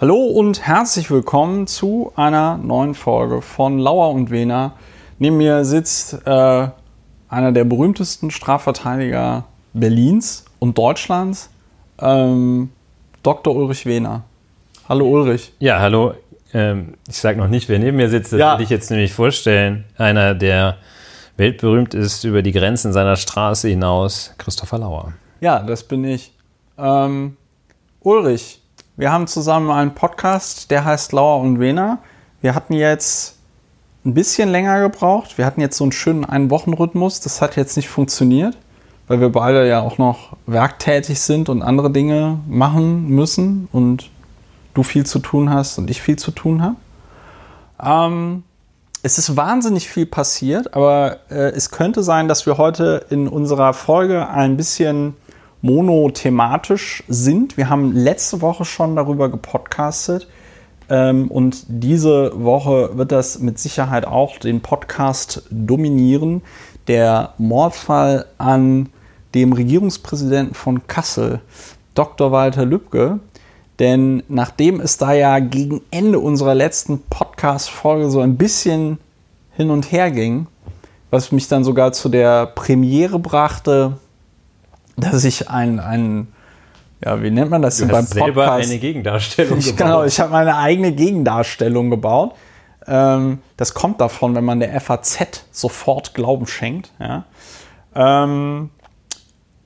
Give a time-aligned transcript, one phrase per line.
[0.00, 4.74] Hallo und herzlich willkommen zu einer neuen Folge von Lauer und Wehner.
[5.18, 6.68] Neben mir sitzt äh,
[7.28, 11.50] einer der berühmtesten Strafverteidiger Berlins und Deutschlands,
[11.98, 12.70] ähm,
[13.24, 13.56] Dr.
[13.56, 14.22] Ulrich Wehner.
[14.88, 15.52] Hallo Ulrich.
[15.58, 16.14] Ja, hallo.
[16.54, 18.56] Ähm, ich sage noch nicht, wer neben mir sitzt, das ja.
[18.56, 19.84] will ich jetzt nämlich vorstellen.
[19.96, 20.76] Einer, der
[21.36, 25.12] weltberühmt ist über die Grenzen seiner Straße hinaus, Christopher Lauer.
[25.40, 26.32] Ja, das bin ich.
[26.78, 27.36] Ähm,
[27.98, 28.57] Ulrich,
[28.98, 31.98] wir haben zusammen einen Podcast, der heißt Lauer und Wena.
[32.40, 33.36] Wir hatten jetzt
[34.04, 35.38] ein bisschen länger gebraucht.
[35.38, 37.20] Wir hatten jetzt so einen schönen Ein-Wochen-Rhythmus.
[37.20, 38.58] Das hat jetzt nicht funktioniert,
[39.06, 44.10] weil wir beide ja auch noch werktätig sind und andere Dinge machen müssen und
[44.74, 46.74] du viel zu tun hast und ich viel zu tun habe.
[47.80, 48.42] Ähm,
[49.04, 53.74] es ist wahnsinnig viel passiert, aber äh, es könnte sein, dass wir heute in unserer
[53.74, 55.14] Folge ein bisschen
[55.60, 57.56] monothematisch sind.
[57.56, 60.28] Wir haben letzte Woche schon darüber gepodcastet
[60.88, 66.42] ähm, und diese Woche wird das mit Sicherheit auch den Podcast dominieren.
[66.86, 68.88] Der Mordfall an
[69.34, 71.40] dem Regierungspräsidenten von Kassel,
[71.94, 72.32] Dr.
[72.32, 73.18] Walter Lübcke.
[73.78, 78.98] Denn nachdem es da ja gegen Ende unserer letzten Podcast-Folge so ein bisschen
[79.54, 80.46] hin und her ging,
[81.10, 83.98] was mich dann sogar zu der Premiere brachte,
[84.98, 86.28] dass ich ein, ein
[87.04, 88.24] ja, wie nennt man das du denn beim Podcast?
[88.24, 89.78] selber eine Gegendarstellung ich, gebaut.
[89.78, 92.34] Genau, ich habe meine eigene Gegendarstellung gebaut.
[92.86, 96.90] Ähm, das kommt davon, wenn man der FAZ sofort Glauben schenkt.
[96.98, 97.24] Ja.
[97.94, 98.70] Ähm,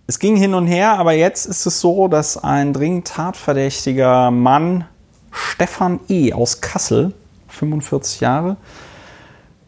[0.07, 4.85] es ging hin und her, aber jetzt ist es so, dass ein dringend tatverdächtiger Mann,
[5.31, 6.35] Stefan E.
[6.35, 7.15] aus Kassel,
[7.49, 8.57] 45 Jahre,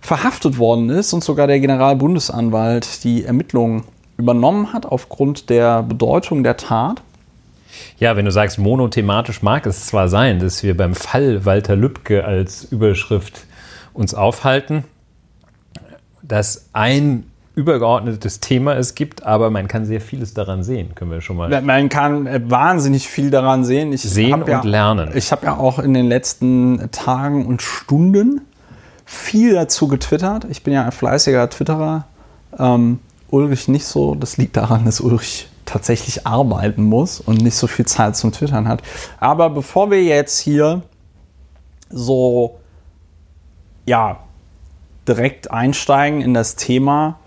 [0.00, 3.84] verhaftet worden ist und sogar der Generalbundesanwalt die Ermittlungen
[4.16, 7.02] übernommen hat aufgrund der Bedeutung der Tat.
[7.98, 12.24] Ja, wenn du sagst, monothematisch mag es zwar sein, dass wir beim Fall Walter Lübcke
[12.24, 13.46] als Überschrift
[13.92, 14.84] uns aufhalten,
[16.22, 21.20] dass ein übergeordnetes Thema es gibt, aber man kann sehr vieles daran sehen, können wir
[21.20, 21.62] schon mal.
[21.62, 23.92] Man kann äh, wahnsinnig viel daran sehen.
[23.92, 25.10] Ich sehen und ja, lernen.
[25.14, 28.40] Ich habe ja auch in den letzten Tagen und Stunden
[29.04, 30.46] viel dazu getwittert.
[30.50, 32.06] Ich bin ja ein fleißiger Twitterer.
[32.58, 32.98] Ähm,
[33.34, 34.14] Ulrich nicht so.
[34.14, 38.68] Das liegt daran, dass Ulrich tatsächlich arbeiten muss und nicht so viel Zeit zum Twittern
[38.68, 38.82] hat.
[39.18, 40.82] Aber bevor wir jetzt hier
[41.90, 42.58] so
[43.86, 44.20] ja
[45.08, 47.18] direkt einsteigen in das Thema,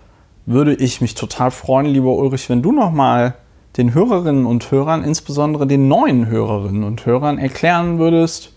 [0.46, 3.34] würde ich mich total freuen, lieber Ulrich, wenn du noch mal
[3.76, 8.52] den Hörerinnen und Hörern, insbesondere den neuen Hörerinnen und Hörern, erklären würdest,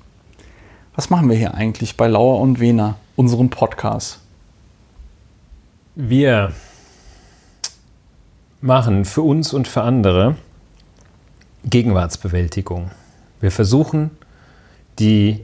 [0.95, 4.19] was machen wir hier eigentlich bei Lauer und Wena, unserem Podcast?
[5.95, 6.53] Wir
[8.61, 10.35] machen für uns und für andere
[11.65, 12.91] Gegenwartsbewältigung.
[13.39, 14.11] Wir versuchen,
[14.99, 15.41] die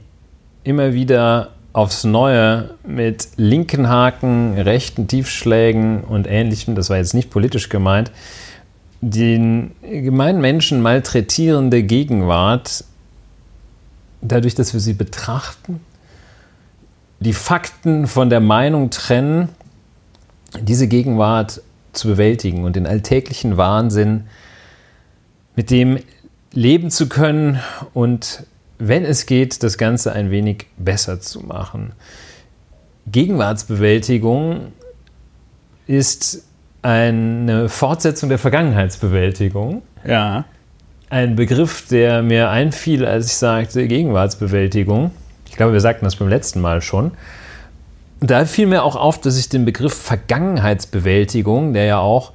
[0.64, 7.30] immer wieder aufs Neue mit linken Haken, rechten Tiefschlägen und ähnlichem, das war jetzt nicht
[7.30, 8.10] politisch gemeint,
[9.00, 12.84] den gemeinen Menschen malträtierende Gegenwart,
[14.20, 15.80] dadurch, dass wir sie betrachten,
[17.20, 19.48] die Fakten von der Meinung trennen,
[20.60, 21.62] diese Gegenwart
[21.98, 24.24] zu bewältigen und den alltäglichen Wahnsinn
[25.56, 25.98] mit dem
[26.52, 27.58] leben zu können
[27.94, 28.44] und
[28.78, 31.92] wenn es geht, das Ganze ein wenig besser zu machen.
[33.10, 34.72] Gegenwartsbewältigung
[35.86, 36.44] ist
[36.82, 39.82] eine Fortsetzung der Vergangenheitsbewältigung.
[40.04, 40.44] Ja.
[41.10, 45.10] Ein Begriff, der mir einfiel, als ich sagte Gegenwartsbewältigung.
[45.48, 47.12] Ich glaube, wir sagten das beim letzten Mal schon
[48.20, 52.32] da fiel mir auch auf, dass ich den Begriff Vergangenheitsbewältigung, der ja auch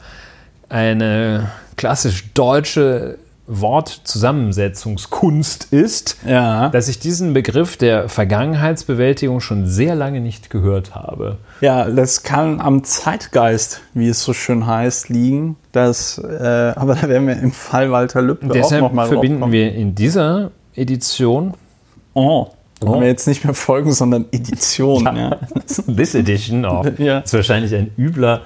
[0.70, 6.70] eine klassisch deutsche Wortzusammensetzungskunst ist, ja.
[6.70, 11.40] dass ich diesen Begriff der Vergangenheitsbewältigung schon sehr lange nicht gehört habe.
[11.60, 15.58] Ja, das kann am Zeitgeist, wie es so schön heißt, liegen.
[15.74, 19.74] Das, äh, aber da werden wir im Fall Walter Lübcke Deshalb auch nochmal verbinden wir
[19.74, 21.54] in dieser Edition
[22.14, 22.48] Oh.
[22.86, 25.06] Haben wir jetzt nicht mehr Folgen, sondern Edition.
[25.06, 25.16] Ja.
[25.16, 25.40] Ja.
[25.96, 26.86] This Edition auch.
[26.98, 27.22] Ja.
[27.22, 28.42] Das ist wahrscheinlich ein übler,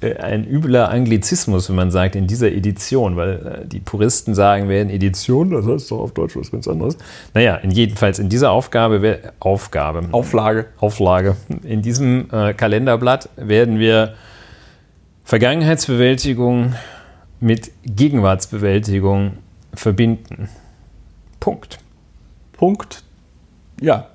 [0.00, 4.68] äh, ein übler Anglizismus, wenn man sagt, in dieser Edition, weil äh, die Puristen sagen,
[4.68, 6.96] wir in Edition, das heißt doch auf Deutsch was ganz anderes.
[7.32, 10.08] Naja, in jedenfalls in dieser Aufgabe, Aufgabe.
[10.12, 10.66] Auflage.
[10.80, 11.36] Auflage.
[11.62, 14.14] In diesem äh, Kalenderblatt werden wir
[15.24, 16.74] Vergangenheitsbewältigung
[17.40, 19.38] mit Gegenwartsbewältigung
[19.74, 20.48] verbinden.
[21.40, 21.78] Punkt.
[22.52, 23.04] Punkt
[23.80, 24.08] ja,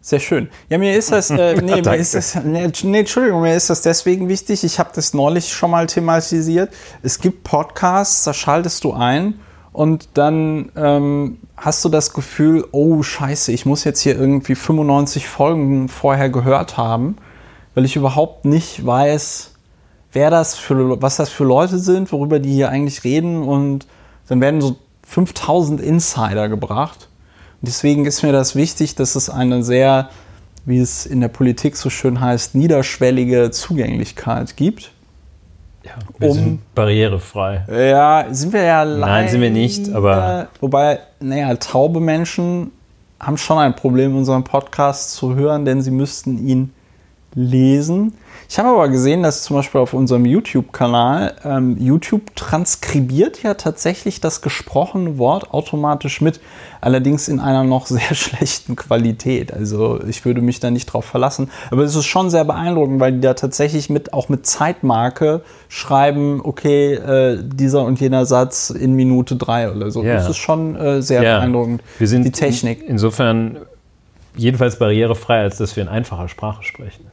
[0.00, 0.50] sehr schön.
[0.68, 3.80] Ja, mir ist das, äh, nee, mir ist das, nee, nee, Entschuldigung, mir ist das
[3.80, 4.62] deswegen wichtig.
[4.62, 6.74] Ich habe das neulich schon mal thematisiert.
[7.02, 9.40] Es gibt Podcasts, da schaltest du ein
[9.72, 15.26] und dann ähm, hast du das Gefühl, oh scheiße, ich muss jetzt hier irgendwie 95
[15.26, 17.16] Folgen vorher gehört haben,
[17.74, 19.52] weil ich überhaupt nicht weiß,
[20.12, 23.86] wer das für, was das für Leute sind, worüber die hier eigentlich reden und
[24.28, 24.76] dann werden so
[25.06, 27.08] 5000 Insider gebracht.
[27.64, 30.10] Deswegen ist mir das wichtig, dass es eine sehr,
[30.64, 34.92] wie es in der Politik so schön heißt, niederschwellige Zugänglichkeit gibt.
[35.84, 37.64] Ja, wir um, sind barrierefrei.
[37.68, 39.06] Ja, sind wir ja leider.
[39.06, 40.48] Nein, sind wir nicht, aber.
[40.60, 42.70] Wobei, naja, taube Menschen
[43.20, 46.72] haben schon ein Problem, unseren Podcast zu hören, denn sie müssten ihn
[47.34, 48.14] lesen.
[48.54, 54.20] Ich habe aber gesehen, dass zum Beispiel auf unserem YouTube-Kanal ähm, YouTube transkribiert ja tatsächlich
[54.20, 56.38] das gesprochene Wort automatisch mit,
[56.80, 59.52] allerdings in einer noch sehr schlechten Qualität.
[59.52, 61.50] Also ich würde mich da nicht drauf verlassen.
[61.72, 66.40] Aber es ist schon sehr beeindruckend, weil die da tatsächlich mit auch mit Zeitmarke schreiben,
[66.40, 70.04] okay, äh, dieser und jener Satz in Minute drei oder so.
[70.04, 70.14] Yeah.
[70.14, 71.38] Das ist schon äh, sehr yeah.
[71.38, 71.82] beeindruckend.
[71.98, 72.82] Wir sind die Technik.
[72.82, 73.56] In, insofern
[74.36, 77.10] jedenfalls barrierefrei, als dass wir in einfacher Sprache sprechen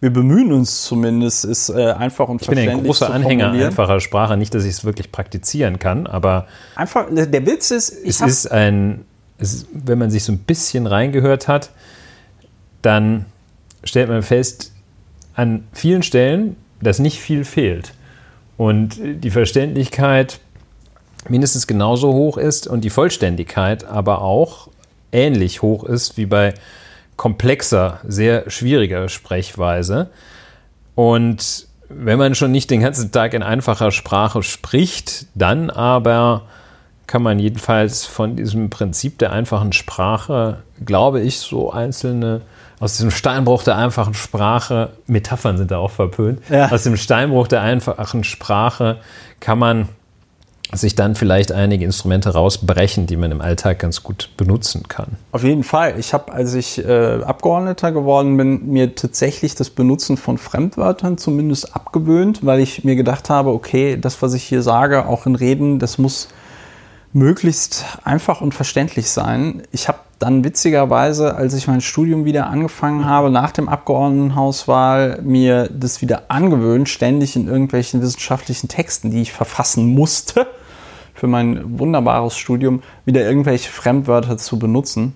[0.00, 3.52] wir bemühen uns zumindest, es äh, einfach und ich verständlich Ich bin ein großer Anhänger
[3.52, 8.20] einfacher Sprache, nicht, dass ich es wirklich praktizieren kann, aber einfach der Witz ist, es
[8.20, 9.04] ist ein,
[9.38, 11.70] es, wenn man sich so ein bisschen reingehört hat,
[12.82, 13.26] dann
[13.84, 14.72] stellt man fest,
[15.34, 17.94] an vielen Stellen, dass nicht viel fehlt.
[18.56, 20.40] Und die Verständlichkeit
[21.28, 24.68] mindestens genauso hoch ist und die Vollständigkeit aber auch
[25.12, 26.54] ähnlich hoch ist wie bei
[27.20, 30.08] komplexer, sehr schwieriger Sprechweise.
[30.94, 36.44] Und wenn man schon nicht den ganzen Tag in einfacher Sprache spricht, dann aber
[37.06, 42.40] kann man jedenfalls von diesem Prinzip der einfachen Sprache, glaube ich, so einzelne
[42.78, 46.70] aus diesem Steinbruch der einfachen Sprache, Metaphern sind da auch verpönt, ja.
[46.70, 48.96] aus dem Steinbruch der einfachen Sprache
[49.40, 49.90] kann man
[50.72, 55.16] sich dann vielleicht einige Instrumente rausbrechen, die man im Alltag ganz gut benutzen kann.
[55.32, 55.98] Auf jeden Fall.
[55.98, 61.74] Ich habe, als ich äh, Abgeordneter geworden bin, mir tatsächlich das Benutzen von Fremdwörtern zumindest
[61.74, 65.78] abgewöhnt, weil ich mir gedacht habe, okay, das, was ich hier sage, auch in Reden,
[65.78, 66.28] das muss
[67.12, 69.62] möglichst einfach und verständlich sein.
[69.72, 75.68] Ich habe dann witzigerweise, als ich mein Studium wieder angefangen habe, nach dem Abgeordnetenhauswahl, mir
[75.72, 80.46] das wieder angewöhnt, ständig in irgendwelchen wissenschaftlichen Texten, die ich verfassen musste,
[81.20, 85.14] für mein wunderbares Studium wieder irgendwelche Fremdwörter zu benutzen.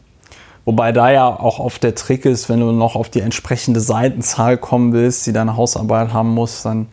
[0.67, 4.59] Wobei da ja auch oft der Trick ist, wenn du noch auf die entsprechende Seitenzahl
[4.59, 6.89] kommen willst, die deine Hausarbeit haben muss, dann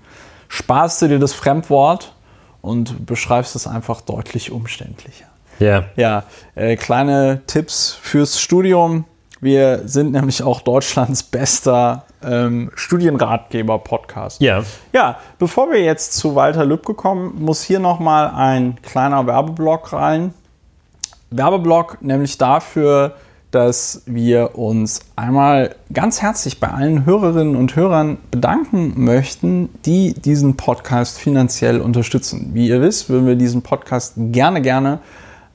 [0.47, 2.13] sparst du dir das Fremdwort
[2.61, 5.25] und beschreibst es einfach deutlich umständlicher.
[5.59, 5.83] Ja.
[5.97, 6.23] Ja,
[6.55, 9.03] äh, kleine Tipps fürs Studium.
[9.41, 14.41] Wir sind nämlich auch Deutschlands bester ähm, Studienratgeber-Podcast.
[14.41, 14.63] Ja.
[14.93, 20.33] Ja, bevor wir jetzt zu Walter Lübcke kommen, muss hier nochmal ein kleiner Werbeblock rein.
[21.29, 23.15] Werbeblock nämlich dafür,
[23.51, 30.55] dass wir uns einmal ganz herzlich bei allen Hörerinnen und Hörern bedanken möchten, die diesen
[30.55, 32.51] Podcast finanziell unterstützen.
[32.53, 34.99] Wie ihr wisst, würden wir diesen Podcast gerne, gerne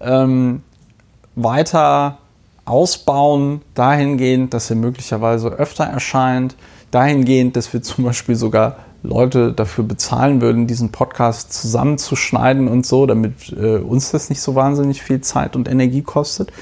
[0.01, 0.63] ähm,
[1.35, 2.19] weiter
[2.67, 6.57] ausbauen, dahingehend, dass er möglicherweise öfter erscheint,
[6.91, 13.07] dahingehend, dass wir zum Beispiel sogar Leute dafür bezahlen würden, diesen Podcast zusammenzuschneiden und so,
[13.07, 16.53] damit äh, uns das nicht so wahnsinnig viel Zeit und Energie kostet.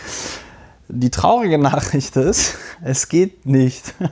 [0.89, 3.95] Die traurige Nachricht ist, es geht nicht.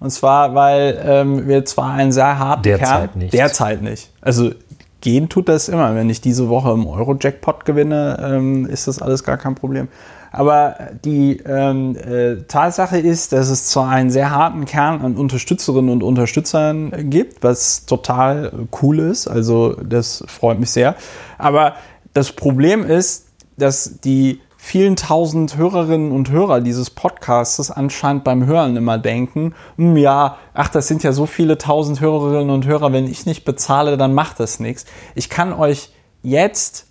[0.00, 3.18] Und zwar, weil ähm, wir zwar einen sehr harten derzeit Kern...
[3.18, 3.32] Nicht.
[3.32, 4.12] Derzeit nicht.
[4.20, 4.52] Also
[5.00, 5.92] gehen tut das immer.
[5.96, 9.88] Wenn ich diese Woche im Euro-Jackpot gewinne, ähm, ist das alles gar kein Problem.
[10.30, 15.90] Aber die ähm, äh, Tatsache ist, dass es zwar einen sehr harten Kern an Unterstützerinnen
[15.90, 20.94] und Unterstützern gibt, was total cool ist, also das freut mich sehr.
[21.38, 21.74] Aber
[22.12, 28.76] das Problem ist, dass die vielen tausend Hörerinnen und Hörer dieses Podcasts anscheinend beim Hören
[28.76, 33.06] immer denken, hm, ja, ach, das sind ja so viele tausend Hörerinnen und Hörer, wenn
[33.06, 34.84] ich nicht bezahle, dann macht das nichts.
[35.14, 35.90] Ich kann euch
[36.22, 36.86] jetzt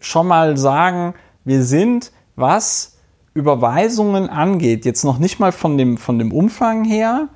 [0.00, 1.14] schon mal sagen,
[1.44, 2.96] wir sind, was
[3.34, 7.28] Überweisungen angeht, jetzt noch nicht mal von dem, von dem Umfang her,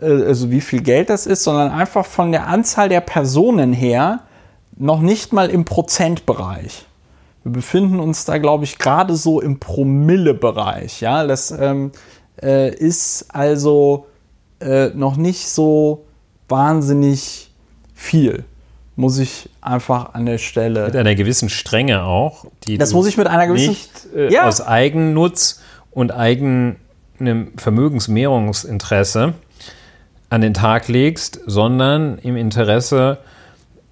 [0.00, 4.20] äh, also wie viel Geld das ist, sondern einfach von der Anzahl der Personen her,
[4.76, 6.86] noch nicht mal im Prozentbereich.
[7.44, 11.00] Wir befinden uns da, glaube ich, gerade so im Promille-Bereich.
[11.00, 11.92] Ja, das ähm,
[12.42, 14.06] äh, ist also
[14.60, 16.06] äh, noch nicht so
[16.48, 17.52] wahnsinnig
[17.94, 18.44] viel.
[18.96, 20.86] Muss ich einfach an der Stelle.
[20.86, 22.46] Mit einer gewissen Strenge auch.
[22.66, 23.70] Die das muss ich mit einer gewissen.
[23.70, 24.46] Nicht äh, ja.
[24.46, 25.60] aus Eigennutz
[25.90, 26.76] und eigenem
[27.56, 29.34] Vermögensmehrungsinteresse
[30.30, 33.18] an den Tag legst, sondern im Interesse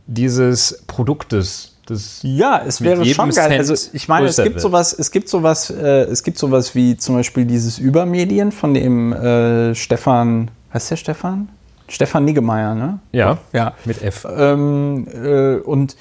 [0.07, 3.49] dieses Produktes das Ja, es wäre schon geil.
[3.49, 4.61] Cent Also ich meine, es gibt wird.
[4.61, 9.13] sowas, es gibt sowas, äh, es gibt sowas wie zum Beispiel dieses Übermedien von dem
[9.13, 11.49] äh, Stefan, heißt der Stefan?
[11.93, 13.01] Stefan Niggemeier, ne?
[13.13, 13.75] ja, Ja.
[13.85, 14.27] mit F.
[14.35, 15.95] Ähm, äh, und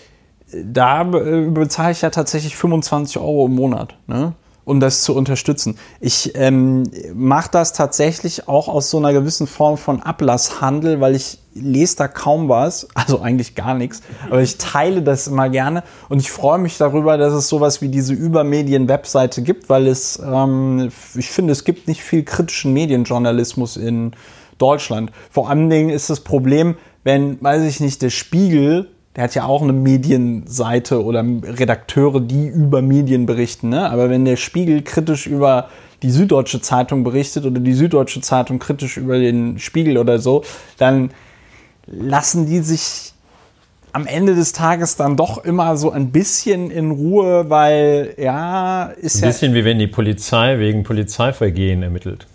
[0.54, 4.32] da äh, bezahle ich ja tatsächlich 25 Euro im Monat, ne?
[4.64, 5.78] um das zu unterstützen.
[6.00, 6.84] Ich ähm,
[7.14, 12.08] mache das tatsächlich auch aus so einer gewissen Form von Ablasshandel, weil ich lese da
[12.08, 16.60] kaum was, also eigentlich gar nichts, aber ich teile das immer gerne und ich freue
[16.60, 21.66] mich darüber, dass es sowas wie diese Übermedien-Webseite gibt, weil es, ähm, ich finde, es
[21.66, 24.14] gibt nicht viel kritischen Medienjournalismus in
[24.62, 25.12] Deutschland.
[25.30, 29.46] Vor allen Dingen ist das Problem, wenn, weiß ich nicht, der Spiegel, der hat ja
[29.46, 33.90] auch eine Medienseite oder Redakteure, die über Medien berichten, ne?
[33.90, 35.70] aber wenn der Spiegel kritisch über
[36.02, 40.44] die Süddeutsche Zeitung berichtet oder die Süddeutsche Zeitung kritisch über den Spiegel oder so,
[40.78, 41.12] dann
[41.86, 43.14] lassen die sich
[43.94, 49.18] am Ende des Tages dann doch immer so ein bisschen in Ruhe, weil ja, ist
[49.18, 52.28] Ein ja bisschen wie wenn die Polizei wegen Polizeivergehen ermittelt.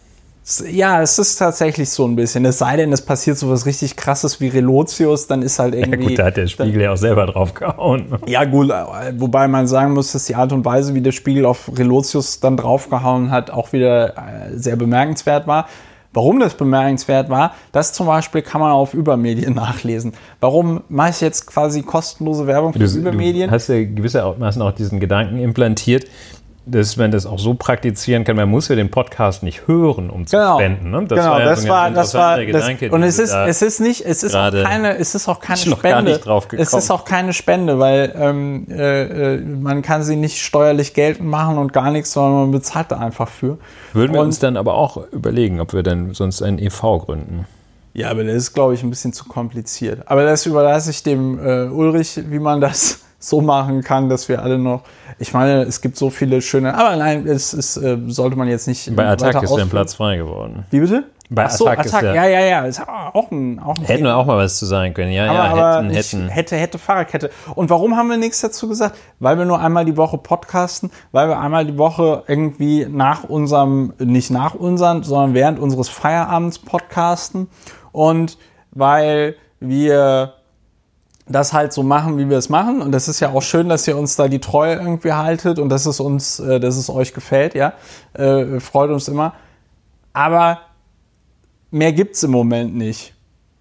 [0.70, 2.44] Ja, es ist tatsächlich so ein bisschen.
[2.44, 5.80] Es sei denn, es passiert so was richtig krasses wie Relotius, dann ist halt Ja
[5.80, 6.10] irgendwie.
[6.10, 8.06] gut, da hat der Spiegel ja auch selber drauf gehauen.
[8.26, 11.44] ja, gut, äh, wobei man sagen muss, dass die Art und Weise, wie der Spiegel
[11.46, 15.66] auf Relotius dann draufgehauen hat, auch wieder äh, sehr bemerkenswert war.
[16.12, 20.12] Warum das bemerkenswert war, das zum Beispiel kann man auf Übermedien nachlesen.
[20.40, 23.48] Warum mache ich jetzt quasi kostenlose Werbung für Du, Übermedien?
[23.48, 26.06] du hast ja gewissermaßen auch diesen Gedanken implantiert,
[26.68, 28.34] dass man das auch so praktizieren kann.
[28.34, 30.90] Man muss ja den Podcast nicht hören, um zu Genau, spenden.
[30.90, 31.04] Ne?
[31.08, 33.62] genau, ja das so ein war, ganz das war, das, Gedanke, und es ist, es
[33.62, 36.02] ist nicht, es ist auch keine, es ist auch keine Spende.
[36.10, 40.42] nicht drauf es ist auch keine Spende, weil ähm, äh, äh, man kann sie nicht
[40.42, 43.58] steuerlich geltend machen und gar nichts, sondern man bezahlt da einfach für.
[43.92, 46.98] Würden wir Und- uns dann aber auch überlegen, ob wir dann sonst einen e.V.
[46.98, 47.46] gründen.
[47.94, 50.02] Ja, aber das ist, glaube ich, ein bisschen zu kompliziert.
[50.06, 54.42] Aber das überlasse ich dem äh, Ulrich, wie man das so machen kann, dass wir
[54.42, 54.82] alle noch.
[55.18, 56.74] Ich meine, es gibt so viele schöne.
[56.74, 58.94] Aber nein, es ist, äh, sollte man jetzt nicht.
[58.94, 59.68] Bei Attack ist ja ein ausführen.
[59.70, 60.64] Platz frei geworden.
[60.70, 61.04] Wie bitte?
[61.28, 62.12] Bei Ach so, Attack ist Attack.
[62.12, 62.66] der- ja, ja, ja.
[62.66, 65.10] Ist auch ein, auch ein Hätten wir auch mal was zu sagen können.
[65.10, 66.28] Ja, aber, ja, hätten, hätten.
[66.28, 67.30] hätte, hätte Fahrradkette.
[67.56, 68.96] Und warum haben wir nichts dazu gesagt?
[69.18, 73.92] Weil wir nur einmal die Woche podcasten, weil wir einmal die Woche irgendwie nach unserem,
[73.98, 77.48] nicht nach unseren, sondern während unseres Feierabends podcasten
[77.90, 78.38] und
[78.70, 80.34] weil wir
[81.28, 82.80] das halt so machen, wie wir es machen.
[82.80, 85.68] Und das ist ja auch schön, dass ihr uns da die Treue irgendwie haltet und
[85.68, 87.72] dass es uns, äh, dass es euch gefällt, ja.
[88.14, 89.34] Äh, freut uns immer.
[90.12, 90.60] Aber
[91.70, 93.14] mehr gibt's im Moment nicht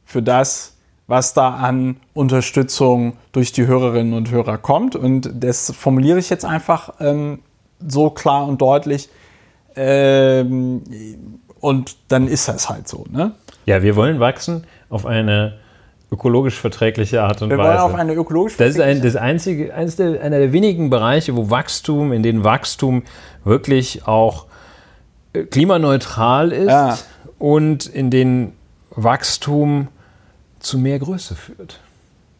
[0.05, 4.95] für das, was da an Unterstützung durch die Hörerinnen und Hörer kommt.
[4.95, 7.39] Und das formuliere ich jetzt einfach ähm,
[7.85, 9.09] so klar und deutlich.
[9.75, 10.83] Ähm,
[11.59, 13.05] und dann ist das halt so.
[13.09, 13.33] Ne?
[13.65, 15.57] Ja, wir wollen wachsen auf eine
[16.11, 17.69] ökologisch verträgliche Art und Wir Weise.
[17.69, 21.35] wollen auf eine ökologisch das ist ein, das einzige, eines der, einer der wenigen Bereiche,
[21.35, 23.03] wo Wachstum, in denen Wachstum
[23.43, 24.45] wirklich auch
[25.33, 26.97] äh, klimaneutral ist Ja.
[27.39, 28.53] und in denen
[28.91, 29.87] Wachstum
[30.59, 31.79] zu mehr Größe führt.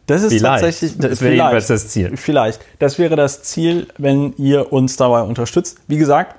[0.08, 0.64] Das ist Vielleicht.
[0.64, 2.16] tatsächlich Das wäre jedenfalls das Ziel.
[2.16, 2.62] Vielleicht.
[2.78, 5.80] Das wäre das Ziel, wenn ihr uns dabei unterstützt.
[5.88, 6.36] Wie gesagt,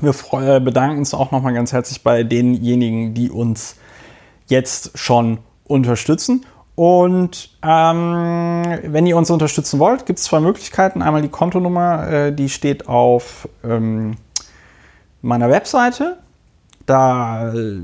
[0.00, 3.76] wir äh, bedanken uns auch nochmal ganz herzlich bei denjenigen, die uns
[4.48, 5.38] jetzt schon
[5.70, 6.44] unterstützen.
[6.74, 11.02] Und ähm, wenn ihr uns unterstützen wollt, gibt es zwei Möglichkeiten.
[11.02, 14.16] Einmal die Kontonummer, äh, die steht auf ähm,
[15.20, 16.18] meiner Webseite.
[16.86, 17.80] Da äh,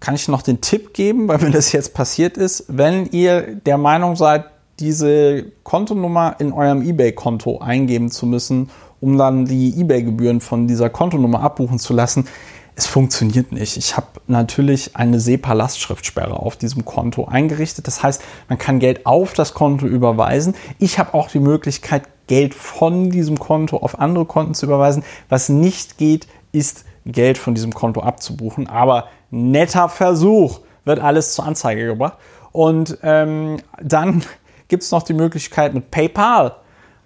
[0.00, 2.64] kann ich noch den Tipp geben, weil mir das jetzt passiert ist.
[2.68, 4.46] Wenn ihr der Meinung seid,
[4.80, 8.70] diese Kontonummer in eurem eBay-Konto eingeben zu müssen,
[9.00, 12.26] um dann die eBay-Gebühren von dieser Kontonummer abbuchen zu lassen,
[12.74, 13.76] es funktioniert nicht.
[13.76, 17.86] Ich habe natürlich eine SEPA-Lastschriftsperre auf diesem Konto eingerichtet.
[17.86, 20.54] Das heißt, man kann Geld auf das Konto überweisen.
[20.78, 25.04] Ich habe auch die Möglichkeit, Geld von diesem Konto auf andere Konten zu überweisen.
[25.28, 28.68] Was nicht geht, ist Geld von diesem Konto abzubuchen.
[28.68, 32.16] Aber netter Versuch wird alles zur Anzeige gebracht.
[32.52, 34.24] Und ähm, dann
[34.68, 36.56] gibt es noch die Möglichkeit mit PayPal.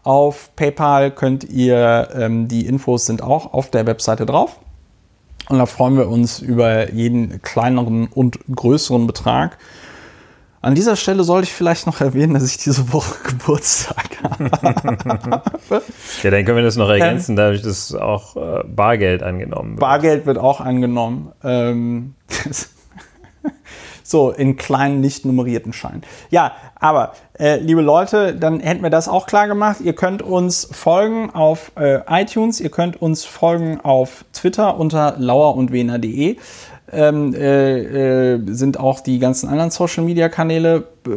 [0.04, 4.60] Auf PayPal könnt ihr, ähm, die Infos sind auch auf der Webseite drauf.
[5.48, 9.58] Und da freuen wir uns über jeden kleineren und größeren Betrag.
[10.60, 14.50] An dieser Stelle sollte ich vielleicht noch erwähnen, dass ich diese Woche Geburtstag habe.
[16.24, 19.80] Ja, dann können wir das noch ergänzen, dadurch, dass auch äh, Bargeld angenommen wird.
[19.80, 21.30] Bargeld wird auch angenommen.
[21.44, 22.14] Ähm,
[24.08, 26.02] so, in kleinen, nicht nummerierten Scheinen.
[26.30, 29.80] Ja, aber, äh, liebe Leute, dann hätten wir das auch klar gemacht.
[29.80, 36.36] Ihr könnt uns folgen auf äh, iTunes, ihr könnt uns folgen auf Twitter unter lauerundwener.de.
[36.92, 41.10] ähm, äh, äh, sind auch die ganzen anderen Social-Media-Kanäle äh,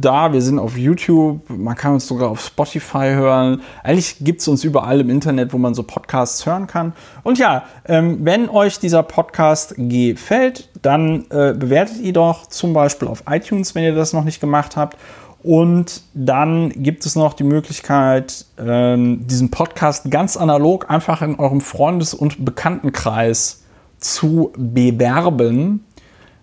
[0.00, 0.32] da.
[0.32, 3.62] Wir sind auf YouTube, man kann uns sogar auf Spotify hören.
[3.84, 6.92] Eigentlich gibt es uns überall im Internet, wo man so Podcasts hören kann.
[7.22, 13.06] Und ja, ähm, wenn euch dieser Podcast gefällt, dann äh, bewertet ihr doch zum Beispiel
[13.06, 14.96] auf iTunes, wenn ihr das noch nicht gemacht habt.
[15.44, 21.60] Und dann gibt es noch die Möglichkeit, ähm, diesen Podcast ganz analog einfach in eurem
[21.60, 23.62] Freundes- und Bekanntenkreis
[23.98, 25.84] zu bewerben.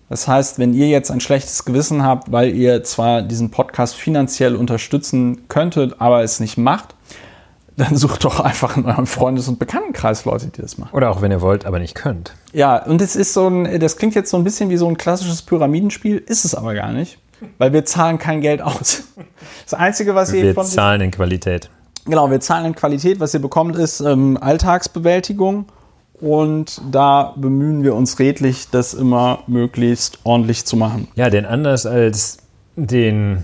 [0.10, 4.55] Das heißt, wenn ihr jetzt ein schlechtes Gewissen habt, weil ihr zwar diesen Podcast finanziell
[4.55, 6.95] unterstützen könntet, aber es nicht macht,
[7.77, 10.95] dann sucht doch einfach in eurem Freundes- und Bekanntenkreis Leute, die das machen.
[10.95, 12.36] Oder auch wenn ihr wollt, aber nicht könnt.
[12.51, 14.98] Ja, und es ist so ein, das klingt jetzt so ein bisschen wie so ein
[14.98, 17.17] klassisches Pyramidenspiel, ist es aber gar nicht,
[17.57, 19.03] weil wir zahlen kein Geld aus.
[19.65, 21.69] Das Einzige, was ihr Wir von zahlen in Qualität.
[22.05, 23.19] Genau, wir zahlen in Qualität.
[23.19, 25.65] Was ihr bekommt, ist ähm, Alltagsbewältigung.
[26.24, 31.10] Und da bemühen wir uns redlich, das immer möglichst ordentlich zu machen.
[31.15, 32.38] Ja, denn anders als,
[32.77, 33.39] den,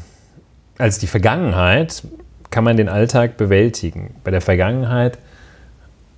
[0.77, 2.03] als die Vergangenheit
[2.51, 4.15] kann man den Alltag bewältigen.
[4.23, 5.17] Bei der Vergangenheit,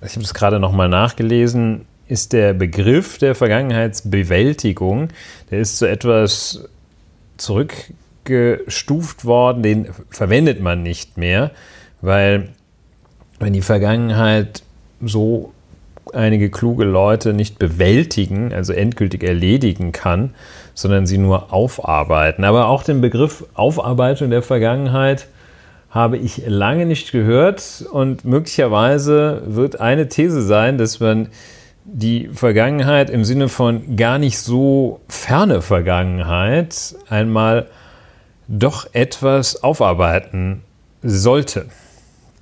[0.06, 5.08] ich habe es gerade nochmal nachgelesen, ist der Begriff der Vergangenheitsbewältigung,
[5.50, 6.68] der ist so etwas
[7.38, 11.50] zurückgestuft worden, den verwendet man nicht mehr,
[12.02, 12.50] weil
[13.40, 14.62] wenn die Vergangenheit
[15.00, 15.52] so
[16.12, 20.34] einige kluge Leute nicht bewältigen, also endgültig erledigen kann,
[20.74, 22.44] sondern sie nur aufarbeiten.
[22.44, 25.28] Aber auch den Begriff Aufarbeitung der Vergangenheit
[25.90, 31.28] habe ich lange nicht gehört und möglicherweise wird eine These sein, dass man
[31.84, 37.66] die Vergangenheit im Sinne von gar nicht so ferne Vergangenheit einmal
[38.48, 40.62] doch etwas aufarbeiten
[41.02, 41.66] sollte.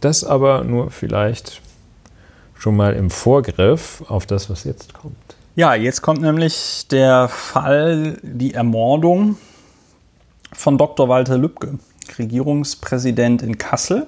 [0.01, 1.61] Das aber nur vielleicht
[2.61, 5.17] schon mal im Vorgriff auf das, was jetzt kommt.
[5.57, 9.37] Ja, jetzt kommt nämlich der Fall, die Ermordung
[10.53, 11.09] von Dr.
[11.09, 11.79] Walter Lübcke,
[12.19, 14.07] Regierungspräsident in Kassel.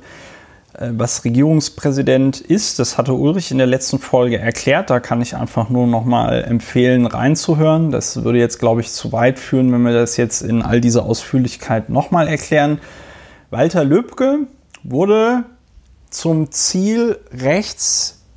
[0.74, 4.90] Äh, Was Regierungspräsident ist, das hatte Ulrich in der letzten Folge erklärt.
[4.90, 7.90] Da kann ich einfach nur noch mal empfehlen, reinzuhören.
[7.90, 11.04] Das würde jetzt, glaube ich, zu weit führen, wenn wir das jetzt in all dieser
[11.04, 12.80] Ausführlichkeit noch mal erklären.
[13.50, 14.46] Walter Lübcke
[14.82, 15.44] wurde
[16.10, 17.18] zum Ziel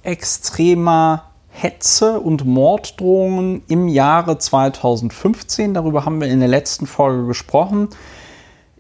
[0.06, 5.74] rechtsextremer Hetze und Morddrohungen im Jahre 2015.
[5.74, 7.90] Darüber haben wir in der letzten Folge gesprochen.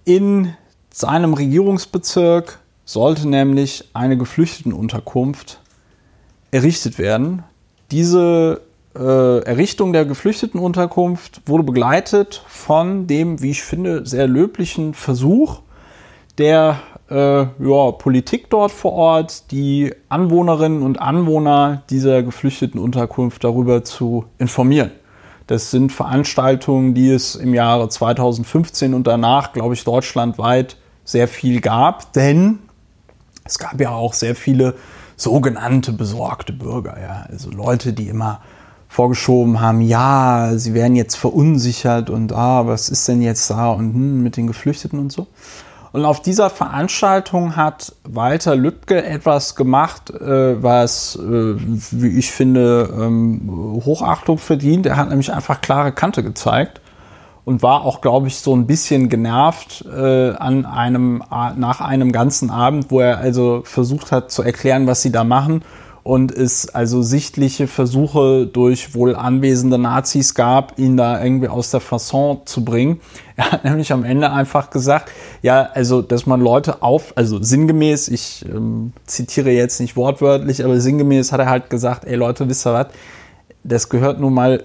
[0.04, 0.54] In
[0.92, 5.62] seinem Regierungsbezirk sollte nämlich eine Geflüchtetenunterkunft
[6.52, 7.44] errichtet werden.
[7.92, 8.62] Diese
[8.96, 15.62] äh, Errichtung der Geflüchtetenunterkunft wurde begleitet von dem, wie ich finde, sehr löblichen Versuch
[16.38, 24.26] der äh, ja, Politik dort vor Ort, die Anwohnerinnen und Anwohner dieser Geflüchtetenunterkunft darüber zu
[24.38, 24.92] informieren.
[25.48, 31.62] Das sind Veranstaltungen, die es im Jahre 2015 und danach, glaube ich, deutschlandweit sehr viel
[31.62, 32.60] gab, denn
[33.44, 34.74] es gab ja auch sehr viele
[35.16, 38.42] sogenannte besorgte Bürger, ja, also Leute, die immer
[38.90, 43.94] vorgeschoben haben, ja, sie werden jetzt verunsichert und ah, was ist denn jetzt da und
[43.94, 45.28] hm, mit den Geflüchteten und so.
[45.96, 52.94] Und auf dieser Veranstaltung hat Walter Lübcke etwas gemacht, äh, was, äh, wie ich finde,
[53.00, 54.86] ähm, Hochachtung verdient.
[54.88, 56.82] Er hat nämlich einfach klare Kante gezeigt
[57.46, 61.24] und war auch, glaube ich, so ein bisschen genervt äh, an einem,
[61.56, 65.64] nach einem ganzen Abend, wo er also versucht hat zu erklären, was sie da machen
[66.06, 71.80] und es also sichtliche Versuche durch wohl anwesende Nazis gab, ihn da irgendwie aus der
[71.80, 73.02] Fasson zu bringen.
[73.38, 78.08] Er hat nämlich am Ende einfach gesagt, ja, also, dass man Leute auf, also sinngemäß,
[78.08, 82.66] ich ähm, zitiere jetzt nicht wortwörtlich, aber sinngemäß hat er halt gesagt, ey Leute, wisst
[82.66, 82.88] ihr was,
[83.64, 84.64] das gehört nun mal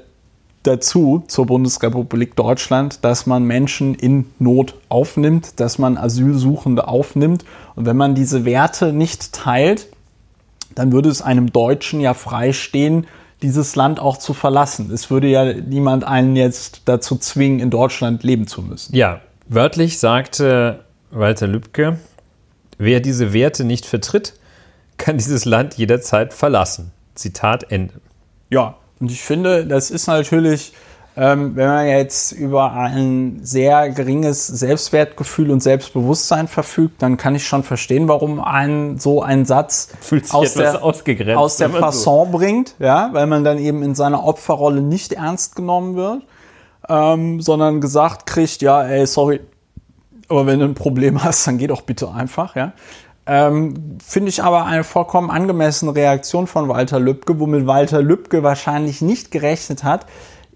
[0.62, 7.44] dazu zur Bundesrepublik Deutschland, dass man Menschen in Not aufnimmt, dass man Asylsuchende aufnimmt.
[7.76, 9.88] Und wenn man diese Werte nicht teilt,
[10.74, 13.06] dann würde es einem Deutschen ja freistehen,
[13.42, 14.90] dieses Land auch zu verlassen.
[14.90, 18.94] Es würde ja niemand einen jetzt dazu zwingen, in Deutschland leben zu müssen.
[18.94, 21.98] Ja, wörtlich sagte Walter Lübcke,
[22.78, 24.34] wer diese Werte nicht vertritt,
[24.96, 26.92] kann dieses Land jederzeit verlassen.
[27.14, 27.94] Zitat Ende.
[28.50, 30.72] Ja, und ich finde, das ist natürlich,
[31.16, 37.46] ähm, wenn man jetzt über ein sehr geringes Selbstwertgefühl und Selbstbewusstsein verfügt, dann kann ich
[37.46, 39.88] schon verstehen, warum ein so ein Satz
[40.30, 44.24] aus der, aus der man so- Fasson bringt, ja, weil man dann eben in seiner
[44.24, 46.22] Opferrolle nicht ernst genommen wird,
[46.88, 49.40] ähm, sondern gesagt kriegt, ja, ey, sorry,
[50.28, 52.72] aber wenn du ein Problem hast, dann geh doch bitte einfach, ja.
[53.26, 59.02] Ähm, Finde ich aber eine vollkommen angemessene Reaktion von Walter Lübcke, womit Walter Lübcke wahrscheinlich
[59.02, 60.06] nicht gerechnet hat,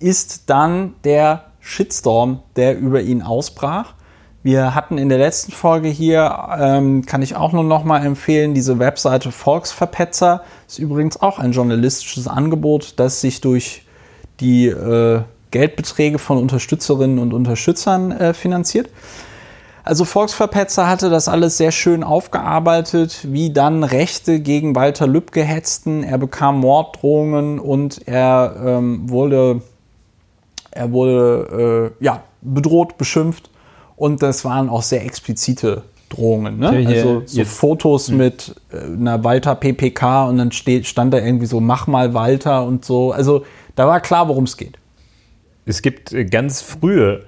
[0.05, 3.95] ist dann der Shitstorm, der über ihn ausbrach.
[4.43, 8.53] Wir hatten in der letzten Folge hier, ähm, kann ich auch nur noch mal empfehlen,
[8.53, 10.43] diese Webseite Volksverpetzer.
[10.69, 13.87] Ist übrigens auch ein journalistisches Angebot, das sich durch
[14.41, 18.91] die äh, Geldbeträge von Unterstützerinnen und Unterstützern äh, finanziert.
[19.85, 26.03] Also Volksverpetzer hatte das alles sehr schön aufgearbeitet, wie dann Rechte gegen Walter Lübcke hetzten.
[26.03, 29.63] Er bekam Morddrohungen und er ähm, wurde,
[30.75, 33.49] er wurde äh, ja, bedroht, beschimpft
[33.97, 36.59] und das waren auch sehr explizite Drohungen.
[36.59, 36.85] Ne?
[36.87, 37.53] Also so jetzt.
[37.53, 38.17] Fotos hm.
[38.17, 42.65] mit äh, einer Walter PPK und dann steht, stand da irgendwie so, mach mal Walter
[42.65, 43.13] und so.
[43.13, 44.79] Also da war klar, worum es geht.
[45.67, 47.25] Es gibt äh, ganz frühe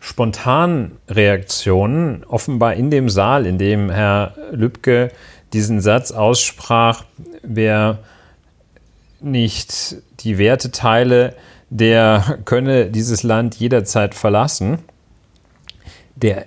[0.00, 5.10] Spontanreaktionen, offenbar in dem Saal, in dem Herr Lübcke
[5.52, 7.04] diesen Satz aussprach,
[7.42, 7.98] wer
[9.20, 11.34] nicht die Werte teile,
[11.70, 14.78] der könne dieses Land jederzeit verlassen
[16.16, 16.46] der,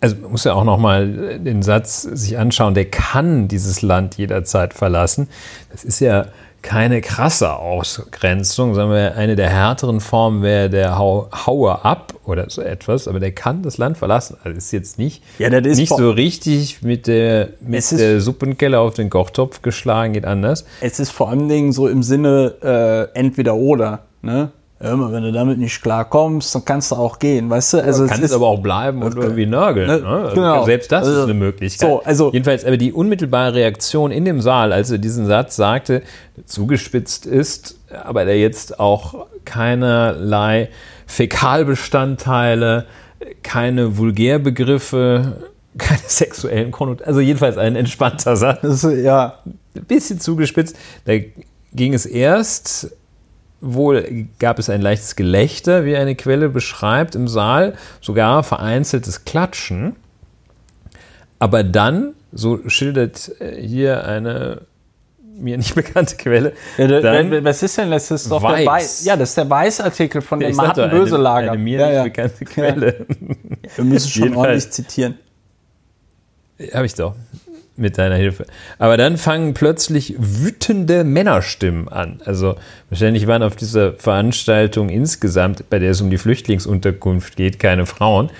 [0.00, 4.74] also man muss ja auch nochmal den Satz sich anschauen, der kann dieses Land jederzeit
[4.74, 5.28] verlassen.
[5.72, 6.26] Das ist ja
[6.62, 12.60] keine krasse Ausgrenzung, sondern eine der härteren Formen wäre der Hau, Haue ab oder so
[12.60, 14.36] etwas, aber der kann das Land verlassen.
[14.42, 18.94] Also ist jetzt nicht, ja, ist nicht so richtig mit der, mit der Suppenkelle auf
[18.94, 20.64] den Kochtopf geschlagen, geht anders.
[20.80, 24.05] Es ist vor allen Dingen so im Sinne äh, entweder oder.
[24.22, 24.50] Ne?
[24.78, 27.82] Ja, wenn du damit nicht klarkommst, dann kannst du auch gehen, weißt du?
[27.82, 29.86] Also ja, kannst aber auch bleiben und irgendwie nörgeln.
[29.86, 30.06] Ne?
[30.06, 30.64] Also genau.
[30.66, 31.88] Selbst das also, ist eine Möglichkeit.
[31.88, 36.02] So, also Jedenfalls, aber die unmittelbare Reaktion in dem Saal, als er diesen Satz sagte,
[36.44, 40.68] zugespitzt ist, aber der jetzt auch keinerlei
[41.06, 42.84] Fäkalbestandteile,
[43.42, 45.38] keine Vulgärbegriffe,
[45.78, 48.62] keine sexuellen Konnotationen, also jedenfalls ein entspannter Satz.
[48.62, 49.38] Also, ja.
[49.74, 50.76] Ein bisschen zugespitzt.
[51.06, 51.14] Da
[51.72, 52.90] ging es erst
[53.74, 59.96] Wohl gab es ein leichtes Gelächter, wie eine Quelle beschreibt, im Saal, sogar vereinzeltes Klatschen.
[61.38, 64.62] Aber dann, so schildert äh, hier eine
[65.38, 66.52] mir nicht bekannte Quelle.
[66.78, 68.10] Ja, dann was ist denn das?
[68.10, 68.56] Ist doch Weiß.
[68.56, 69.04] der Weiß.
[69.04, 71.38] Ja, das ist der Weiß-Artikel von dem Martin Böselager.
[71.38, 72.02] Eine, eine mir ja, nicht ja.
[72.04, 73.06] bekannte Quelle.
[73.74, 75.18] Wir müssen schon ordentlich zitieren.
[76.72, 77.14] Habe ich doch
[77.76, 78.46] mit deiner Hilfe.
[78.78, 82.20] Aber dann fangen plötzlich wütende Männerstimmen an.
[82.24, 82.56] Also
[82.90, 88.30] wahrscheinlich waren auf dieser Veranstaltung insgesamt, bei der es um die Flüchtlingsunterkunft geht, keine Frauen,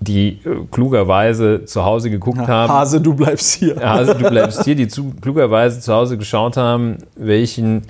[0.00, 2.72] die äh, klugerweise zu Hause geguckt ja, haben.
[2.72, 3.76] Hase, du bleibst hier.
[3.80, 7.82] Hase, du bleibst hier, die zu, klugerweise zu Hause geschaut haben, welchen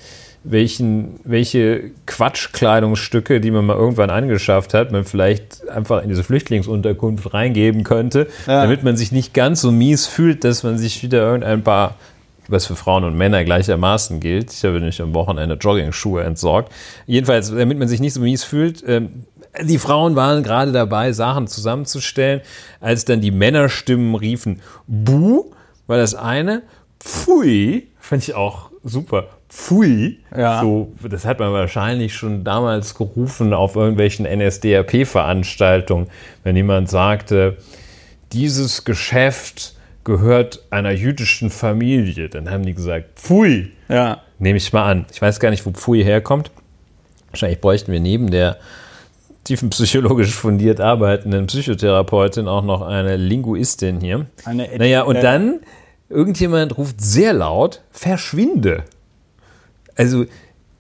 [0.45, 7.33] welchen, welche Quatschkleidungsstücke, die man mal irgendwann angeschafft hat, man vielleicht einfach in diese Flüchtlingsunterkunft
[7.33, 8.63] reingeben könnte, ja.
[8.63, 11.95] damit man sich nicht ganz so mies fühlt, dass man sich wieder irgendein paar,
[12.49, 14.53] was für Frauen und Männer gleichermaßen gilt.
[14.53, 16.73] Ich habe nicht am Wochenende Jogging-Schuhe entsorgt.
[17.07, 19.25] Jedenfalls, damit man sich nicht so mies fühlt, ähm,
[19.61, 22.41] die Frauen waren gerade dabei, Sachen zusammenzustellen,
[22.81, 25.45] als dann die Männerstimmen riefen, Buh,
[25.87, 26.63] war das eine,
[26.99, 29.27] Pfui, fand ich auch super.
[29.53, 30.19] Pfui.
[30.35, 30.63] Ja.
[30.63, 36.07] So, das hat man wahrscheinlich schon damals gerufen auf irgendwelchen NSDAP-Veranstaltungen,
[36.43, 37.59] wenn jemand sagte,
[38.33, 42.31] dieses Geschäft gehört einer jüdischen Familie.
[42.31, 43.71] Dann haben die gesagt, Pfui.
[43.91, 44.23] Ja.
[44.39, 45.05] Nehme ich mal an.
[45.13, 46.51] Ich weiß gar nicht, wo Pfui herkommt.
[47.31, 48.57] Wahrscheinlich bräuchten wir neben der
[49.45, 54.27] tiefenpsychologisch fundiert arbeitenden Psychotherapeutin auch noch eine Linguistin hier.
[54.47, 55.61] Eine naja, und dann
[56.09, 58.85] irgendjemand ruft sehr laut, verschwinde
[59.97, 60.27] also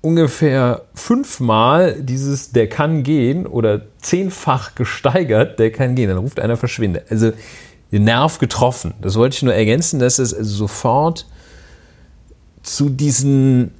[0.00, 6.08] ungefähr fünfmal dieses der kann gehen oder zehnfach gesteigert, der kann gehen.
[6.08, 7.04] Dann ruft einer verschwinde.
[7.08, 7.32] Also
[7.92, 8.94] den Nerv getroffen.
[9.00, 11.26] Das wollte ich nur ergänzen, dass es also sofort
[12.62, 13.72] zu diesen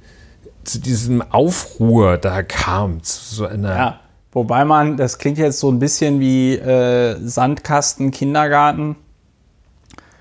[0.63, 3.99] zu diesem Aufruhr da kam, zu so einer ja,
[4.31, 8.95] wobei man, das klingt jetzt so ein bisschen wie äh, Sandkasten, Kindergarten.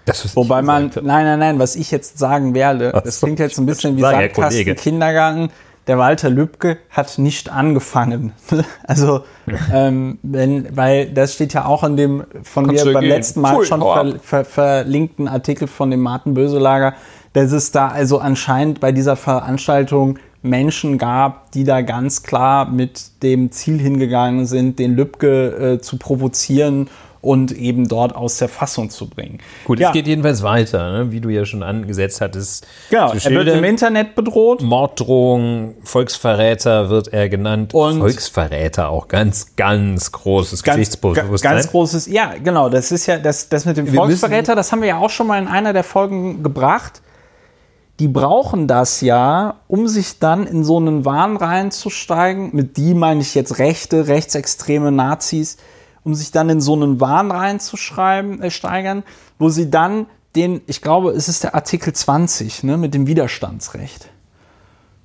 [0.05, 3.67] Das, Wobei man, nein, nein, nein, was ich jetzt sagen werde, das klingt jetzt ein
[3.67, 5.51] bisschen wie Sandkasten Kindergarten.
[5.89, 8.33] Der Walter Lübcke hat nicht angefangen.
[8.87, 9.23] also,
[9.73, 13.11] ähm, wenn, weil das steht ja auch in dem von Kannst mir beim gehen.
[13.11, 16.95] letzten Mal Pfui, schon ver, ver, verlinkten Artikel von dem Martin Böselager,
[17.33, 23.23] dass es da also anscheinend bei dieser Veranstaltung Menschen gab, die da ganz klar mit
[23.23, 26.89] dem Ziel hingegangen sind, den Lübcke äh, zu provozieren
[27.23, 29.39] und eben dort aus der Fassung zu bringen.
[29.65, 29.89] Gut, ja.
[29.89, 31.13] es geht jedenfalls weiter, ne?
[31.13, 32.67] wie du ja schon angesetzt hattest.
[32.91, 34.61] Genau, er wird im Internet bedroht.
[34.61, 37.73] Morddrohung, Volksverräter wird er genannt.
[37.73, 41.53] Und Volksverräter auch ganz, ganz großes ganz, Gesichtsbewusstsein.
[41.53, 44.89] Ganz großes, ja, genau, das ist ja, das, das mit dem Volksverräter, das haben wir
[44.89, 47.01] ja auch schon mal in einer der Folgen gebracht
[48.03, 52.51] die brauchen das ja, um sich dann in so einen Wahn reinzusteigen.
[52.53, 55.59] Mit die meine ich jetzt rechte, rechtsextreme Nazis,
[56.05, 59.03] um sich dann in so einen Wahn reinzuschreiben, äh, steigern,
[59.39, 64.09] wo sie dann den, ich glaube, es ist der Artikel 20, ne, mit dem Widerstandsrecht.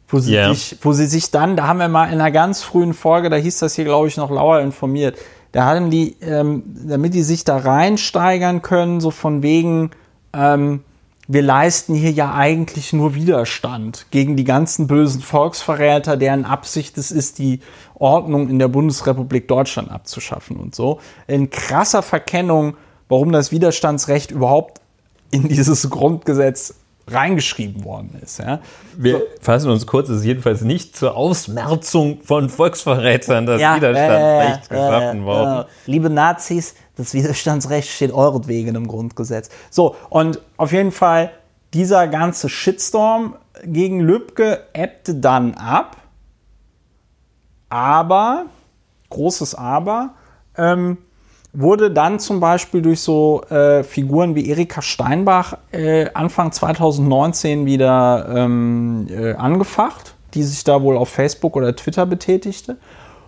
[0.08, 0.54] Wo sie, Ja.
[0.54, 3.36] sich, wo sie sich dann, da haben wir mal in einer ganz frühen Folge, da
[3.36, 5.18] hieß das hier, glaube ich, noch lauer informiert,
[5.52, 9.92] da haben die, ähm, damit die sich da reinsteigern können, so von wegen,
[10.34, 10.84] ähm,
[11.28, 17.12] wir leisten hier ja eigentlich nur Widerstand gegen die ganzen bösen Volksverräter, deren Absicht es
[17.12, 17.60] ist, die
[17.96, 21.00] Ordnung in der Bundesrepublik Deutschland abzuschaffen und so.
[21.28, 22.78] In krasser Verkennung,
[23.10, 24.80] warum das Widerstandsrecht überhaupt
[25.30, 26.76] in dieses Grundgesetz
[27.08, 28.40] reingeschrieben worden ist.
[28.40, 28.60] Ja.
[28.98, 34.66] Wir fassen uns kurz, es ist jedenfalls nicht zur Ausmerzung von Volksverrätern das Ja, Widerstandsrecht
[34.66, 35.66] äh, geschaffen äh, worden.
[35.66, 39.50] äh, liebe Nazis, das Widerstandsrecht steht euretwegen im Grundgesetz.
[39.70, 41.32] So, und auf jeden Fall,
[41.74, 45.98] dieser ganze Shitstorm gegen Lübcke ebbte dann ab.
[47.70, 48.46] Aber,
[49.10, 50.12] großes Aber,
[50.58, 50.98] ähm,
[51.60, 58.30] wurde dann zum Beispiel durch so äh, Figuren wie Erika Steinbach äh, Anfang 2019 wieder
[58.32, 62.78] ähm, äh, angefacht, die sich da wohl auf Facebook oder Twitter betätigte.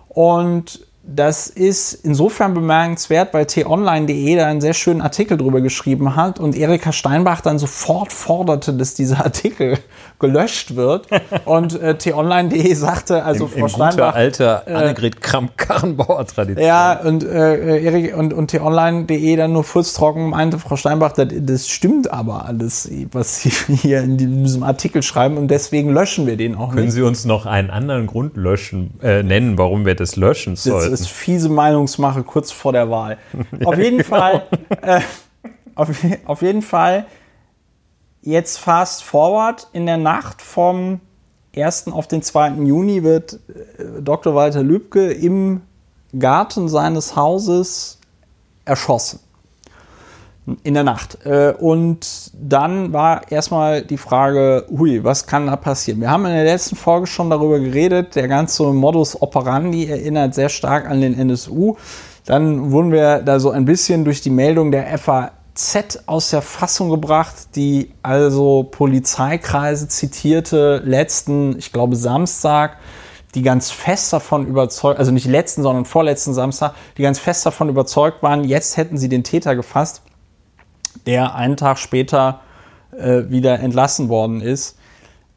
[0.10, 6.40] Und das ist insofern bemerkenswert, weil t-online.de da einen sehr schönen Artikel drüber geschrieben hat
[6.40, 9.80] und Erika Steinbach dann sofort forderte, dass dieser Artikel
[10.20, 11.08] gelöscht wird.
[11.46, 14.16] Und äh, t-online.de sagte, also In, Frau guter Steinbach.
[14.16, 16.66] alter Annegret Kramp-Karrenbauer Tradition.
[16.66, 21.70] Ja, und äh, Erik und, und t-online.de dann nur furztrocken meinte Frau Steinbach, das, das
[21.70, 26.56] stimmt aber alles, was Sie hier in diesem Artikel schreiben und deswegen löschen wir den
[26.56, 26.94] auch Können nicht.
[26.94, 30.99] Sie uns noch einen anderen Grund löschen, äh, nennen, warum wir das löschen Das sollten?
[31.00, 33.18] Ist fiese Meinungsmache kurz vor der Wahl.
[33.64, 34.48] Auf jeden Fall,
[34.82, 35.02] äh,
[35.76, 35.90] auf,
[36.26, 37.06] auf jeden Fall,
[38.22, 41.00] jetzt fast forward, in der Nacht vom
[41.56, 41.88] 1.
[41.88, 42.50] auf den 2.
[42.64, 44.36] Juni wird äh, Dr.
[44.36, 45.62] Walter Lübcke im
[46.18, 48.00] Garten seines Hauses
[48.66, 49.20] erschossen.
[50.64, 51.26] In der Nacht.
[51.26, 56.02] Äh, Und dann war erstmal die Frage, hui, was kann da passieren?
[56.02, 60.50] Wir haben in der letzten Folge schon darüber geredet, der ganze Modus operandi erinnert sehr
[60.50, 61.76] stark an den NSU.
[62.26, 66.90] Dann wurden wir da so ein bisschen durch die Meldung der FAZ aus der Fassung
[66.90, 72.78] gebracht, die also Polizeikreise zitierte letzten, ich glaube Samstag,
[73.36, 77.70] die ganz fest davon überzeugt, also nicht letzten, sondern vorletzten Samstag, die ganz fest davon
[77.70, 80.02] überzeugt waren, jetzt hätten sie den Täter gefasst
[81.06, 82.42] der einen Tag später
[82.98, 84.78] äh, wieder entlassen worden ist.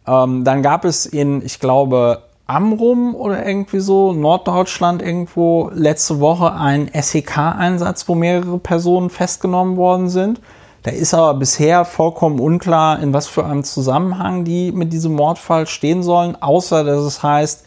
[0.07, 6.53] Ähm, dann gab es in, ich glaube, Amrum oder irgendwie so, Norddeutschland irgendwo letzte Woche
[6.53, 10.41] einen SEK-Einsatz, wo mehrere Personen festgenommen worden sind.
[10.83, 15.67] Da ist aber bisher vollkommen unklar, in was für einem Zusammenhang die mit diesem Mordfall
[15.69, 17.65] stehen sollen, außer dass es heißt,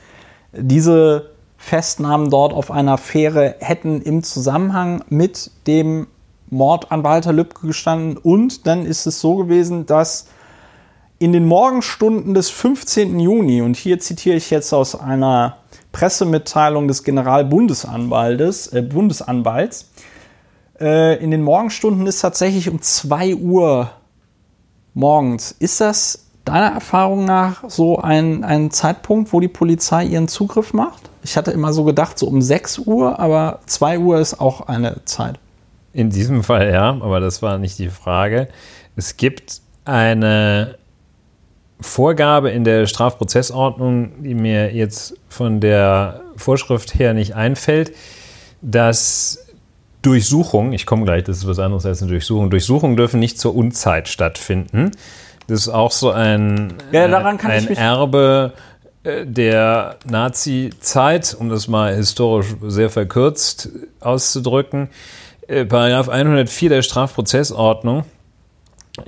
[0.52, 6.08] diese Festnahmen dort auf einer Fähre hätten im Zusammenhang mit dem
[6.50, 8.18] Mord an Walter Lübcke gestanden.
[8.18, 10.28] Und dann ist es so gewesen, dass
[11.18, 13.20] in den Morgenstunden des 15.
[13.20, 15.58] Juni, und hier zitiere ich jetzt aus einer
[15.92, 19.90] Pressemitteilung des Generalbundesanwaltes, äh, Bundesanwalts,
[20.80, 23.92] äh, in den Morgenstunden ist tatsächlich um 2 Uhr
[24.94, 25.52] morgens.
[25.52, 31.10] Ist das deiner Erfahrung nach so ein, ein Zeitpunkt, wo die Polizei ihren Zugriff macht?
[31.24, 35.04] Ich hatte immer so gedacht, so um 6 Uhr, aber 2 Uhr ist auch eine
[35.06, 35.40] Zeit.
[35.96, 38.50] In diesem Fall ja, aber das war nicht die Frage.
[38.98, 40.76] Es gibt eine
[41.80, 47.94] Vorgabe in der Strafprozessordnung, die mir jetzt von der Vorschrift her nicht einfällt,
[48.62, 49.46] dass
[50.02, 53.56] Durchsuchungen, ich komme gleich, das ist was anderes als eine Durchsuchung, Durchsuchungen dürfen nicht zur
[53.56, 54.92] Unzeit stattfinden.
[55.48, 58.52] Das ist auch so ein, Ja, daran kann ein ich mich- Erbe
[59.04, 63.70] äh, der Nazi-Zeit, um das mal historisch sehr verkürzt
[64.02, 64.90] auszudrücken.
[65.48, 68.06] Äh, Paragraph 104 der Strafprozessordnung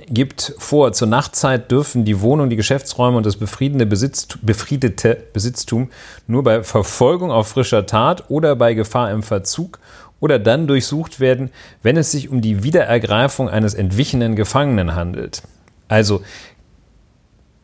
[0.08, 5.90] gibt vor, zur Nachtzeit dürfen die Wohnung, die Geschäftsräume und das befriedende Besitz, befriedete Besitztum
[6.26, 9.78] nur bei Verfolgung auf frischer Tat oder bei Gefahr im Verzug
[10.20, 11.50] oder dann durchsucht werden,
[11.82, 15.42] wenn es sich um die Wiederergreifung eines entwichenen Gefangenen handelt.
[15.88, 16.22] Also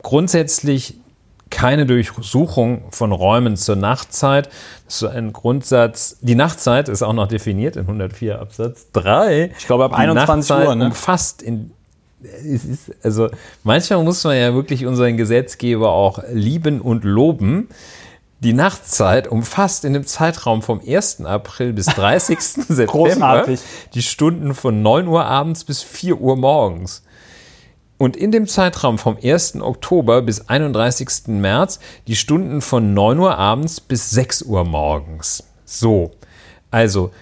[0.02, 0.96] grundsätzlich
[1.54, 4.50] keine Durchsuchung von Räumen zur Nachtzeit.
[4.84, 6.18] Das ist so ein Grundsatz.
[6.20, 9.52] Die Nachtzeit ist auch noch definiert in 104 Absatz 3.
[9.56, 10.86] Ich glaube, ab Die 21 Nachtzeit Uhr, ne?
[10.86, 11.70] Umfasst in
[12.24, 13.28] es ist, also
[13.64, 17.68] manchmal muss man ja wirklich unseren Gesetzgeber auch lieben und loben.
[18.40, 21.24] Die Nachtzeit umfasst in dem Zeitraum vom 1.
[21.24, 22.38] April bis 30.
[22.68, 23.46] September
[23.94, 27.02] die Stunden von 9 Uhr abends bis 4 Uhr morgens.
[27.96, 29.60] Und in dem Zeitraum vom 1.
[29.60, 31.28] Oktober bis 31.
[31.28, 35.44] März die Stunden von 9 Uhr abends bis 6 Uhr morgens.
[35.64, 36.10] So,
[36.70, 37.12] also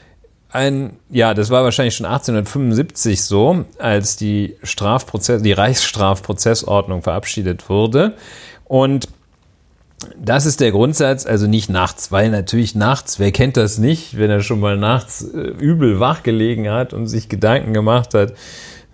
[0.50, 8.14] ein, ja, das war wahrscheinlich schon 1875 so, als die Strafprozess, die Reichsstrafprozessordnung verabschiedet wurde.
[8.64, 9.08] Und
[10.18, 14.30] das ist der Grundsatz, also nicht nachts, weil natürlich nachts, wer kennt das nicht, wenn
[14.30, 18.34] er schon mal nachts äh, übel wach gelegen hat und sich Gedanken gemacht hat,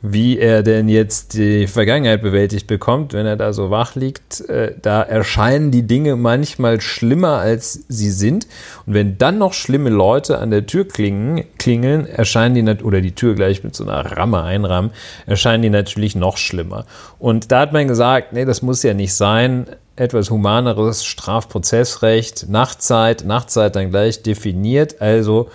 [0.01, 4.49] wie er denn jetzt die Vergangenheit bewältigt bekommt, wenn er da so wach liegt.
[4.49, 8.47] Äh, da erscheinen die Dinge manchmal schlimmer, als sie sind.
[8.87, 13.15] Und wenn dann noch schlimme Leute an der Tür klingen, klingeln, erscheinen die, oder die
[13.15, 14.93] Tür gleich mit so einer Ramme einrammen,
[15.27, 16.85] erscheinen die natürlich noch schlimmer.
[17.19, 19.67] Und da hat man gesagt, nee, das muss ja nicht sein.
[19.97, 25.03] Etwas humaneres Strafprozessrecht, Nachtzeit, Nachtzeit dann gleich definiert.
[25.03, 25.49] Also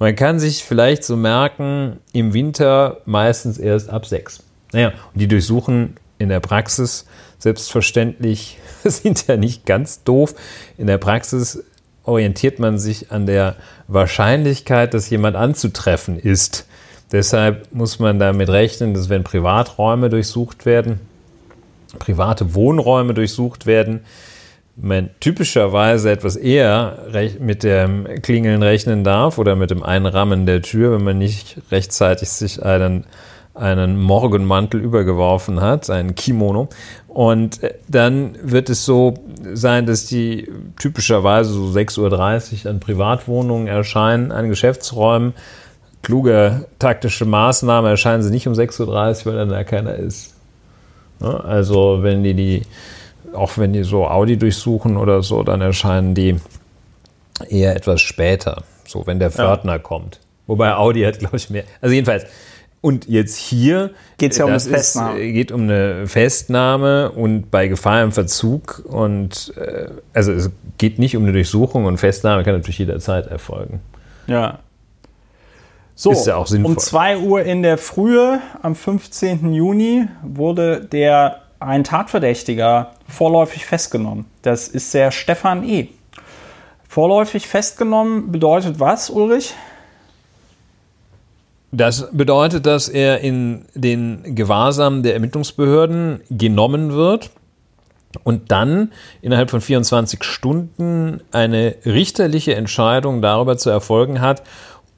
[0.00, 4.42] man kann sich vielleicht so merken, im Winter meistens erst ab sechs.
[4.72, 7.06] Naja, und die durchsuchen in der Praxis
[7.38, 10.34] selbstverständlich, sind ja nicht ganz doof.
[10.78, 11.62] In der Praxis
[12.04, 13.56] orientiert man sich an der
[13.88, 16.66] Wahrscheinlichkeit, dass jemand anzutreffen ist.
[17.12, 21.00] Deshalb muss man damit rechnen, dass wenn Privaträume durchsucht werden,
[21.98, 24.00] private Wohnräume durchsucht werden,
[24.76, 26.98] man typischerweise etwas eher
[27.38, 32.30] mit dem Klingeln rechnen darf oder mit dem Einrammen der Tür, wenn man nicht rechtzeitig
[32.30, 33.04] sich einen,
[33.54, 36.68] einen Morgenmantel übergeworfen hat, einen Kimono.
[37.08, 39.14] Und äh, dann wird es so
[39.52, 45.34] sein, dass die typischerweise so 6.30 Uhr an Privatwohnungen erscheinen, an Geschäftsräumen.
[46.02, 50.34] Kluge taktische Maßnahme erscheinen sie nicht um 6.30 Uhr, weil dann da keiner ist.
[51.20, 52.62] Also wenn die die
[53.34, 56.36] auch wenn die so Audi durchsuchen oder so, dann erscheinen die
[57.48, 59.78] eher etwas später, so wenn der Pförtner ja.
[59.78, 60.20] kommt.
[60.46, 61.64] Wobei Audi hat, glaube ich, mehr.
[61.80, 62.26] Also jedenfalls.
[62.82, 65.18] Und jetzt hier geht's ja um das Festnahme.
[65.18, 70.98] Ist, geht um eine Festnahme und bei Gefahr im Verzug und äh, also es geht
[70.98, 73.80] nicht um eine Durchsuchung und Festnahme kann natürlich jederzeit erfolgen.
[74.26, 74.60] Ja.
[75.94, 76.72] So, ist ja auch sinnvoll.
[76.72, 79.52] um 2 Uhr in der Frühe am 15.
[79.52, 84.24] Juni wurde der ein Tatverdächtiger vorläufig festgenommen.
[84.42, 85.88] Das ist der Stefan E.
[86.88, 89.54] Vorläufig festgenommen bedeutet was, Ulrich?
[91.70, 97.30] Das bedeutet, dass er in den Gewahrsam der Ermittlungsbehörden genommen wird
[98.24, 98.90] und dann
[99.22, 104.42] innerhalb von 24 Stunden eine richterliche Entscheidung darüber zu erfolgen hat,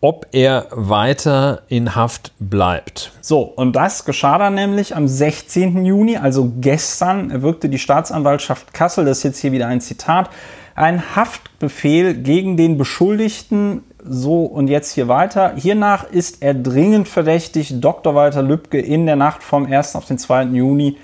[0.03, 3.13] ob er weiter in Haft bleibt.
[3.21, 5.85] So, und das geschah dann nämlich am 16.
[5.85, 10.29] Juni, also gestern, erwirkte die Staatsanwaltschaft Kassel, das ist jetzt hier wieder ein Zitat,
[10.75, 13.85] ein Haftbefehl gegen den Beschuldigten.
[14.05, 15.55] So, und jetzt hier weiter.
[15.55, 18.17] Hiernach ist er dringend verdächtig, Dr.
[18.17, 19.95] Walter Lübcke in der Nacht vom 1.
[19.95, 20.47] auf den 2.
[20.47, 20.97] Juni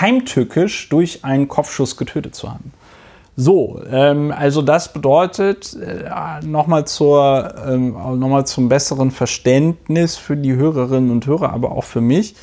[0.00, 2.72] heimtückisch durch einen Kopfschuss getötet zu haben.
[3.38, 10.54] So, ähm, also das bedeutet äh, nochmal zur, ähm, noch zum besseren Verständnis für die
[10.54, 12.34] Hörerinnen und Hörer, aber auch für mich.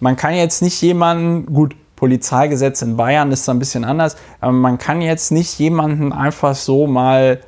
[0.00, 4.52] Man kann jetzt nicht jemanden, gut, Polizeigesetz in Bayern ist da ein bisschen anders, aber
[4.52, 7.40] man kann jetzt nicht jemanden einfach so mal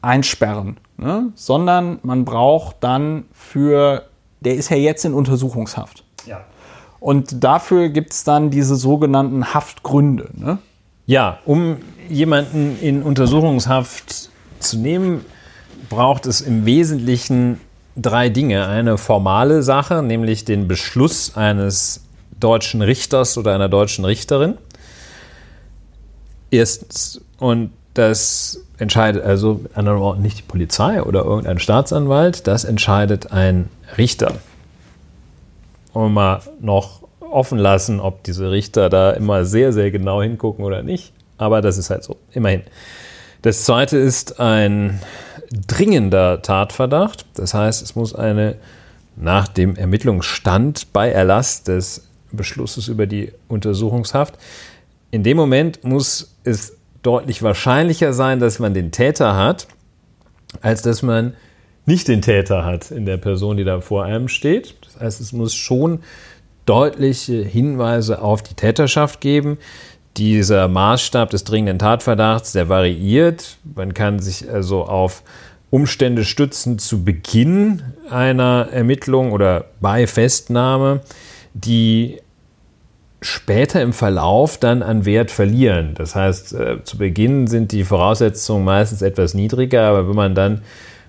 [0.00, 1.32] einsperren, ne?
[1.34, 4.04] sondern man braucht dann für,
[4.40, 6.04] der ist ja jetzt in Untersuchungshaft.
[6.24, 6.40] Ja.
[7.00, 10.30] Und dafür gibt es dann diese sogenannten Haftgründe.
[10.32, 10.58] Ne?
[11.06, 15.24] Ja, um jemanden in Untersuchungshaft zu nehmen,
[15.90, 17.60] braucht es im Wesentlichen
[17.96, 18.66] drei Dinge.
[18.66, 22.04] Eine formale Sache, nämlich den Beschluss eines
[22.40, 24.54] deutschen Richters oder einer deutschen Richterin.
[26.50, 32.64] Erstens, und das entscheidet also mit anderen Worten nicht die Polizei oder irgendein Staatsanwalt, das
[32.64, 34.36] entscheidet ein Richter.
[35.92, 37.03] Und mal noch
[37.34, 41.12] offen lassen, ob diese Richter da immer sehr, sehr genau hingucken oder nicht.
[41.36, 42.62] Aber das ist halt so, immerhin.
[43.42, 45.00] Das zweite ist ein
[45.66, 47.26] dringender Tatverdacht.
[47.34, 48.56] Das heißt, es muss eine
[49.16, 54.38] nach dem Ermittlungsstand bei Erlass des Beschlusses über die Untersuchungshaft.
[55.10, 59.66] In dem Moment muss es deutlich wahrscheinlicher sein, dass man den Täter hat,
[60.62, 61.34] als dass man
[61.86, 64.74] nicht den Täter hat in der Person, die da vor einem steht.
[64.84, 66.00] Das heißt, es muss schon
[66.66, 69.58] deutliche Hinweise auf die Täterschaft geben.
[70.16, 73.58] Dieser Maßstab des dringenden Tatverdachts, der variiert.
[73.74, 75.22] Man kann sich also auf
[75.70, 81.00] Umstände stützen zu Beginn einer Ermittlung oder bei Festnahme,
[81.52, 82.20] die
[83.20, 85.94] später im Verlauf dann an Wert verlieren.
[85.94, 90.62] Das heißt, äh, zu Beginn sind die Voraussetzungen meistens etwas niedriger, aber wenn man dann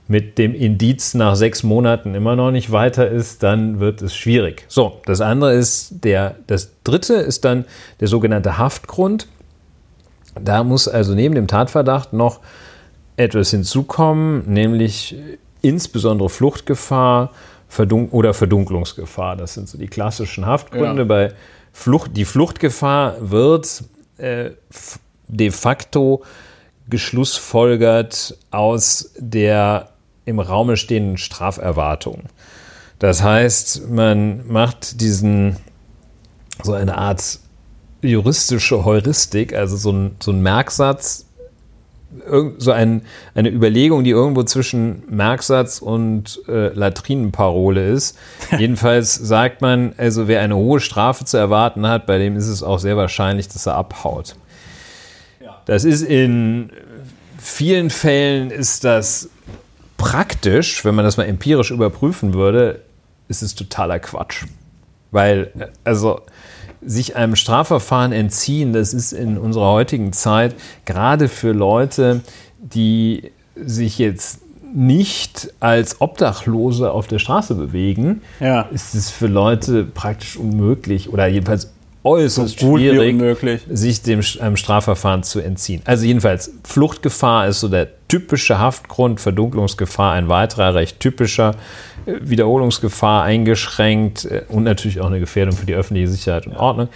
[0.08, 4.66] mit dem Indiz nach sechs Monaten immer noch nicht weiter ist, dann wird es schwierig.
[4.68, 7.66] So, das andere ist der, das dritte ist dann
[8.00, 9.28] der sogenannte Haftgrund.
[10.40, 12.40] Da muss also neben dem Tatverdacht noch
[13.18, 15.16] etwas hinzukommen, nämlich
[15.62, 17.32] insbesondere Fluchtgefahr
[17.68, 19.36] Verdun oder Verdunklungsgefahr.
[19.36, 21.02] Das sind so die klassischen Haftgründe.
[21.02, 21.08] Ja.
[21.08, 21.34] Bei
[21.74, 23.84] Flucht, die Fluchtgefahr wird
[24.18, 24.52] äh,
[25.28, 26.24] de facto
[26.88, 29.90] geschlussfolgert aus der
[30.26, 32.24] im Raume stehenden Straferwartung.
[33.00, 35.58] Das heißt, man macht diesen
[36.64, 37.40] so eine Art
[38.02, 41.26] juristische Heuristik, also so ein, so ein Merksatz,
[42.58, 43.02] so ein,
[43.34, 48.18] eine Überlegung, die irgendwo zwischen Merksatz und äh, Latrinenparole ist.
[48.58, 52.64] Jedenfalls sagt man, also wer eine hohe Strafe zu erwarten hat, bei dem ist es
[52.64, 54.36] auch sehr wahrscheinlich, dass er abhaut.
[55.66, 56.70] Das ist in
[57.40, 59.30] vielen Fällen ist das
[60.06, 62.82] praktisch, wenn man das mal empirisch überprüfen würde,
[63.28, 64.46] ist es totaler Quatsch.
[65.10, 66.22] Weil, also
[66.86, 70.54] sich einem Strafverfahren entziehen, das ist in unserer heutigen Zeit
[70.86, 72.22] gerade für Leute,
[72.60, 74.42] die sich jetzt
[74.76, 78.64] nicht als Obdachlose auf der Straße bewegen, ja.
[78.72, 81.74] ist es für Leute praktisch unmöglich oder jedenfalls
[82.06, 85.82] äußerst so schwierig, sich dem einem Strafverfahren zu entziehen.
[85.86, 91.56] Also jedenfalls, Fluchtgefahr ist so der typische Haftgrund, Verdunklungsgefahr ein weiterer recht typischer,
[92.06, 96.90] äh, Wiederholungsgefahr eingeschränkt äh, und natürlich auch eine Gefährdung für die öffentliche Sicherheit und Ordnung.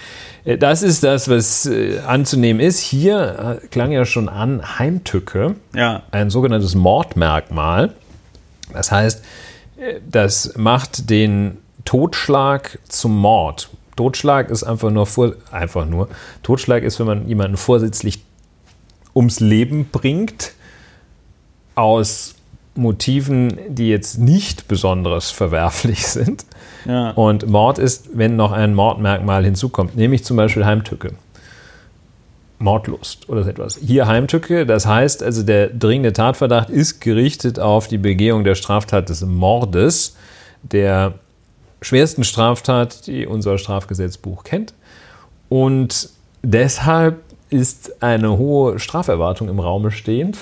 [0.46, 1.70] Äh, das ist das, was
[2.06, 2.80] anzunehmen ist.
[2.80, 6.04] Hier klang ja schon an Heimtücke, ja.
[6.12, 7.94] ein sogenanntes Mordmerkmal.
[8.72, 9.24] Das heißt,
[10.08, 13.70] das macht den Totschlag zum Mord.
[14.00, 16.08] Totschlag ist einfach nur, vor, einfach nur,
[16.42, 18.24] Totschlag ist, wenn man jemanden vorsätzlich
[19.14, 20.54] ums Leben bringt,
[21.76, 22.36] aus
[22.76, 26.46] Motiven, die jetzt nicht besonders verwerflich sind.
[26.86, 27.12] Ja.
[27.12, 31.12] Und Mord ist, wenn noch ein Mordmerkmal hinzukommt, nämlich zum Beispiel Heimtücke.
[32.58, 33.80] Mordlust oder so etwas.
[33.86, 39.10] Hier Heimtücke, das heißt also, der dringende Tatverdacht ist gerichtet auf die Begehung der Straftat
[39.10, 40.16] des Mordes,
[40.62, 41.16] der
[41.82, 44.74] schwersten Straftat, die unser Strafgesetzbuch kennt.
[45.48, 46.10] Und
[46.44, 50.38] deshalb ist eine hohe Straferwartung im Raume stehend.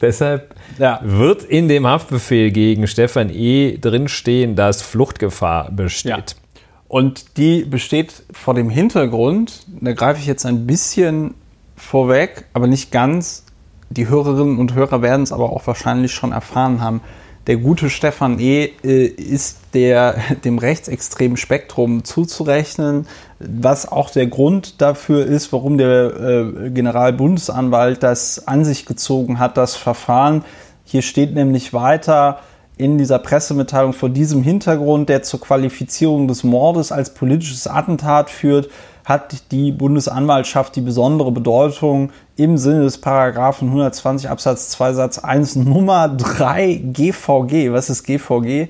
[0.00, 1.00] Deshalb ja.
[1.02, 3.78] wird in dem Haftbefehl gegen Stefan E.
[3.78, 6.10] drinstehen, dass Fluchtgefahr besteht.
[6.10, 6.62] Ja.
[6.88, 11.34] Und die besteht vor dem Hintergrund, da greife ich jetzt ein bisschen
[11.76, 13.44] vorweg, aber nicht ganz.
[13.90, 17.00] Die Hörerinnen und Hörer werden es aber auch wahrscheinlich schon erfahren haben
[17.46, 18.70] der gute Stefan E.
[18.84, 23.06] Äh, ist der, dem rechtsextremen Spektrum zuzurechnen,
[23.38, 26.20] was auch der Grund dafür ist, warum der
[26.64, 30.44] äh, Generalbundesanwalt das an sich gezogen hat, das Verfahren.
[30.84, 32.40] Hier steht nämlich weiter
[32.76, 38.70] in dieser Pressemitteilung vor diesem Hintergrund, der zur Qualifizierung des Mordes als politisches Attentat führt,
[39.04, 45.56] hat die Bundesanwaltschaft die besondere Bedeutung im Sinne des Paragraphen 120 Absatz 2 Satz 1
[45.56, 47.72] Nummer 3 GVG.
[47.72, 48.68] Was ist GVG?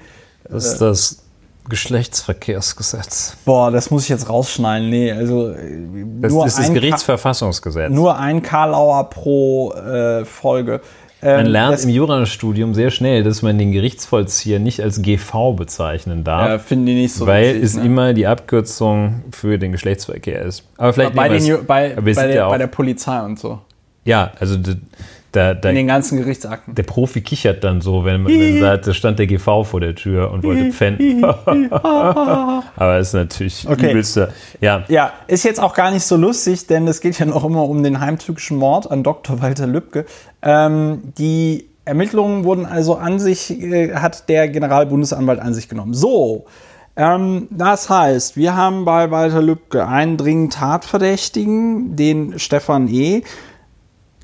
[0.48, 1.18] Das ist das
[1.68, 3.36] Geschlechtsverkehrsgesetz.
[3.44, 4.90] Boah, das muss ich jetzt rausschneiden.
[4.90, 5.54] Nee, also.
[6.20, 7.90] Das ist das Gerichtsverfassungsgesetz.
[7.92, 10.80] Nur ein Karlauer pro äh, Folge.
[11.22, 16.24] Ähm, man lernt im Jurastudium sehr schnell, dass man den Gerichtsvollzieher nicht als GV bezeichnen
[16.24, 16.48] darf.
[16.48, 17.26] Ja, finden die nicht so.
[17.26, 17.84] Weil wichtig, es ne?
[17.84, 20.64] immer die Abkürzung für den Geschlechtsverkehr ist.
[20.76, 23.60] Aber vielleicht bei, den, bei, bei, der, ja bei der Polizei und so.
[24.04, 24.56] Ja, also
[25.32, 26.74] da, da, in den ganzen Gerichtsakten.
[26.74, 30.30] Der Profi kichert dann so, wenn man sagt, da stand der GV vor der Tür
[30.30, 31.24] und wollte pfänden.
[31.52, 33.90] Aber ist natürlich okay.
[33.90, 34.32] übelste.
[34.60, 34.84] Ja.
[34.88, 37.82] ja, ist jetzt auch gar nicht so lustig, denn es geht ja noch immer um
[37.82, 39.40] den heimtückischen Mord an Dr.
[39.40, 40.04] Walter Lübcke.
[40.42, 45.94] Ähm, die Ermittlungen wurden also an sich, äh, hat der Generalbundesanwalt an sich genommen.
[45.94, 46.44] So,
[46.94, 53.22] ähm, das heißt, wir haben bei Walter Lübcke einen dringenden Tatverdächtigen, den Stefan E.,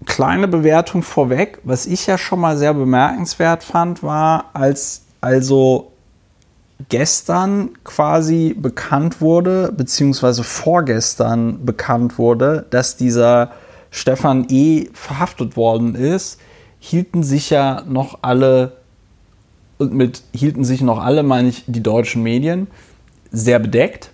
[0.09, 1.61] kleine Bewertung vorweg.
[1.63, 5.93] Was ich ja schon mal sehr bemerkenswert fand, war, als also
[6.89, 13.53] gestern quasi bekannt wurde, beziehungsweise vorgestern bekannt wurde, dass dieser
[13.91, 14.89] Stefan E.
[14.93, 16.41] verhaftet worden ist,
[16.81, 18.73] hielten sich ja noch alle,
[19.79, 22.69] und mit hielten sich noch alle, meine ich, die deutschen Medien,
[23.31, 24.11] sehr bedeckt,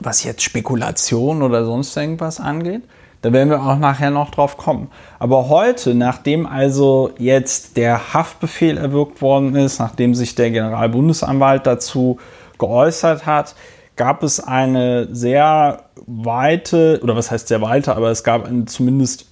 [0.00, 2.82] was jetzt Spekulation oder sonst irgendwas angeht.
[3.22, 4.90] Da werden wir auch nachher noch drauf kommen.
[5.20, 12.18] Aber heute, nachdem also jetzt der Haftbefehl erwirkt worden ist, nachdem sich der Generalbundesanwalt dazu
[12.58, 13.54] geäußert hat,
[13.94, 19.26] gab es eine sehr weite, oder was heißt sehr weite, aber es gab eine, zumindest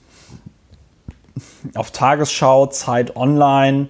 [1.74, 3.88] auf Tagesschau, Zeit Online,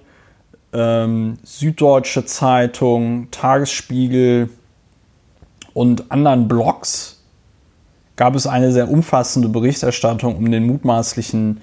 [0.73, 4.49] ähm, Süddeutsche Zeitung, Tagesspiegel
[5.73, 7.10] und anderen Blogs
[8.15, 11.61] gab es eine sehr umfassende Berichterstattung um den mutmaßlichen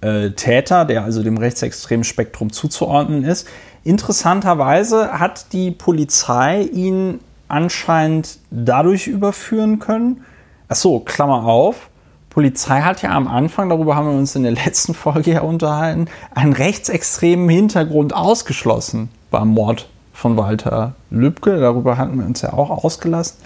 [0.00, 3.46] äh, Täter, der also dem rechtsextremen Spektrum zuzuordnen ist.
[3.84, 10.24] Interessanterweise hat die Polizei ihn anscheinend dadurch überführen können.
[10.68, 11.90] Achso, Klammer auf.
[12.30, 16.06] Polizei hat ja am Anfang, darüber haben wir uns in der letzten Folge ja unterhalten,
[16.32, 21.58] einen rechtsextremen Hintergrund ausgeschlossen beim Mord von Walter Lübcke.
[21.58, 23.38] Darüber hatten wir uns ja auch ausgelassen.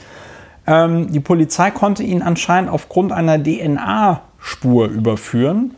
[0.67, 5.75] Ähm, die Polizei konnte ihn anscheinend aufgrund einer DNA-Spur überführen.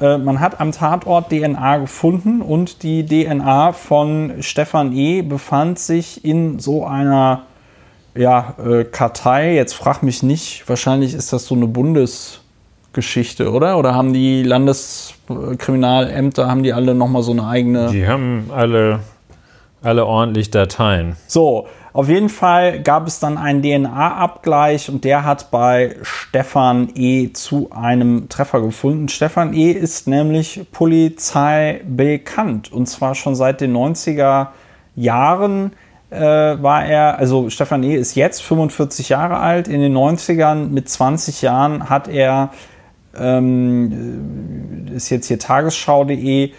[0.00, 5.22] Äh, man hat am Tatort DNA gefunden und die DNA von Stefan E.
[5.22, 7.42] befand sich in so einer
[8.14, 9.54] ja, äh, Kartei.
[9.54, 13.78] Jetzt frag mich nicht, wahrscheinlich ist das so eine Bundesgeschichte, oder?
[13.78, 17.90] Oder haben die Landeskriminalämter, haben die alle nochmal so eine eigene.
[17.90, 19.00] Die haben alle,
[19.82, 21.16] alle ordentlich Dateien.
[21.26, 27.32] So, auf jeden Fall gab es dann einen DNA-Abgleich und der hat bei Stefan E.
[27.32, 29.08] zu einem Treffer gefunden.
[29.08, 29.70] Stefan E.
[29.70, 34.48] ist nämlich Polizei bekannt und zwar schon seit den 90er
[34.96, 35.70] Jahren
[36.10, 37.94] äh, war er, also Stefan E.
[37.94, 39.68] ist jetzt 45 Jahre alt.
[39.68, 42.50] In den 90ern mit 20 Jahren hat er,
[43.16, 46.52] ähm, ist jetzt hier tagesschau.de,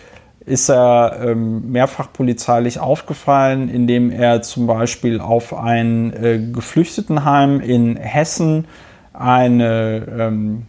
[0.46, 7.96] ist er ähm, mehrfach polizeilich aufgefallen, indem er zum Beispiel auf ein äh, Geflüchtetenheim in
[7.96, 8.66] Hessen
[9.14, 10.64] eine, ähm,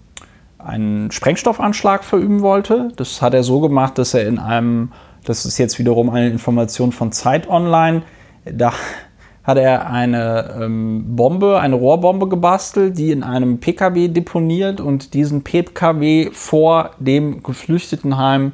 [0.59, 2.89] einen Sprengstoffanschlag verüben wollte.
[2.97, 4.93] Das hat er so gemacht, dass er in einem,
[5.25, 8.03] das ist jetzt wiederum eine Information von Zeit Online,
[8.45, 8.73] da
[9.45, 15.45] hat er eine ähm, Bombe, eine Rohrbombe gebastelt, die in einem PKW deponiert und diesen
[15.45, 18.53] PKW vor dem Geflüchtetenheim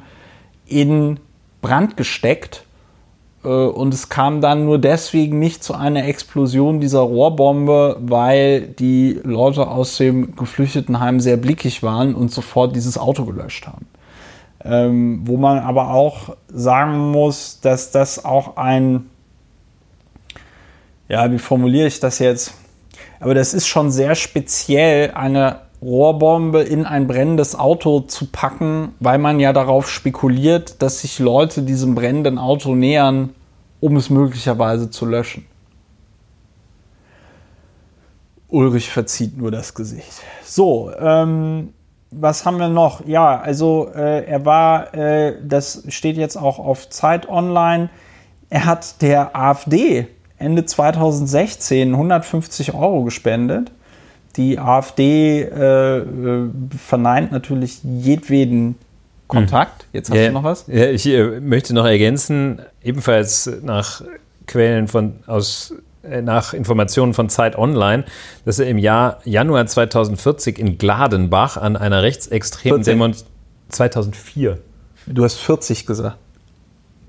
[0.65, 1.19] in
[1.61, 2.65] Brand gesteckt.
[3.43, 9.19] Äh, und es kam dann nur deswegen nicht zu einer Explosion dieser Rohrbombe, weil die
[9.23, 13.87] Leute aus dem Geflüchtetenheim sehr blickig waren und sofort dieses Auto gelöscht haben.
[14.65, 19.09] Ähm, wo man aber auch sagen muss, dass das auch ein,
[21.09, 22.53] ja, wie formuliere ich das jetzt?
[23.19, 29.17] Aber das ist schon sehr speziell, eine Rohrbombe in ein brennendes Auto zu packen, weil
[29.17, 33.31] man ja darauf spekuliert, dass sich Leute diesem brennenden Auto nähern,
[33.81, 35.45] um es möglicherweise zu löschen.
[38.47, 40.21] Ulrich verzieht nur das Gesicht.
[40.43, 41.73] So, ähm,
[42.11, 43.05] was haben wir noch?
[43.05, 47.89] Ja, also äh, er war, äh, das steht jetzt auch auf Zeit Online,
[48.49, 50.07] er hat der AfD
[50.37, 53.71] Ende 2016 150 Euro gespendet
[54.35, 58.75] die AfD äh, äh, verneint natürlich jedweden
[59.27, 59.85] Kontakt.
[59.93, 60.65] Jetzt hast ja, du noch was?
[60.67, 64.03] Ja, ich äh, möchte noch ergänzen, ebenfalls nach
[64.45, 65.73] Quellen von aus
[66.03, 68.03] äh, nach Informationen von Zeit Online,
[68.45, 73.33] dass er im Jahr Januar 2040 in Gladenbach an einer rechtsextremen Demonstration
[73.69, 74.59] 2004.
[75.07, 76.17] Du hast 40 gesagt.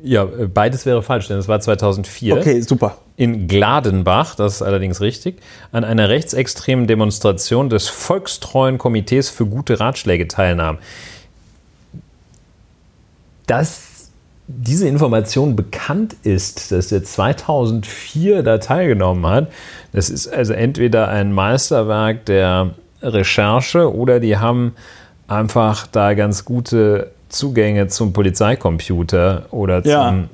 [0.04, 2.36] Ja, äh, beides wäre falsch, denn es war 2004.
[2.36, 2.98] Okay, super.
[3.16, 5.40] In Gladenbach, das ist allerdings richtig,
[5.72, 10.78] an einer rechtsextremen Demonstration des Volkstreuen Komitees für gute Ratschläge teilnahm.
[13.46, 14.10] Dass
[14.46, 19.50] diese Information bekannt ist, dass er 2004 da teilgenommen hat,
[19.92, 24.74] das ist also entweder ein Meisterwerk der Recherche oder die haben
[25.28, 30.24] einfach da ganz gute Zugänge zum Polizeicomputer oder zum ja.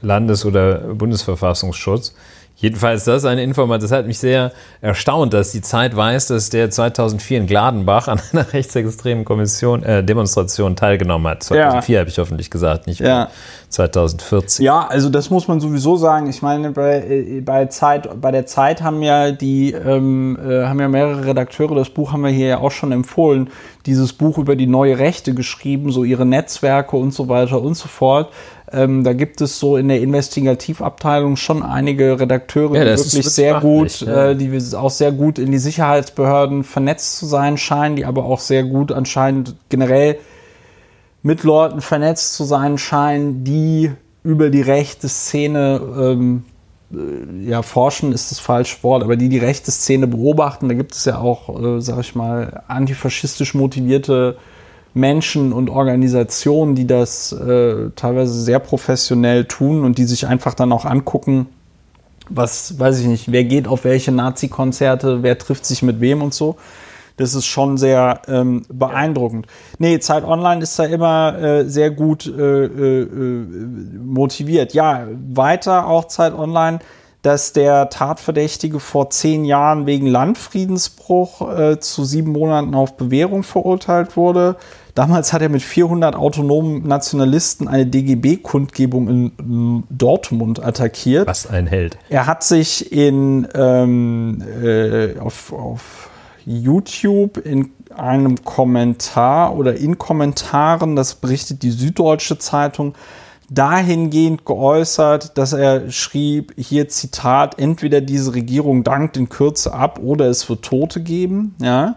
[0.00, 2.14] Landes- oder Bundesverfassungsschutz.
[2.60, 4.52] Jedenfalls das ist eine Information, das hat mich sehr
[4.82, 10.04] erstaunt, dass die Zeit weiß, dass der 2004 in Gladenbach an einer rechtsextremen Kommission, äh,
[10.04, 11.42] Demonstration teilgenommen hat.
[11.42, 12.00] 2004 ja.
[12.00, 13.28] habe ich hoffentlich gesagt, nicht ja.
[13.70, 14.62] 2014.
[14.62, 16.28] Ja, also das muss man sowieso sagen.
[16.28, 20.80] Ich meine, bei, äh, bei, Zeit, bei der Zeit haben ja die ähm, äh, haben
[20.80, 23.48] ja mehrere Redakteure, das Buch haben wir hier ja auch schon empfohlen,
[23.86, 27.88] dieses Buch über die neue Rechte geschrieben, so ihre Netzwerke und so weiter und so
[27.88, 28.30] fort.
[28.72, 33.60] Ähm, da gibt es so in der Investigativabteilung schon einige Redakteure, ja, die wirklich sehr
[33.60, 34.30] gut, ja.
[34.30, 38.38] äh, die auch sehr gut in die Sicherheitsbehörden vernetzt zu sein scheinen, die aber auch
[38.38, 40.18] sehr gut anscheinend generell
[41.22, 43.90] mit Leuten vernetzt zu sein scheinen, die
[44.22, 46.44] über die rechte Szene ähm,
[46.92, 50.94] äh, ja, forschen ist das falsche Wort, aber die die rechte Szene beobachten, da gibt
[50.94, 54.36] es ja auch, äh, sag ich mal, antifaschistisch motivierte
[54.94, 60.72] Menschen und Organisationen, die das äh, teilweise sehr professionell tun und die sich einfach dann
[60.72, 61.46] auch angucken,
[62.28, 66.34] was, weiß ich nicht, wer geht auf welche Nazi-Konzerte, wer trifft sich mit wem und
[66.34, 66.56] so.
[67.16, 69.46] Das ist schon sehr ähm, beeindruckend.
[69.78, 73.46] Nee, Zeit Online ist da immer äh, sehr gut äh, äh, äh
[74.02, 74.72] motiviert.
[74.72, 76.78] Ja, weiter auch Zeit Online
[77.22, 84.16] dass der Tatverdächtige vor zehn Jahren wegen Landfriedensbruch äh, zu sieben Monaten auf Bewährung verurteilt
[84.16, 84.56] wurde.
[84.94, 91.26] Damals hat er mit 400 autonomen Nationalisten eine DGB-Kundgebung in Dortmund attackiert.
[91.26, 91.96] Was ein Held.
[92.08, 96.10] Er hat sich in, ähm, äh, auf, auf
[96.44, 102.94] YouTube in einem Kommentar oder in Kommentaren, das berichtet die Süddeutsche Zeitung,
[103.50, 110.26] dahingehend geäußert, dass er schrieb, hier Zitat, entweder diese Regierung dankt in Kürze ab oder
[110.26, 111.56] es wird Tote geben.
[111.60, 111.96] Ja.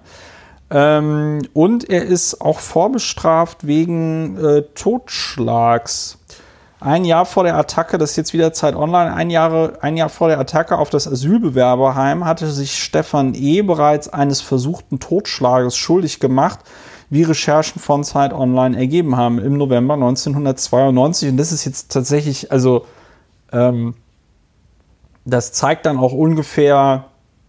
[0.72, 6.18] Ähm, und er ist auch vorbestraft wegen äh, Totschlags.
[6.80, 10.10] Ein Jahr vor der Attacke, das ist jetzt wieder Zeit online, ein, Jahre, ein Jahr
[10.10, 13.62] vor der Attacke auf das Asylbewerberheim hatte sich Stefan E.
[13.62, 16.60] bereits eines versuchten Totschlages schuldig gemacht
[17.14, 21.30] wie Recherchen von Zeit Online ergeben haben im November 1992.
[21.30, 22.88] Und das ist jetzt tatsächlich, also
[23.52, 23.94] ähm,
[25.24, 27.06] das zeigt dann auch ungefähr,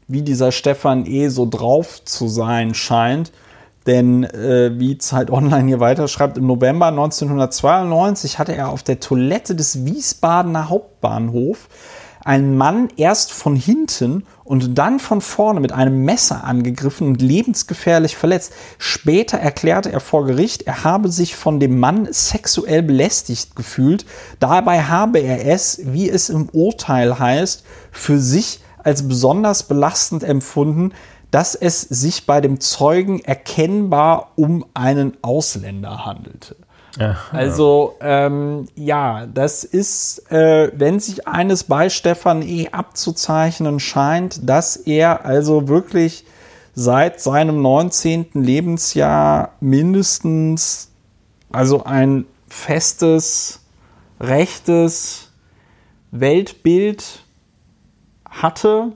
[0.07, 1.29] wie dieser Stefan E.
[1.29, 3.33] so drauf zu sein scheint.
[3.87, 9.55] Denn äh, wie Zeit Online hier weiterschreibt, im November 1992 hatte er auf der Toilette
[9.55, 11.71] des Wiesbadener Hauptbahnhof
[12.25, 18.17] einen Mann erst von hinten und dann von vorne mit einem Messer angegriffen und lebensgefährlich
[18.17, 18.53] verletzt.
[18.79, 24.07] Später erklärte er vor Gericht, er habe sich von dem Mann sexuell belästigt gefühlt.
[24.41, 30.93] Dabei habe er es, wie es im Urteil heißt, für sich als besonders belastend empfunden,
[31.31, 36.57] dass es sich bei dem Zeugen erkennbar um einen Ausländer handelte.
[37.33, 42.69] Also ähm, ja, das ist, äh, wenn sich eines bei Stefan E.
[42.71, 46.25] abzuzeichnen scheint, dass er also wirklich
[46.75, 48.27] seit seinem 19.
[48.35, 50.91] Lebensjahr mindestens
[51.51, 53.61] also ein festes,
[54.21, 55.33] rechtes
[56.11, 57.25] Weltbild
[58.29, 58.93] hatte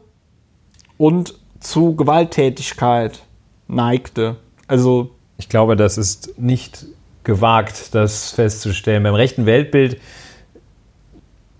[0.96, 3.22] und zu Gewalttätigkeit
[3.66, 4.36] neigte.
[4.66, 6.86] Also ich glaube, das ist nicht
[7.29, 9.03] gewagt, das festzustellen.
[9.03, 10.01] Beim rechten Weltbild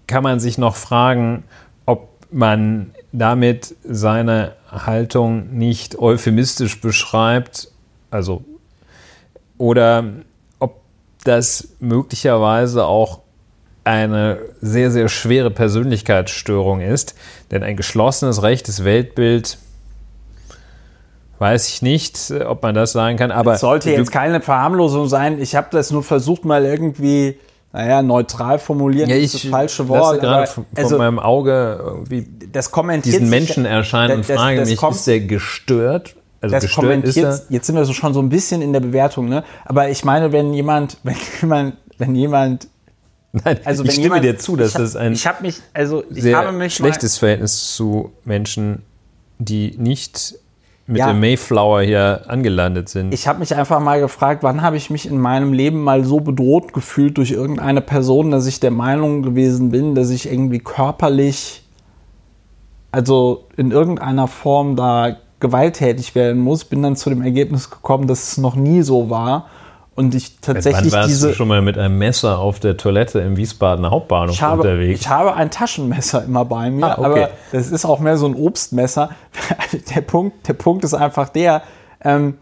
[0.07, 1.45] kann man sich noch fragen,
[1.85, 7.71] ob man damit seine Haltung nicht euphemistisch beschreibt,
[8.11, 8.43] also
[9.59, 10.05] oder
[10.59, 10.81] ob
[11.25, 13.21] das möglicherweise auch
[13.85, 17.15] eine sehr, sehr schwere Persönlichkeitsstörung ist.
[17.51, 19.59] Denn ein geschlossenes rechtes Weltbild
[21.39, 23.55] Weiß ich nicht, ob man das sagen kann, aber.
[23.55, 25.41] Es sollte jetzt keine Verharmlosung sein.
[25.41, 27.39] Ich habe das nur versucht, mal irgendwie,
[27.73, 30.21] naja, neutral formulieren, ja, ich das, das falsche Wort.
[30.21, 35.07] gerade von, also, meinem Auge irgendwie das kommentiert diesen Menschen erscheinen und frage mich, ist
[35.07, 36.17] der gestört?
[36.41, 39.45] Also das kommentiert, jetzt sind wir so schon so ein bisschen in der Bewertung, ne?
[39.65, 42.69] Aber ich meine, wenn jemand, wenn jemand, wenn jemand
[43.33, 46.23] Nein, also ich stimme jemand, dir zu, dass das ein ich habe mich, also ich
[46.23, 48.83] sehr habe mich schlechtes Verhältnis zu Menschen,
[49.39, 50.37] die nicht
[50.89, 51.09] mit ja.
[51.09, 53.13] dem Mayflower hier angelandet sind.
[53.13, 56.21] Ich habe mich einfach mal gefragt, wann habe ich mich in meinem Leben mal so
[56.21, 61.63] bedroht gefühlt durch irgendeine Person, dass ich der Meinung gewesen bin, dass ich irgendwie körperlich,
[62.91, 66.65] also in irgendeiner Form da gewalttätig werden muss.
[66.65, 69.47] Bin dann zu dem Ergebnis gekommen, dass es noch nie so war
[69.99, 71.29] und ich tatsächlich Wann warst diese.
[71.31, 75.01] Du schon mal mit einem Messer auf der Toilette im Wiesbadener Hauptbahnhof ich habe, unterwegs?
[75.01, 77.05] Ich habe ein Taschenmesser immer bei mir, ah, okay.
[77.05, 79.11] aber das ist auch mehr so ein Obstmesser.
[79.97, 81.63] der, Punkt, der Punkt ist einfach der,
[82.05, 82.35] ähm,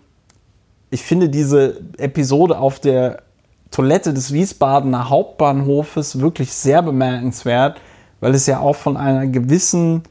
[0.90, 3.22] ich finde diese Episode auf der
[3.70, 7.80] Toilette des Wiesbadener Hauptbahnhofes wirklich sehr bemerkenswert,
[8.20, 10.02] weil es ja auch von einer gewissen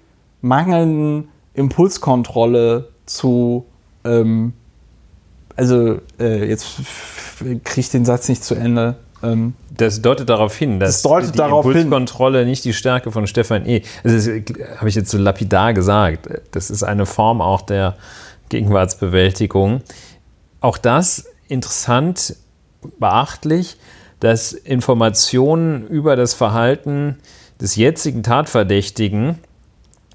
[0.42, 3.68] mangelnden Impulskontrolle zu
[4.04, 4.54] ähm,
[5.56, 6.66] also äh, jetzt
[7.64, 8.96] kriege ich den Satz nicht zu Ende.
[9.24, 12.48] Ähm, das deutet darauf hin, dass das die darauf Impulskontrolle hin.
[12.48, 13.82] nicht die Stärke von Stefan E.
[14.04, 14.32] Also
[14.78, 16.30] habe ich jetzt so lapidar gesagt.
[16.52, 17.96] Das ist eine Form auch der
[18.50, 19.82] Gegenwartsbewältigung.
[20.62, 22.36] Auch das interessant,
[23.00, 23.78] beachtlich,
[24.20, 27.18] dass Informationen über das Verhalten
[27.60, 29.40] des jetzigen Tatverdächtigen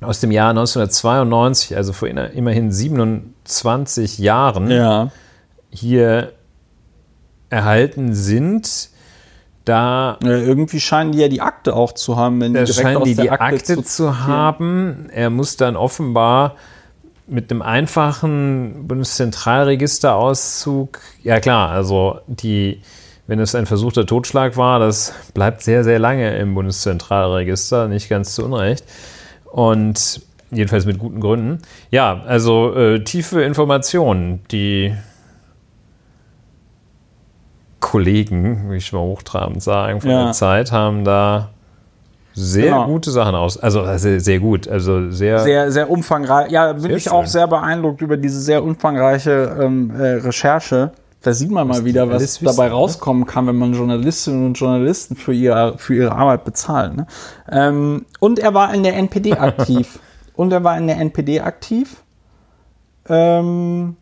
[0.01, 5.11] aus dem Jahr 1992, also vor immerhin 27 Jahren, ja.
[5.71, 6.33] Hier
[7.49, 8.91] erhalten sind.
[9.65, 12.41] Da ja, irgendwie scheinen die ja die Akte auch zu haben.
[12.41, 15.09] Wenn die scheinen die die Akte, Akte zu, zu haben.
[15.13, 16.57] Er muss dann offenbar
[17.31, 22.81] mit einem einfachen Bundeszentralregisterauszug, ja klar, also die,
[23.29, 28.35] wenn es ein versuchter Totschlag war, das bleibt sehr, sehr lange im Bundeszentralregister, nicht ganz
[28.35, 28.85] zu Unrecht.
[29.45, 31.61] Und jedenfalls mit guten Gründen.
[31.91, 34.93] Ja, also äh, tiefe Informationen, die
[37.81, 40.25] Kollegen, wie ich mal hochtrabend sagen, von Ja.
[40.25, 41.49] der Zeit haben da
[42.33, 42.87] sehr Genau.
[42.87, 43.59] gute Sachen aus.
[43.59, 44.69] Also sehr, sehr gut.
[44.69, 46.51] Also sehr, Sehr, sehr umfangreich.
[46.53, 47.29] Ja, bin ich auch schön.
[47.31, 50.93] sehr beeindruckt über diese sehr umfangreiche ähm, äh, Recherche.
[51.23, 52.73] Da sieht man mal wieder, was wissen, dabei ne?
[52.73, 56.97] rauskommen kann, wenn man Journalistinnen und Journalisten für, ihr, für ihre Arbeit bezahlt.
[56.97, 57.07] Ne?
[57.51, 59.99] Ähm, und er war in der NPD aktiv.
[60.35, 62.03] und er war in der NPD aktiv.
[63.09, 63.97] Ähm,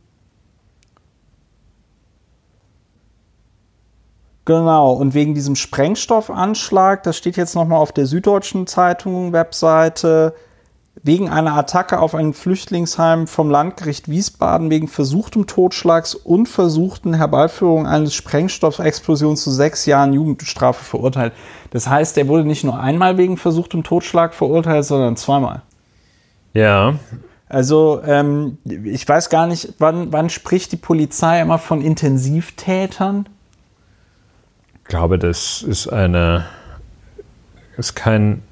[4.48, 10.32] Genau, und wegen diesem Sprengstoffanschlag, das steht jetzt nochmal auf der Süddeutschen Zeitung Webseite,
[11.02, 17.86] wegen einer Attacke auf ein Flüchtlingsheim vom Landgericht Wiesbaden wegen versuchtem Totschlags und versuchten Herbeiführung
[17.86, 21.34] eines Sprengstoffexplosions zu sechs Jahren Jugendstrafe verurteilt.
[21.70, 25.60] Das heißt, er wurde nicht nur einmal wegen versuchtem Totschlag verurteilt, sondern zweimal.
[26.54, 26.94] ja.
[27.50, 33.28] Also ähm, ich weiß gar nicht, wann, wann spricht die Polizei immer von Intensivtätern?
[34.88, 36.46] Ich glaube, das ist eine
[37.76, 38.42] ist kein,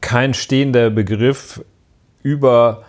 [0.00, 1.64] kein stehender Begriff
[2.24, 2.82] über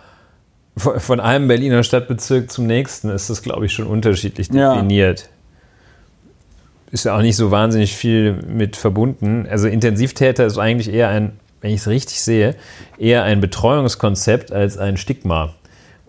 [0.76, 4.74] von einem Berliner Stadtbezirk zum nächsten ist das, glaube ich, schon unterschiedlich Ja.
[4.74, 5.28] definiert.
[6.90, 9.46] Ist ja auch nicht so wahnsinnig viel mit verbunden.
[9.48, 12.56] Also Intensivtäter ist eigentlich eher ein, wenn ich es richtig sehe,
[12.98, 15.54] eher ein Betreuungskonzept als ein Stigma.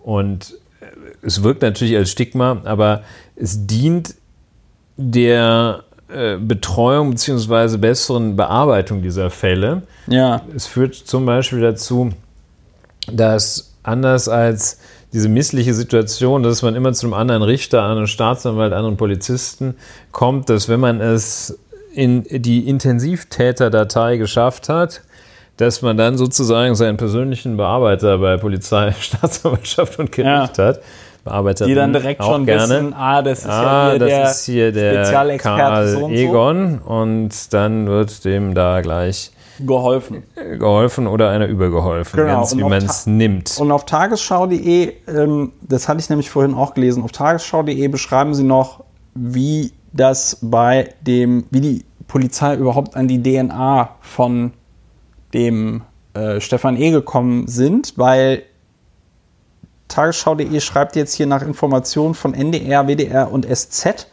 [0.02, 0.56] Und
[1.22, 3.04] es wirkt natürlich als Stigma, aber
[3.36, 4.16] es dient
[4.98, 7.78] der äh, Betreuung bzw.
[7.78, 9.84] besseren Bearbeitung dieser Fälle.
[10.08, 10.41] Ja.
[10.56, 12.12] Es führt zum Beispiel dazu,
[13.12, 14.80] dass anders als
[15.14, 19.76] diese missliche Situation, dass man immer zu einem anderen Richter, anderen Staatsanwalt, anderen Polizisten
[20.12, 21.60] kommt, dass wenn man es
[21.93, 25.01] in die Intensivtäterdatei geschafft hat,
[25.58, 30.82] dass man dann sozusagen seinen persönlichen Bearbeiter bei Polizei, Staatsanwaltschaft und Gericht hat.
[31.24, 34.45] Bearbeiter Die dann direkt schon wissen, ah, das ist ja Ah, hier das der ist
[34.45, 36.21] hier der Spezialexperte Karl so und so.
[36.21, 40.24] Egon und dann wird dem da gleich geholfen.
[40.59, 43.55] geholfen oder einer übergeholfen, Genau, ganz wie man es nimmt.
[43.59, 48.43] Und auf tagesschau.de, ähm, das hatte ich nämlich vorhin auch gelesen, auf tagesschau.de beschreiben sie
[48.43, 48.84] noch,
[49.15, 54.53] wie das bei dem, wie die Polizei überhaupt an die DNA von
[55.34, 55.82] dem
[56.15, 56.91] äh, Stefan E.
[56.91, 58.43] gekommen sind, weil
[59.94, 64.08] Tagesschau.de schreibt jetzt hier nach Informationen von NDR, WDR und SZ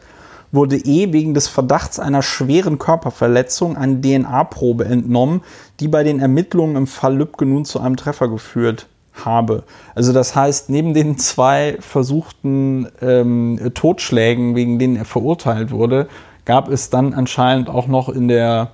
[0.51, 5.41] wurde E wegen des Verdachts einer schweren Körperverletzung eine DNA-Probe entnommen,
[5.79, 9.63] die bei den Ermittlungen im Fall Lübcke nun zu einem Treffer geführt habe.
[9.95, 16.07] Also das heißt, neben den zwei versuchten ähm, Totschlägen, wegen denen er verurteilt wurde,
[16.45, 18.71] gab es dann anscheinend auch noch in der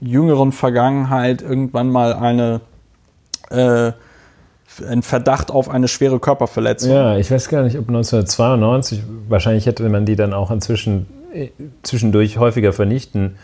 [0.00, 2.60] jüngeren Vergangenheit irgendwann mal eine
[3.50, 3.92] äh,
[4.82, 6.90] ein Verdacht auf eine schwere Körperverletzung.
[6.90, 11.48] Ja, ich weiß gar nicht, ob 1992, wahrscheinlich hätte man die dann auch inzwischen äh,
[11.82, 13.36] zwischendurch häufiger vernichten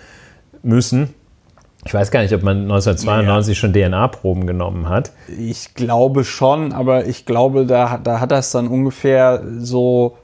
[0.63, 1.15] müssen.
[1.87, 5.13] Ich weiß gar nicht, ob man 1992 schon DNA-Proben genommen hat.
[5.39, 10.17] Ich glaube schon, aber ich glaube, da, da hat das dann ungefähr so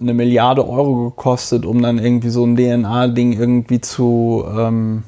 [0.00, 5.04] eine Milliarde Euro gekostet, um dann irgendwie so ein DNA-Ding irgendwie zu, ähm,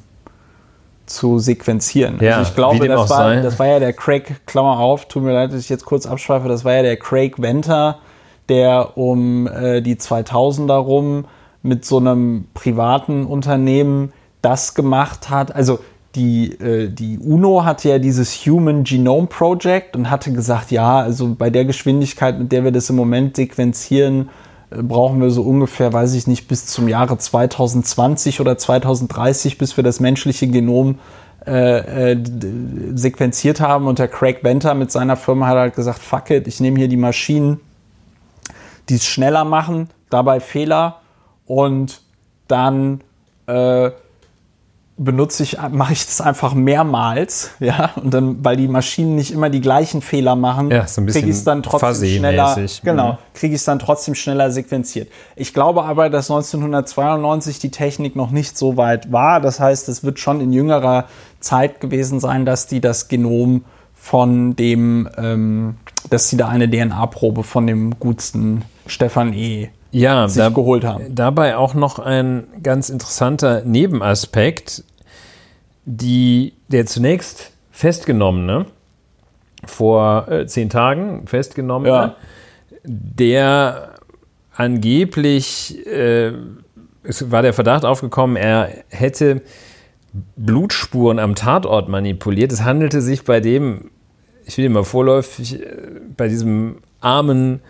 [1.13, 2.17] zu sequenzieren.
[2.21, 5.33] Ja, also ich glaube, das war, das war ja der Craig, Klammer auf, tut mir
[5.33, 7.99] leid, dass ich jetzt kurz abschweife, das war ja der Craig Venter,
[8.49, 11.25] der um äh, die 2000er rum
[11.63, 15.55] mit so einem privaten Unternehmen das gemacht hat.
[15.55, 15.79] Also
[16.15, 21.35] die, äh, die UNO hatte ja dieses Human Genome Project und hatte gesagt, ja, also
[21.35, 24.29] bei der Geschwindigkeit, mit der wir das im Moment sequenzieren,
[24.71, 29.83] brauchen wir so ungefähr, weiß ich nicht, bis zum Jahre 2020 oder 2030, bis wir
[29.83, 30.99] das menschliche Genom
[31.45, 32.23] äh, äh,
[32.93, 33.87] sequenziert haben.
[33.87, 36.87] Und der Craig Venter mit seiner Firma hat halt gesagt, fuck it, ich nehme hier
[36.87, 37.59] die Maschinen,
[38.89, 41.01] die es schneller machen, dabei Fehler
[41.45, 42.01] und
[42.47, 43.01] dann
[43.47, 43.91] äh,
[45.03, 49.49] benutze ich, mache ich das einfach mehrmals, ja, und dann, weil die Maschinen nicht immer
[49.49, 52.81] die gleichen Fehler machen, Ja, so kriege ich es dann trotzdem schneller, Fuzzy-mäßig.
[52.83, 53.17] genau, Mhm.
[53.33, 55.07] kriege ich es dann trotzdem schneller sequenziert.
[55.35, 59.41] Ich glaube aber, dass 1992 die Technik noch nicht so weit war.
[59.41, 61.05] Das heißt, es wird schon in jüngerer
[61.39, 63.63] Zeit gewesen sein, dass die das Genom
[63.95, 65.75] von dem, ähm,
[66.09, 69.69] dass sie da eine DNA-Probe von dem gutsten Stefan E.
[69.93, 71.13] Ja, sich geholt haben.
[71.13, 74.83] Dabei auch noch ein ganz interessanter Nebenaspekt,
[75.85, 78.65] die, der zunächst festgenommene,
[79.65, 82.15] vor äh, zehn Tagen festgenommene, Ja.
[82.83, 83.95] der
[84.55, 86.33] angeblich, äh,
[87.03, 89.41] es war der Verdacht aufgekommen, er hätte
[90.35, 92.51] Blutspuren am Tatort manipuliert.
[92.51, 93.91] Es handelte sich bei dem
[94.45, 95.67] ich will mal vorläufig äh,
[96.17, 97.61] bei diesem armen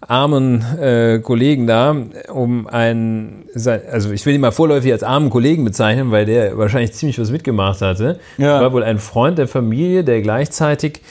[0.00, 1.94] armen äh, Kollegen da,
[2.32, 6.92] um einen, also ich will ihn mal vorläufig als armen Kollegen bezeichnen, weil der wahrscheinlich
[6.92, 8.18] ziemlich was mitgemacht hatte.
[8.38, 8.60] Ja.
[8.60, 11.02] War wohl ein Freund der Familie, der gleichzeitig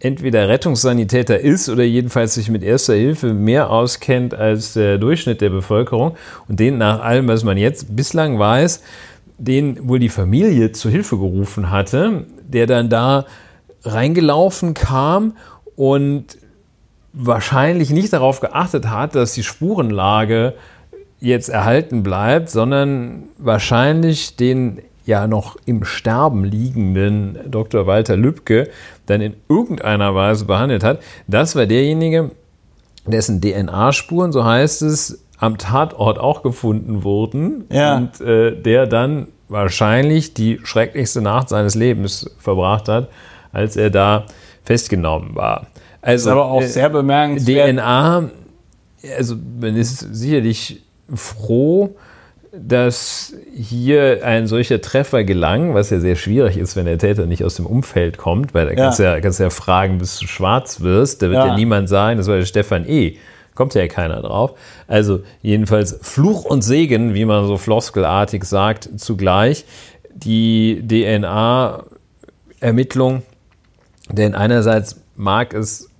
[0.00, 5.50] entweder Rettungssanitäter ist oder jedenfalls sich mit erster Hilfe mehr auskennt als der Durchschnitt der
[5.50, 6.16] Bevölkerung
[6.48, 8.82] und den nach allem, was man jetzt bislang weiß,
[9.38, 13.26] den wohl die Familie zu Hilfe gerufen hatte, der dann da
[13.84, 15.36] reingelaufen kam
[15.76, 16.38] und
[17.12, 20.54] wahrscheinlich nicht darauf geachtet hat, dass die Spurenlage
[21.20, 27.86] jetzt erhalten bleibt, sondern wahrscheinlich den ja noch im Sterben liegenden Dr.
[27.86, 28.68] Walter Lübcke
[29.06, 31.00] dann in irgendeiner Weise behandelt hat.
[31.26, 32.30] Das war derjenige,
[33.06, 37.96] dessen DNA-Spuren, so heißt es, am Tatort auch gefunden wurden ja.
[37.96, 43.08] und äh, der dann wahrscheinlich die schrecklichste Nacht seines Lebens verbracht hat,
[43.52, 44.26] als er da
[44.64, 45.66] festgenommen war.
[46.00, 47.76] Also, aber auch äh, sehr bemerkenswert.
[47.76, 48.30] DNA,
[49.16, 50.82] also man ist sicherlich
[51.14, 51.96] froh,
[52.52, 57.44] dass hier ein solcher Treffer gelang, was ja sehr schwierig ist, wenn der Täter nicht
[57.44, 58.76] aus dem Umfeld kommt, weil da ja.
[58.76, 61.22] kannst du ja, kannst ja fragen, bis du schwarz wirst.
[61.22, 63.16] Da wird ja, ja niemand sagen, das war der Stefan E.
[63.54, 64.54] Kommt ja keiner drauf.
[64.86, 69.64] Also jedenfalls Fluch und Segen, wie man so floskelartig sagt, zugleich.
[70.14, 73.22] Die DNA-Ermittlung,
[74.10, 75.90] denn einerseits mag es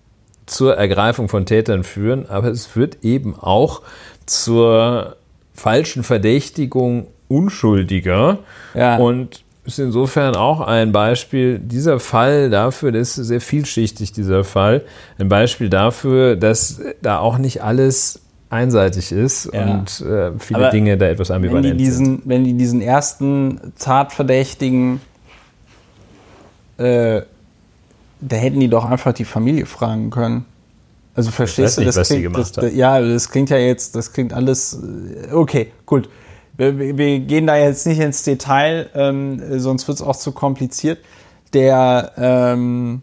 [0.46, 3.82] zur Ergreifung von Tätern führen, aber es führt eben auch
[4.24, 5.16] zur
[5.52, 8.38] falschen Verdächtigung Unschuldiger.
[8.74, 8.96] Ja.
[8.96, 14.82] Und ist insofern auch ein Beispiel, dieser Fall dafür, das ist sehr vielschichtig, dieser Fall,
[15.18, 19.70] ein Beispiel dafür, dass da auch nicht alles einseitig ist ja.
[19.70, 22.22] und äh, viele Aber Dinge da etwas ambivalent wenn die diesen, sind.
[22.24, 25.02] Wenn die diesen ersten Tatverdächtigen
[26.78, 27.22] äh,
[28.20, 30.44] da hätten die doch einfach die Familie fragen können.
[31.14, 34.32] Also verstehst du, nicht, das klingt, das, das, ja, das klingt ja jetzt, das klingt
[34.32, 34.78] alles,
[35.30, 36.08] äh, okay, gut.
[36.56, 40.98] Wir, wir gehen da jetzt nicht ins Detail, ähm, sonst wird es auch zu kompliziert.
[41.54, 43.02] Der, ähm,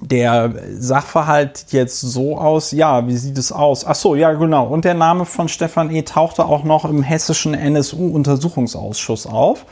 [0.00, 3.84] der Sachverhalt jetzt so aus, ja, wie sieht es aus?
[3.84, 4.66] Ach so, ja, genau.
[4.66, 6.02] Und der Name von Stefan E.
[6.02, 9.66] tauchte auch noch im hessischen NSU-Untersuchungsausschuss auf.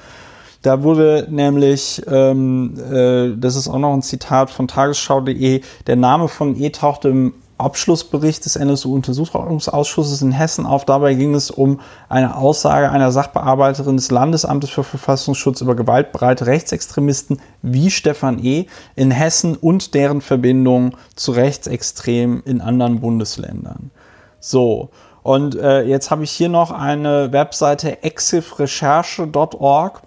[0.63, 6.29] Da wurde nämlich, ähm, äh, das ist auch noch ein Zitat von tagesschau.de, der Name
[6.29, 10.85] von E tauchte im Abschlussbericht des NSU-Untersuchungsausschusses in Hessen auf.
[10.85, 17.41] Dabei ging es um eine Aussage einer Sachbearbeiterin des Landesamtes für Verfassungsschutz über gewaltbereite Rechtsextremisten
[17.63, 18.67] wie Stefan E.
[18.95, 23.91] in Hessen und deren Verbindung zu Rechtsextremen in anderen Bundesländern.
[24.39, 24.91] So.
[25.25, 30.03] Und äh, jetzt habe ich hier noch eine Webseite exifrecherche.org.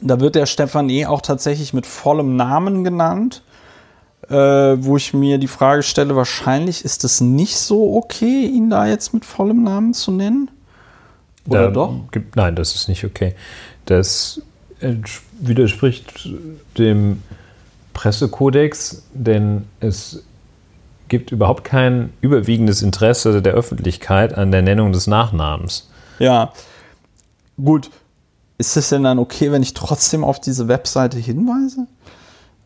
[0.00, 1.06] Da wird der Stefan E.
[1.06, 3.42] auch tatsächlich mit vollem Namen genannt,
[4.28, 8.86] äh, wo ich mir die Frage stelle, wahrscheinlich ist es nicht so okay, ihn da
[8.86, 10.50] jetzt mit vollem Namen zu nennen.
[11.46, 11.94] Oder da doch?
[12.12, 13.34] Gibt, nein, das ist nicht okay.
[13.86, 14.42] Das
[15.40, 16.28] widerspricht
[16.78, 17.22] dem
[17.92, 20.24] Pressekodex, denn es
[21.08, 25.90] gibt überhaupt kein überwiegendes Interesse der Öffentlichkeit an der Nennung des Nachnamens.
[26.18, 26.52] Ja,
[27.62, 27.90] gut.
[28.60, 31.86] Ist es denn dann okay, wenn ich trotzdem auf diese Webseite hinweise?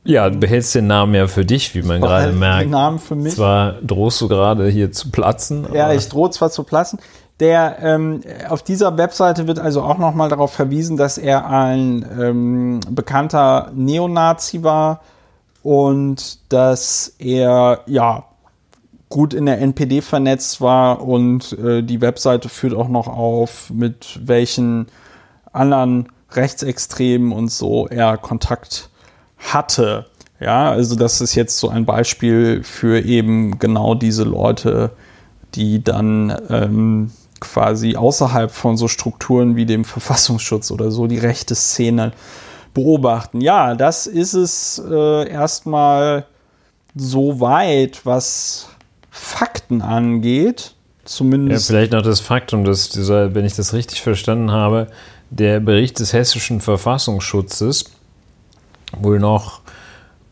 [0.03, 2.65] Ja, du behältst den Namen ja für dich, wie man gerade merkt.
[2.65, 3.37] Den Namen für mich.
[3.37, 5.69] Zwar drohst du gerade hier zu platzen.
[5.73, 6.99] Ja, ich drohe zwar zu platzen.
[7.39, 12.81] Der, ähm, auf dieser Webseite wird also auch nochmal darauf verwiesen, dass er ein ähm,
[12.91, 15.01] bekannter Neonazi war
[15.63, 18.25] und dass er ja
[19.11, 24.19] gut in der NPD vernetzt war und äh, die Webseite führt auch noch auf, mit
[24.25, 24.89] welchen
[25.55, 28.91] anderen Rechtsextremen und so er Kontakt
[29.39, 30.07] hatte.
[30.41, 34.91] Ja, also das ist jetzt so ein Beispiel für eben genau diese Leute,
[35.55, 41.55] die dann ähm, quasi außerhalb von so Strukturen wie dem Verfassungsschutz oder so die rechte
[41.55, 42.13] Szene
[42.73, 43.41] beobachten.
[43.41, 46.27] Ja, das ist es äh, erstmal
[46.97, 48.69] so weit, was
[49.11, 50.75] Fakten angeht.
[51.05, 51.69] Zumindest.
[51.69, 54.87] Ja, vielleicht noch das Faktum, dass dieser, wenn ich das richtig verstanden habe,
[55.39, 57.87] der Bericht des hessischen Verfassungsschutzes
[59.01, 59.61] wohl noch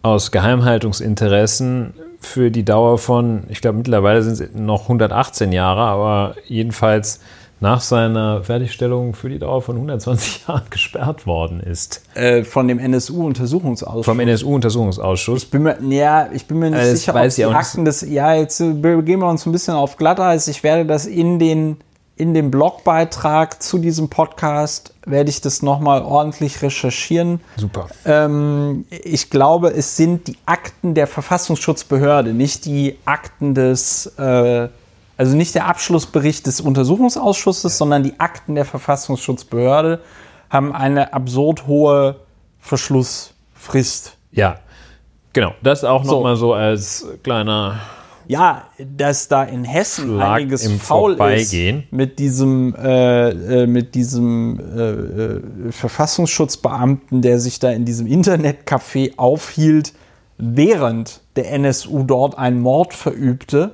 [0.02, 6.36] aus Geheimhaltungsinteressen für die Dauer von, ich glaube mittlerweile sind es noch 118 Jahre, aber
[6.46, 7.20] jedenfalls
[7.58, 12.02] nach seiner Fertigstellung für die Dauer von 120 Jahren gesperrt worden ist.
[12.14, 14.04] Äh, von dem NSU-Untersuchungsausschuss.
[14.04, 15.44] Vom NSU-Untersuchungsausschuss.
[15.44, 18.34] Ich bin mir, ja, ich bin mir nicht äh, sicher, ob die Akten des, ja,
[18.34, 20.48] jetzt begeben wir uns ein bisschen auf Glatteis.
[20.48, 21.76] Ich werde das in den
[22.22, 27.40] in dem Blogbeitrag zu diesem Podcast werde ich das nochmal ordentlich recherchieren.
[27.56, 27.88] Super.
[28.04, 34.68] Ähm, ich glaube, es sind die Akten der Verfassungsschutzbehörde, nicht die Akten des, äh,
[35.16, 39.98] also nicht der Abschlussbericht des Untersuchungsausschusses, sondern die Akten der Verfassungsschutzbehörde
[40.48, 42.20] haben eine absurd hohe
[42.60, 44.16] Verschlussfrist.
[44.30, 44.60] Ja,
[45.32, 45.54] genau.
[45.60, 46.12] Das auch So.
[46.12, 47.80] nochmal so als kleiner.
[48.28, 51.80] Ja, dass da in Hessen Schlag einiges im faul Vorbeigehen.
[51.80, 53.30] ist mit diesem, äh,
[53.62, 55.40] äh, mit diesem äh, äh,
[55.72, 59.92] Verfassungsschutzbeamten, der sich da in diesem Internetcafé aufhielt,
[60.38, 63.72] während der NSU dort einen Mord verübte,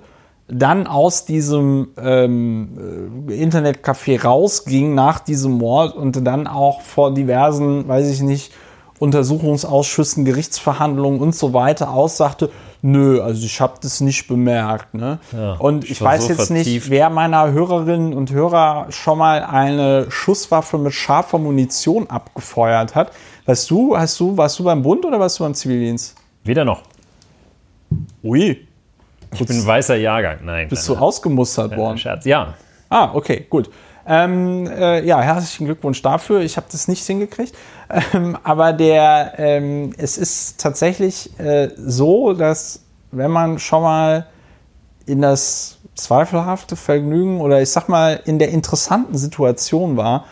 [0.49, 7.87] dann aus diesem ähm, äh, Internetcafé rausging nach diesem Mord und dann auch vor diversen,
[7.87, 8.53] weiß ich nicht,
[8.99, 12.51] Untersuchungsausschüssen, Gerichtsverhandlungen und so weiter aussagte,
[12.83, 14.95] nö, also ich habe das nicht bemerkt.
[14.95, 15.19] Ne?
[15.33, 16.91] Ja, und ich weiß so jetzt nicht, vertieft.
[16.91, 23.13] wer meiner Hörerinnen und Hörer schon mal eine Schusswaffe mit scharfer Munition abgefeuert hat.
[23.47, 26.15] Weißt du, hast du, warst du beim Bund oder warst du beim Zivildienst?
[26.45, 26.83] Weder noch.
[28.23, 28.67] Ui,
[29.33, 30.39] Ich bin ein weißer Jahrgang.
[30.45, 30.69] Nein.
[30.69, 31.99] bist du kleiner- ausgemustert kleiner worden?
[31.99, 32.25] Scherz.
[32.25, 32.55] Ja.
[32.89, 33.71] Ah, okay, gut.
[34.07, 36.41] Ähm, äh, ja, herzlichen Glückwunsch dafür.
[36.41, 37.55] Ich habe das nicht hingekriegt.
[37.91, 42.81] Ähm, aber der, ähm, es ist tatsächlich äh, so, dass
[43.11, 44.27] wenn man schon mal
[45.07, 50.27] in das zweifelhafte Vergnügen oder ich sag mal in der interessanten Situation war,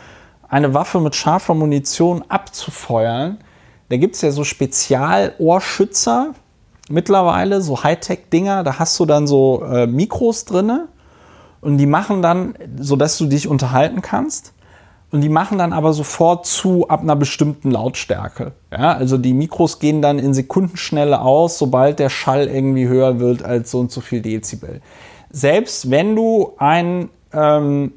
[0.48, 3.38] eine Waffe mit scharfer Munition abzufeuern,
[3.88, 6.34] da gibt es ja so Spezialohrschützer
[6.88, 10.88] mittlerweile, so Hightech-Dinger, da hast du dann so äh, Mikros drinne
[11.60, 14.52] und die machen dann, sodass du dich unterhalten kannst.
[15.12, 18.52] Und die machen dann aber sofort zu ab einer bestimmten Lautstärke.
[18.72, 23.44] Ja, also die Mikros gehen dann in Sekundenschnelle aus, sobald der Schall irgendwie höher wird
[23.44, 24.80] als so und so viel Dezibel.
[25.30, 27.92] Selbst wenn du ein, ähm,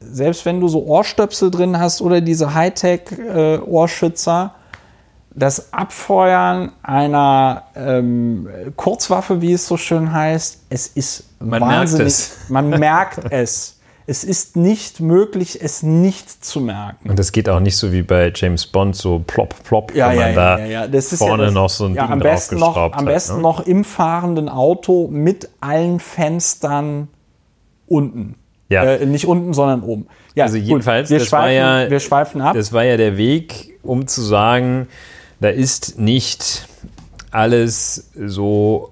[0.00, 4.54] selbst wenn du so Ohrstöpsel drin hast oder diese Hightech-Ohrschützer,
[5.34, 12.06] das Abfeuern einer ähm, Kurzwaffe, wie es so schön heißt, es ist Man merkt wahnsinnig.
[12.06, 12.36] es.
[12.48, 13.78] Man merkt es.
[14.06, 17.08] Es ist nicht möglich, es nicht zu merken.
[17.10, 20.18] Und das geht auch nicht so wie bei James Bond, so plopp, plopp, Ja, wenn
[20.18, 20.86] ja, man ja, da ja.
[20.88, 23.42] Das vorne das, noch so ein Ding am besten noch, draufgeschraubt am hat, besten ne?
[23.42, 27.08] noch im fahrenden Auto mit allen Fenstern
[27.86, 28.34] unten.
[28.68, 28.84] Ja.
[28.84, 30.06] Äh, nicht unten, sondern oben.
[30.34, 32.54] Ja, Also jedenfalls, wir, schweifen, ja- wir schweifen ab.
[32.54, 34.88] Das war ja der Weg, um zu sagen,
[35.40, 36.66] da ist nicht
[37.30, 38.90] alles so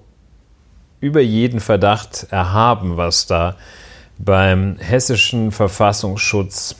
[0.99, 3.55] über jeden Verdacht erhaben, was da
[4.23, 6.75] beim hessischen Verfassungsschutz,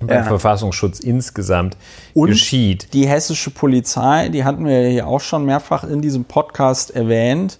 [0.00, 0.24] beim Ja.
[0.24, 1.76] Verfassungsschutz insgesamt
[2.14, 2.92] Und geschieht.
[2.94, 7.58] Die hessische Polizei, die hatten wir ja auch schon mehrfach in diesem Podcast erwähnt,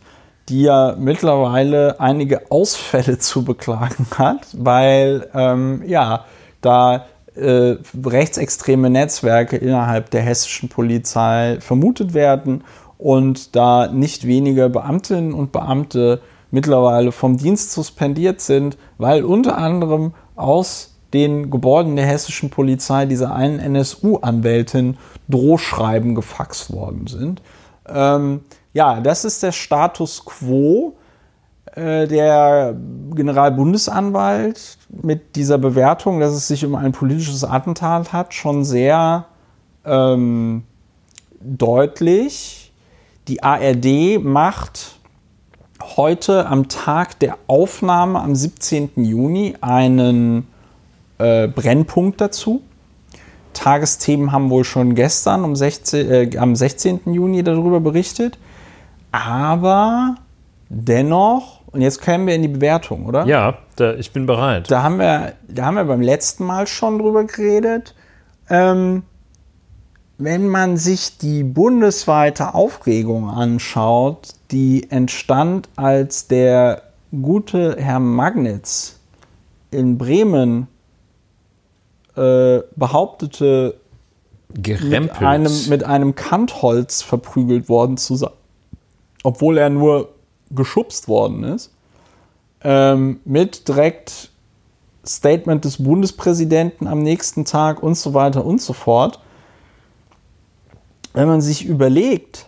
[0.49, 6.25] die ja mittlerweile einige Ausfälle zu beklagen hat, weil ähm, ja
[6.61, 12.65] da äh, rechtsextreme Netzwerke innerhalb der hessischen Polizei vermutet werden
[12.97, 16.21] und da nicht wenige Beamtinnen und Beamte
[16.51, 23.35] mittlerweile vom Dienst suspendiert sind, weil unter anderem aus den Gebäuden der hessischen Polizei dieser
[23.35, 27.43] einen NSU-Anwältin Drohschreiben gefaxt worden sind.
[27.87, 28.41] Ähm,
[28.73, 30.95] ja, das ist der Status quo.
[31.75, 32.75] Äh, Der
[33.15, 39.27] Generalbundesanwalt mit dieser Bewertung, dass es sich um ein politisches Attentat hat, schon sehr
[39.85, 40.65] ähm,
[41.41, 42.73] deutlich.
[43.29, 44.98] Die ARD macht
[45.97, 48.91] heute am Tag der Aufnahme am 17.
[48.97, 50.47] Juni einen
[51.19, 52.63] äh, Brennpunkt dazu.
[53.55, 57.01] Tagesthemen haben wohl schon gestern um 16, äh, am 16.
[57.07, 58.39] Juni darüber berichtet.
[59.11, 60.17] Aber
[60.69, 63.27] dennoch, und jetzt kämen wir in die Bewertung, oder?
[63.27, 64.71] Ja, da, ich bin bereit.
[64.71, 67.95] Da haben wir, da haben wir beim letzten Mal schon drüber geredet.
[68.49, 69.03] Ähm,
[70.19, 76.83] wenn man sich die bundesweite Aufregung anschaut, die entstand, als der
[77.23, 78.99] gute Herr Magnitz
[79.71, 80.69] in Bremen
[82.17, 83.75] äh, behauptete,
[84.57, 88.31] mit einem, mit einem Kantholz verprügelt worden zu sein,
[89.23, 90.15] obwohl er nur
[90.51, 91.71] geschubst worden ist,
[92.63, 94.31] ähm, mit direkt
[95.07, 99.21] Statement des Bundespräsidenten am nächsten Tag und so weiter und so fort.
[101.13, 102.47] Wenn man sich überlegt,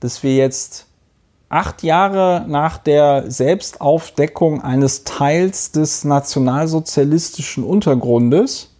[0.00, 0.86] dass wir jetzt
[1.50, 8.70] acht Jahre nach der Selbstaufdeckung eines Teils des nationalsozialistischen Untergrundes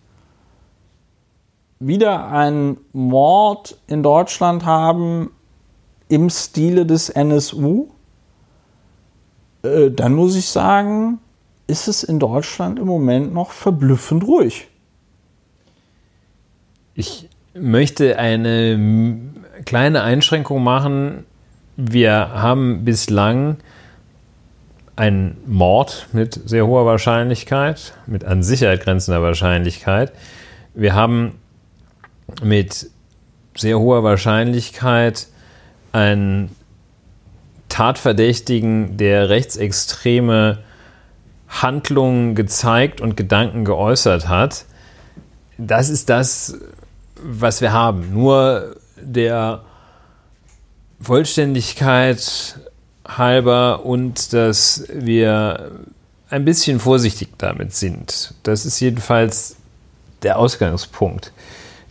[1.81, 5.31] wieder einen Mord in Deutschland haben
[6.09, 7.89] im Stile des NSU,
[9.63, 11.19] äh, dann muss ich sagen,
[11.67, 14.69] ist es in Deutschland im Moment noch verblüffend ruhig.
[16.95, 18.79] Ich möchte eine
[19.65, 21.25] kleine Einschränkung machen.
[21.83, 23.57] Wir haben bislang
[24.97, 30.13] einen Mord mit sehr hoher Wahrscheinlichkeit, mit an Sicherheit grenzender Wahrscheinlichkeit.
[30.75, 31.39] Wir haben
[32.43, 32.91] mit
[33.57, 35.29] sehr hoher Wahrscheinlichkeit
[35.93, 36.55] einen
[37.71, 40.59] Tatverdächtigen, der rechtsextreme
[41.49, 44.67] Handlungen gezeigt und Gedanken geäußert hat.
[45.57, 46.59] Das ist das,
[47.23, 48.13] was wir haben.
[48.13, 49.63] Nur der
[51.01, 52.59] Vollständigkeit
[53.07, 55.71] halber und dass wir
[56.29, 58.35] ein bisschen vorsichtig damit sind.
[58.43, 59.57] Das ist jedenfalls
[60.23, 61.33] der Ausgangspunkt.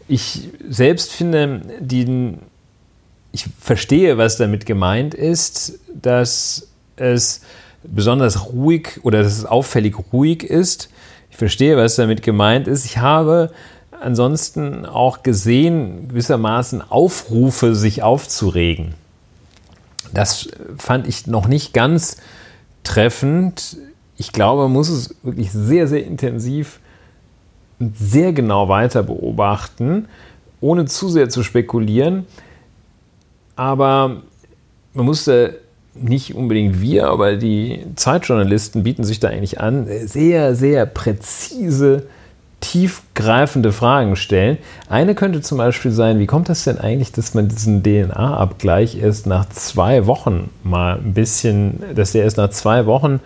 [0.08, 2.38] Ich selbst finde, die,
[3.32, 7.42] ich verstehe, was damit gemeint ist, dass es
[7.84, 10.90] besonders ruhig oder dass es auffällig ruhig ist.
[11.30, 12.86] Ich verstehe, was damit gemeint ist.
[12.86, 13.52] Ich habe
[14.02, 18.94] ansonsten auch gesehen, gewissermaßen Aufrufe, sich aufzuregen.
[20.14, 22.18] Das fand ich noch nicht ganz
[22.84, 23.78] treffend.
[24.18, 26.80] Ich glaube, man muss es wirklich sehr, sehr intensiv
[27.80, 30.08] und sehr genau weiter beobachten,
[30.62, 32.26] ohne zu sehr zu spekulieren.
[33.56, 34.24] Aber
[34.94, 35.60] man musste
[35.94, 42.08] nicht unbedingt wir, aber die Zeitjournalisten bieten sich da eigentlich an, sehr, sehr präzise
[42.60, 44.58] tiefgreifende Fragen stellen.
[44.90, 49.28] Eine könnte zum Beispiel sein, wie kommt das denn eigentlich, dass man diesen DNA-Abgleich erst
[49.28, 53.22] nach zwei Wochen mal ein bisschen, dass der erst nach zwei Wochen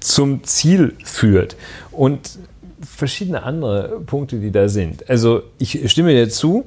[0.00, 1.56] zum Ziel führt?
[1.90, 2.38] Und
[2.84, 5.08] verschiedene andere Punkte, die da sind.
[5.08, 6.66] Also ich stimme dir zu,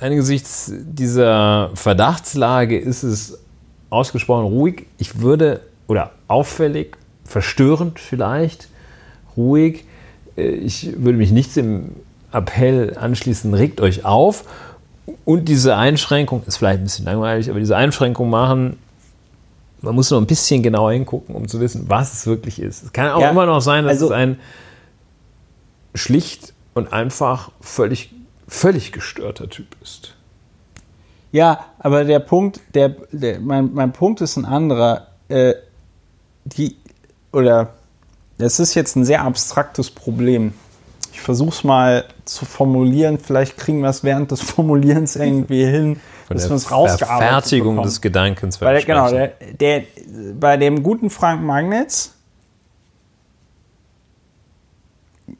[0.00, 3.38] angesichts dieser Verdachtslage ist es
[3.90, 4.86] ausgesprochen ruhig.
[4.98, 8.68] Ich würde, oder auffällig, verstörend vielleicht,
[9.36, 9.84] ruhig.
[10.36, 11.90] Äh, ich würde mich nicht dem
[12.32, 14.44] Appell anschließen, regt euch auf.
[15.24, 18.78] Und diese Einschränkung, ist vielleicht ein bisschen langweilig, aber diese Einschränkung machen,
[19.80, 22.84] man muss nur ein bisschen genauer hingucken, um zu wissen, was es wirklich ist.
[22.84, 24.38] Es kann auch ja, immer noch sein, dass also, es ein
[25.94, 28.14] schlicht und einfach völlig,
[28.46, 30.14] völlig gestörter Typ ist.
[31.32, 35.08] Ja, aber der Punkt, der, der mein, mein Punkt ist ein anderer.
[35.28, 35.54] Äh,
[36.44, 36.76] die,
[37.32, 37.74] oder
[38.42, 40.54] es ist jetzt ein sehr abstraktes Problem.
[41.12, 43.18] Ich versuche es mal zu formulieren.
[43.18, 47.74] Vielleicht kriegen wir es während des Formulierens irgendwie hin, Von dass wir es rausgearbeitet Verfertigung
[47.74, 47.88] bekommen.
[47.88, 48.58] des Gedankens.
[48.58, 49.82] Bei der, genau, der, der,
[50.38, 52.14] bei dem guten Frank Magnitz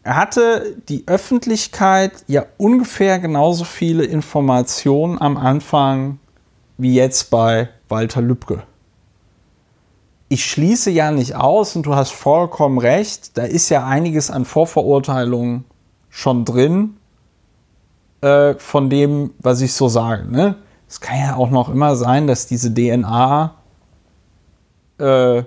[0.05, 6.19] hatte die Öffentlichkeit ja ungefähr genauso viele Informationen am Anfang
[6.79, 8.63] wie jetzt bei Walter Lübcke.
[10.33, 14.47] Ich schließe ja nicht aus und du hast vollkommen recht, da ist ja einiges an
[14.47, 15.67] Vorverurteilungen
[16.09, 16.97] schon drin
[18.23, 20.27] äh, von dem, was ich so sage.
[20.33, 20.57] Ne?
[20.89, 23.57] Es kann ja auch noch immer sein, dass diese DNA
[24.97, 25.43] äh,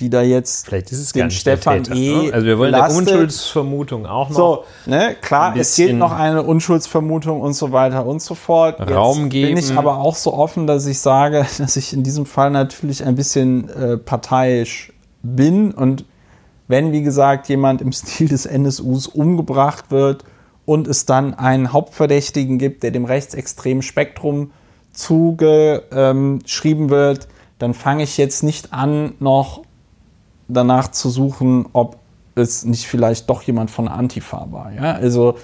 [0.00, 2.26] die da jetzt Vielleicht ist es den Stefan Täter, E.
[2.26, 2.32] Ne?
[2.32, 3.06] Also wir wollen lastet.
[3.08, 4.36] der Unschuldsvermutung auch noch.
[4.36, 8.80] So, ne, klar, es gilt noch eine Unschuldsvermutung und so weiter und so fort.
[8.80, 9.54] Raum jetzt geben.
[9.54, 13.04] Bin ich aber auch so offen, dass ich sage, dass ich in diesem Fall natürlich
[13.04, 14.92] ein bisschen äh, parteiisch
[15.22, 16.04] bin und
[16.68, 20.24] wenn, wie gesagt, jemand im Stil des NSUs umgebracht wird
[20.64, 24.52] und es dann einen Hauptverdächtigen gibt, der dem rechtsextremen Spektrum
[24.92, 27.28] zugeschrieben wird,
[27.58, 29.62] dann fange ich jetzt nicht an, noch
[30.48, 31.98] danach zu suchen, ob
[32.34, 34.72] es nicht vielleicht doch jemand von Antifa war.
[34.72, 34.92] Ja?
[34.94, 35.36] Also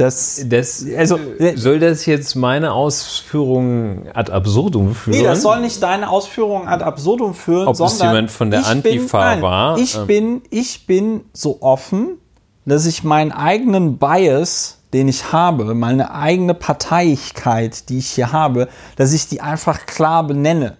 [0.00, 1.18] das, das, also,
[1.56, 5.18] soll das jetzt meine Ausführungen ad absurdum führen?
[5.18, 8.66] Nee, das soll nicht deine Ausführungen ad absurdum führen, Ob sondern es jemand von der
[8.66, 9.78] Antifa bin, nein, war.
[9.78, 10.06] Ich, ähm.
[10.06, 12.16] bin, ich bin so offen,
[12.64, 18.68] dass ich meinen eigenen Bias, den ich habe, meine eigene Parteiigkeit, die ich hier habe,
[18.96, 20.78] dass ich die einfach klar benenne.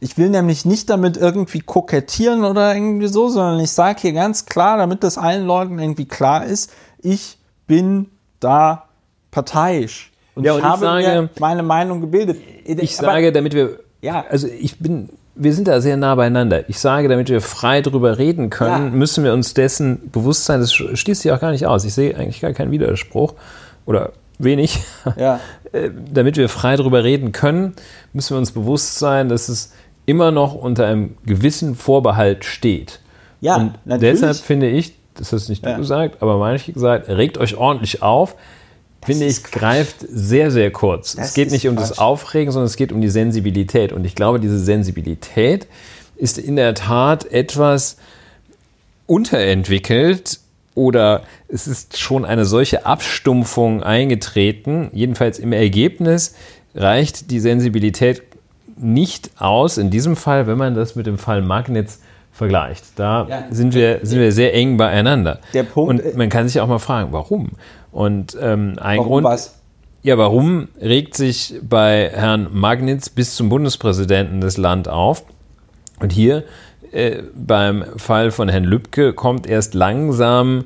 [0.00, 4.46] Ich will nämlich nicht damit irgendwie kokettieren oder irgendwie so, sondern ich sage hier ganz
[4.46, 8.06] klar, damit das allen Leuten irgendwie klar ist, ich bin
[8.40, 8.84] da
[9.30, 10.12] parteiisch.
[10.34, 12.38] Und ja, und ich habe sage, mir meine Meinung gebildet.
[12.64, 16.68] Ich Aber, sage, damit wir, ja, also ich bin, wir sind da sehr nah beieinander.
[16.68, 18.90] Ich sage, damit wir frei darüber reden können, ja.
[18.90, 20.60] müssen wir uns dessen bewusst sein.
[20.60, 21.84] Das schließt sich auch gar nicht aus.
[21.84, 23.34] Ich sehe eigentlich gar keinen Widerspruch
[23.84, 24.80] oder wenig.
[25.16, 25.40] Ja.
[25.70, 27.74] Äh, damit wir frei darüber reden können,
[28.14, 29.74] müssen wir uns bewusst sein, dass es
[30.08, 33.00] immer noch unter einem gewissen Vorbehalt steht.
[33.40, 34.20] Ja, und natürlich.
[34.20, 35.76] deshalb finde ich, das hast nicht du ja.
[35.76, 38.34] gesagt, aber manche gesagt, regt euch ordentlich auf.
[39.00, 41.14] Das finde ich, greift sehr, sehr kurz.
[41.14, 41.90] Das es geht nicht um Quatsch.
[41.90, 43.92] das Aufregen, sondern es geht um die Sensibilität.
[43.92, 45.66] Und ich glaube, diese Sensibilität
[46.16, 47.98] ist in der Tat etwas,
[49.06, 50.40] unterentwickelt
[50.74, 54.90] oder es ist schon eine solche Abstumpfung eingetreten.
[54.92, 56.34] Jedenfalls im Ergebnis
[56.74, 58.22] reicht die Sensibilität
[58.80, 62.00] nicht aus, in diesem Fall, wenn man das mit dem Fall Magnitz
[62.32, 62.84] vergleicht.
[62.96, 65.40] Da ja, sind, wir, sind wir sehr eng beieinander.
[65.54, 67.50] Der Punkt, Und man kann sich auch mal fragen, warum?
[67.90, 69.24] Und ähm, ein warum Grund.
[69.24, 69.54] Was?
[70.02, 75.24] Ja, warum regt sich bei Herrn Magnitz bis zum Bundespräsidenten das Land auf?
[75.98, 76.44] Und hier
[76.92, 80.64] äh, beim Fall von Herrn Lübcke kommt erst langsam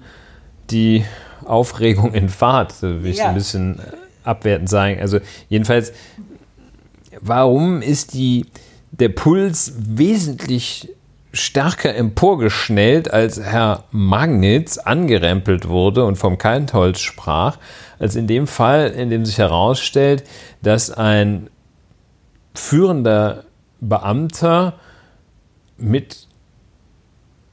[0.70, 1.04] die
[1.44, 3.28] Aufregung in Fahrt, will ich ja.
[3.28, 3.80] ein bisschen
[4.24, 5.00] abwertend sagen.
[5.00, 5.18] Also
[5.48, 5.92] jedenfalls,
[7.22, 8.46] warum ist die,
[8.90, 10.90] der Puls wesentlich
[11.32, 17.56] stärker emporgeschnellt, als Herr Magnitz angerempelt wurde und vom Kaltholz sprach,
[17.98, 20.24] als in dem Fall, in dem sich herausstellt,
[20.60, 21.48] dass ein
[22.54, 23.44] führender
[23.80, 24.74] Beamter
[25.78, 26.28] mit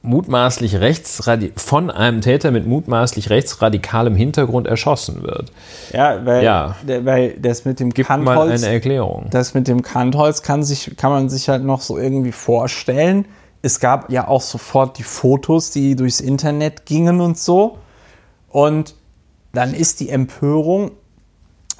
[0.02, 5.52] mutmaßlich rechtsradi von einem Täter mit mutmaßlich rechtsradikalem Hintergrund erschossen wird.
[5.92, 6.74] Ja, weil, ja.
[6.86, 9.26] weil das mit dem Gib Kantholz, mal eine Erklärung.
[9.30, 13.26] Das mit dem Kantholz kann sich kann man sich halt noch so irgendwie vorstellen.
[13.62, 17.76] Es gab ja auch sofort die Fotos, die durchs Internet gingen und so.
[18.48, 18.94] Und
[19.52, 20.92] dann ist die Empörung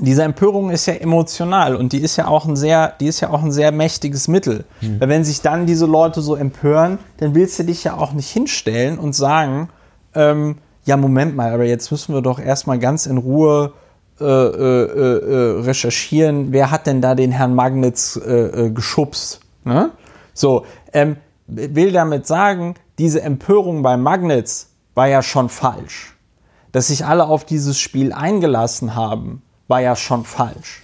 [0.01, 3.31] diese Empörung ist ja emotional und die ist ja auch ein sehr, die ist ja
[3.31, 4.65] auch ein sehr mächtiges Mittel.
[4.81, 5.01] Mhm.
[5.01, 8.31] Weil wenn sich dann diese Leute so empören, dann willst du dich ja auch nicht
[8.31, 9.69] hinstellen und sagen,
[10.15, 13.73] ähm, ja, Moment mal, aber jetzt müssen wir doch erstmal ganz in Ruhe
[14.21, 19.41] äh, äh, äh, recherchieren, wer hat denn da den Herrn Magnitz äh, äh, geschubst.
[19.65, 19.91] Ne?
[20.35, 21.17] So, ähm,
[21.47, 26.17] will damit sagen, diese Empörung bei Magnitz war ja schon falsch.
[26.73, 30.83] Dass sich alle auf dieses Spiel eingelassen haben, war ja schon falsch.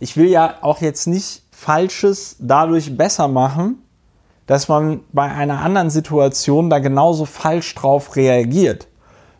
[0.00, 3.82] Ich will ja auch jetzt nicht Falsches dadurch besser machen,
[4.46, 8.88] dass man bei einer anderen Situation da genauso falsch drauf reagiert.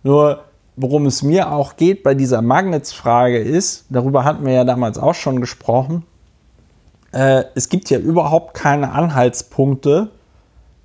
[0.02, 0.44] Nur
[0.76, 5.14] worum es mir auch geht bei dieser Magnetsfrage ist, darüber hatten wir ja damals auch
[5.14, 6.04] schon gesprochen,
[7.12, 10.10] äh, es gibt ja überhaupt keine Anhaltspunkte,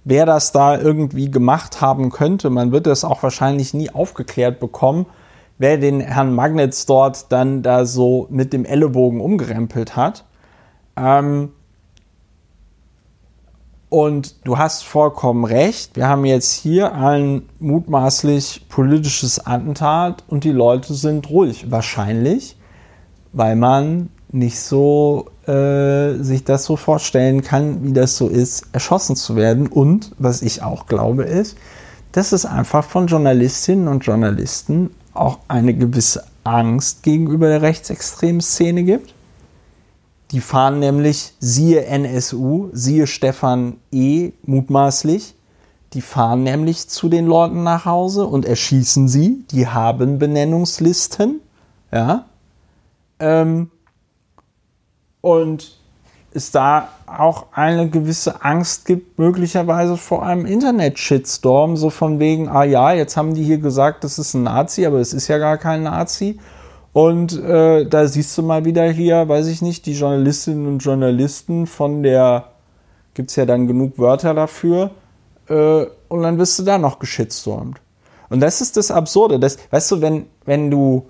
[0.03, 2.49] wer das da irgendwie gemacht haben könnte.
[2.49, 5.05] Man wird das auch wahrscheinlich nie aufgeklärt bekommen,
[5.59, 10.25] wer den Herrn Magnets dort dann da so mit dem Ellenbogen umgerempelt hat.
[10.95, 11.49] Ähm
[13.89, 15.95] und du hast vollkommen recht.
[15.95, 21.71] Wir haben jetzt hier ein mutmaßlich politisches Attentat und die Leute sind ruhig.
[21.71, 22.55] Wahrscheinlich,
[23.33, 29.15] weil man nicht so äh, sich das so vorstellen kann, wie das so ist, erschossen
[29.15, 29.65] zu werden.
[29.67, 31.57] Und was ich auch glaube, ist,
[32.11, 38.83] dass es einfach von Journalistinnen und Journalisten auch eine gewisse Angst gegenüber der rechtsextremen Szene
[38.83, 39.13] gibt.
[40.31, 44.31] Die fahren nämlich, siehe NSU, siehe Stefan E.
[44.43, 45.33] mutmaßlich,
[45.93, 49.43] die fahren nämlich zu den Leuten nach Hause und erschießen sie.
[49.49, 51.41] Die haben Benennungslisten.
[51.91, 52.27] Ja.
[53.19, 53.71] Ähm,
[55.21, 55.78] und
[56.33, 62.63] es da auch eine gewisse Angst gibt, möglicherweise vor einem Internet-Shitstorm, so von wegen, ah
[62.63, 65.57] ja, jetzt haben die hier gesagt, das ist ein Nazi, aber es ist ja gar
[65.57, 66.39] kein Nazi.
[66.93, 71.67] Und äh, da siehst du mal wieder hier, weiß ich nicht, die Journalistinnen und Journalisten
[71.67, 72.49] von der,
[73.13, 74.91] gibt es ja dann genug Wörter dafür,
[75.47, 77.79] äh, und dann wirst du da noch geschitstormt.
[78.29, 79.39] Und das ist das Absurde.
[79.39, 81.09] Das, weißt du, wenn, wenn du,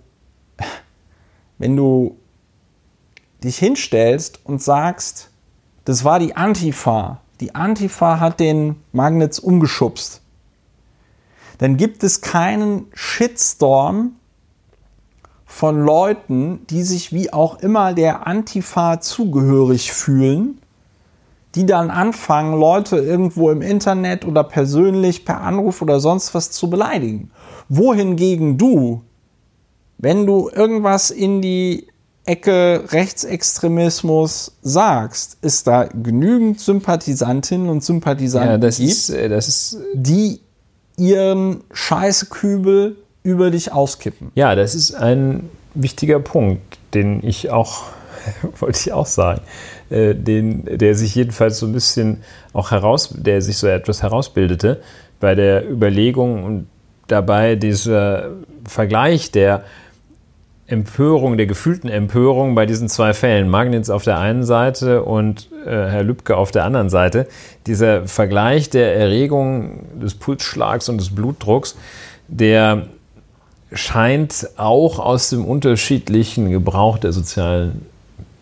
[1.58, 2.16] wenn du
[3.44, 5.30] dich hinstellst und sagst,
[5.86, 10.22] das war die Antifa, die Antifa hat den Magnets umgeschubst,
[11.57, 14.14] dann gibt es keinen Shitstorm
[15.45, 20.60] von Leuten, die sich wie auch immer der Antifa zugehörig fühlen,
[21.56, 26.70] die dann anfangen, Leute irgendwo im Internet oder persönlich per Anruf oder sonst was zu
[26.70, 27.32] beleidigen.
[27.68, 29.02] Wohingegen du,
[29.98, 31.88] wenn du irgendwas in die
[32.26, 39.48] Ecke Rechtsextremismus sagst, ist da genügend Sympathisantinnen und Sympathisanten ja, das gibt, ist, äh, das
[39.48, 40.41] ist die
[40.98, 44.32] ihren Scheißekübel über dich auskippen.
[44.36, 47.84] Ja, das ist ein wichtiger Punkt, den ich auch,
[48.60, 49.41] wollte ich auch sagen,
[49.90, 52.24] äh, den, der sich jedenfalls so ein bisschen
[52.54, 54.82] auch heraus, der sich so etwas herausbildete
[55.20, 56.68] bei der Überlegung und
[57.08, 58.32] dabei dieser
[58.66, 59.64] Vergleich der
[60.70, 65.70] Empörung, der gefühlten Empörung bei diesen zwei Fällen, Magnitz auf der einen Seite und äh,
[65.70, 67.28] Herr Lübcke auf der anderen Seite,
[67.66, 71.76] dieser Vergleich der Erregung des Pulsschlags und des Blutdrucks,
[72.28, 72.88] der
[73.72, 77.86] scheint auch aus dem unterschiedlichen Gebrauch der sozialen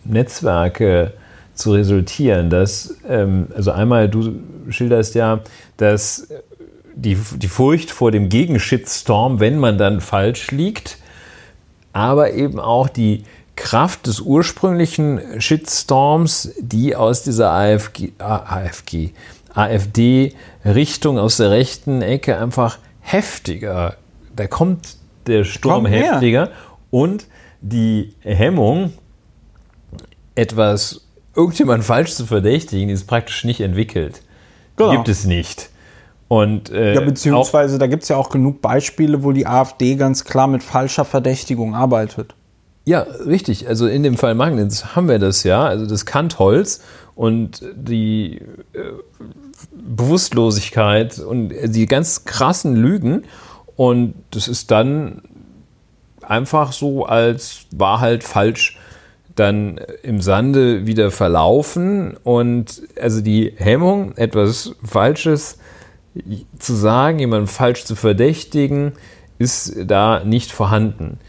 [0.03, 1.13] Netzwerke
[1.53, 2.49] zu resultieren.
[2.49, 4.33] Dass, ähm, also einmal, du
[4.69, 5.39] schilderst ja,
[5.77, 6.27] dass
[6.95, 10.97] die, die Furcht vor dem Gegenshitstorm, wenn man dann falsch liegt,
[11.97, 13.23] aber eben auch die
[13.55, 19.09] Kraft des ursprünglichen Shitstorms, die aus dieser AFG, AFG,
[19.51, 23.95] AfD-Richtung aus der rechten Ecke einfach heftiger.
[24.35, 26.51] Da kommt der Sturm Komm heftiger
[26.91, 27.25] und
[27.61, 28.93] die Hemmung,
[30.35, 34.21] etwas irgendjemand falsch zu verdächtigen, ist praktisch nicht entwickelt.
[34.75, 34.91] Genau.
[34.91, 35.71] Gibt es nicht.
[36.27, 40.25] Und, äh, ja, beziehungsweise da gibt es ja auch genug Beispiele, wo die AfD ganz
[40.25, 42.35] klar mit falscher Verdächtigung arbeitet.
[42.85, 43.67] Ja, richtig.
[43.67, 46.81] Also in dem Fall Magnitz haben wir das ja, also das Kantholz
[47.15, 48.41] und die
[48.73, 48.79] äh,
[49.71, 53.23] Bewusstlosigkeit und die ganz krassen Lügen.
[53.75, 55.21] Und das ist dann
[56.21, 58.77] einfach so als war halt falsch
[59.35, 65.56] dann im Sande wieder verlaufen und also die Hemmung, etwas Falsches
[66.59, 68.93] zu sagen, jemanden falsch zu verdächtigen,
[69.37, 71.19] ist da nicht vorhanden.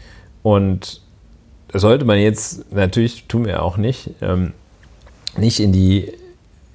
[0.43, 1.01] Und
[1.73, 4.53] sollte man jetzt, natürlich tun wir auch nicht, ähm,
[5.37, 6.13] nicht in die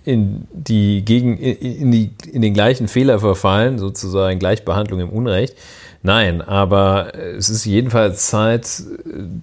[0.05, 5.57] in die gegen in, die in den gleichen Fehler verfallen, sozusagen Gleichbehandlung im Unrecht.
[6.03, 8.82] Nein, aber es ist jedenfalls Zeit,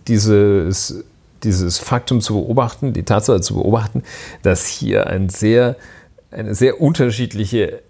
[0.07, 1.03] dieses
[1.43, 4.03] dieses Faktum zu beobachten, die Tatsache zu beobachten,
[4.43, 5.76] dass hier ein sehr,
[6.30, 7.81] eine sehr unterschiedliche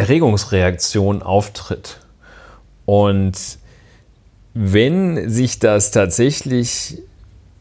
[0.00, 1.98] Erregungsreaktion auftritt.
[2.86, 3.34] Und
[4.54, 7.02] wenn sich das tatsächlich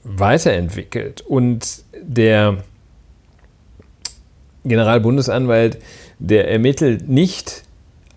[0.04, 2.64] weiterentwickelt und der
[4.64, 5.80] Generalbundesanwalt,
[6.20, 7.64] der ermittelt nicht,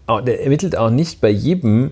[0.09, 1.91] der ermittelt auch nicht bei jedem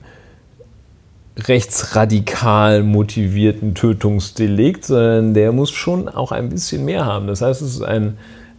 [1.37, 7.27] rechtsradikal motivierten Tötungsdelikt, sondern der muss schon auch ein bisschen mehr haben.
[7.27, 8.19] Das heißt, es ist ein,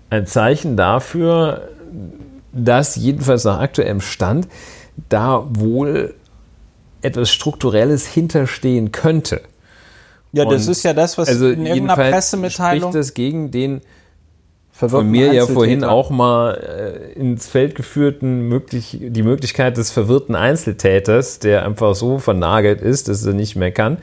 [0.09, 1.69] ein Zeichen dafür,
[2.53, 4.47] dass jedenfalls nach aktuellem Stand
[5.09, 6.15] da wohl
[7.01, 9.41] etwas Strukturelles hinterstehen könnte.
[10.33, 12.91] Ja, das Und ist ja das, was also in irgendeiner Pressemitteilung.
[12.91, 13.81] Spricht das gegen den
[14.71, 20.33] von mir ja vorhin auch mal äh, ins Feld geführten, möglich, die Möglichkeit des verwirrten
[20.33, 23.97] Einzeltäters, der einfach so vernagelt ist, dass er nicht mehr kann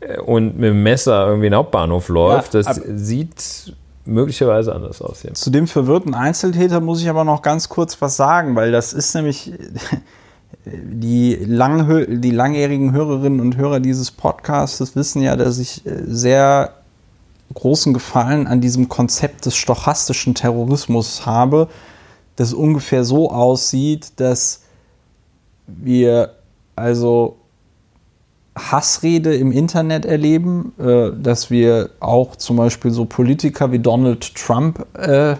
[0.00, 2.54] äh, und mit dem Messer irgendwie in den Hauptbahnhof läuft.
[2.54, 3.74] Ja, das sieht
[4.04, 5.22] möglicherweise anders aus.
[5.22, 5.34] Hier.
[5.34, 9.14] Zu dem verwirrten Einzeltäter muss ich aber noch ganz kurz was sagen, weil das ist
[9.14, 9.52] nämlich
[10.64, 16.74] die, lang, die langjährigen Hörerinnen und Hörer dieses Podcasts wissen ja, dass ich äh, sehr
[17.52, 21.68] großen Gefallen an diesem Konzept des stochastischen Terrorismus habe,
[22.36, 24.62] das ungefähr so aussieht, dass
[25.66, 26.34] wir
[26.74, 27.36] also
[28.56, 34.86] Hassrede im Internet erleben, äh, dass wir auch zum Beispiel so Politiker wie Donald Trump
[34.96, 35.36] äh,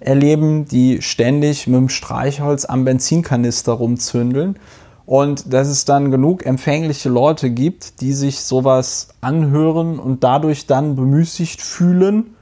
[0.00, 4.58] erleben, die ständig mit dem Streichholz am Benzinkanister rumzündeln
[5.06, 10.96] und dass es dann genug empfängliche Leute gibt, die sich sowas anhören und dadurch dann
[10.96, 12.34] bemüßigt fühlen,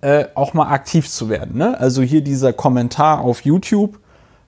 [0.00, 1.58] äh, auch mal aktiv zu werden.
[1.58, 1.78] Ne?
[1.78, 3.98] Also hier dieser Kommentar auf YouTube,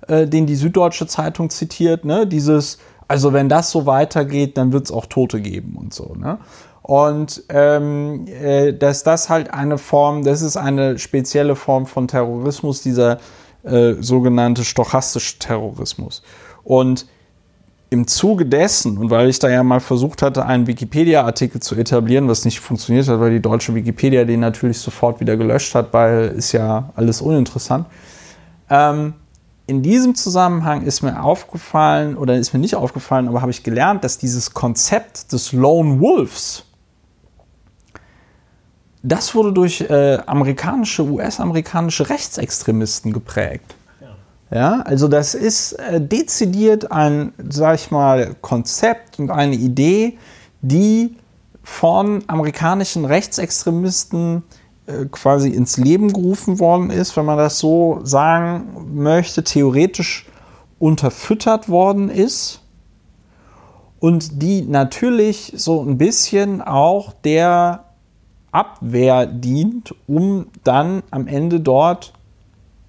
[0.08, 2.26] äh, den die Süddeutsche Zeitung zitiert, ne?
[2.26, 2.78] dieses,
[3.12, 6.14] also wenn das so weitergeht, dann wird es auch Tote geben und so.
[6.18, 6.38] Ne?
[6.80, 12.80] Und ähm, äh, dass das halt eine Form, das ist eine spezielle Form von Terrorismus,
[12.80, 13.18] dieser
[13.64, 16.22] äh, sogenannte stochastische Terrorismus.
[16.64, 17.04] Und
[17.90, 22.28] im Zuge dessen, und weil ich da ja mal versucht hatte, einen Wikipedia-Artikel zu etablieren,
[22.28, 26.28] was nicht funktioniert hat, weil die deutsche Wikipedia den natürlich sofort wieder gelöscht hat, weil
[26.28, 27.84] ist ja alles uninteressant.
[28.70, 29.12] Ähm,
[29.72, 34.04] in diesem Zusammenhang ist mir aufgefallen, oder ist mir nicht aufgefallen, aber habe ich gelernt,
[34.04, 36.66] dass dieses Konzept des Lone Wolves,
[39.02, 43.74] das wurde durch äh, amerikanische, US-amerikanische Rechtsextremisten geprägt.
[44.50, 50.18] Ja, also das ist äh, dezidiert ein, sag ich mal, Konzept und eine Idee,
[50.60, 51.16] die
[51.62, 54.42] von amerikanischen Rechtsextremisten
[55.10, 60.26] quasi ins Leben gerufen worden ist, wenn man das so sagen möchte, theoretisch
[60.78, 62.60] unterfüttert worden ist
[64.00, 67.84] und die natürlich so ein bisschen auch der
[68.50, 72.12] Abwehr dient, um dann am Ende dort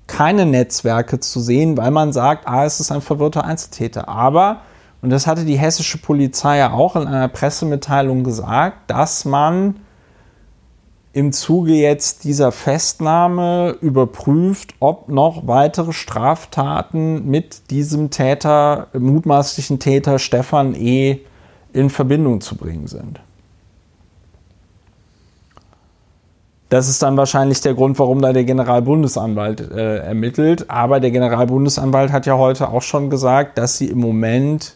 [0.08, 4.10] keine Netzwerke zu sehen, weil man sagt, ah, es ist ein verwirrter Einzeltäter.
[4.10, 4.62] Aber,
[5.02, 9.76] und das hatte die hessische Polizei ja auch in einer Pressemitteilung gesagt, dass man
[11.14, 20.18] im Zuge jetzt dieser Festnahme überprüft, ob noch weitere Straftaten mit diesem Täter, mutmaßlichen Täter
[20.18, 21.20] Stefan E.
[21.72, 23.20] in Verbindung zu bringen sind.
[26.70, 30.72] Das ist dann wahrscheinlich der Grund, warum da der Generalbundesanwalt äh, ermittelt.
[30.72, 34.76] Aber der Generalbundesanwalt hat ja heute auch schon gesagt, dass sie im Moment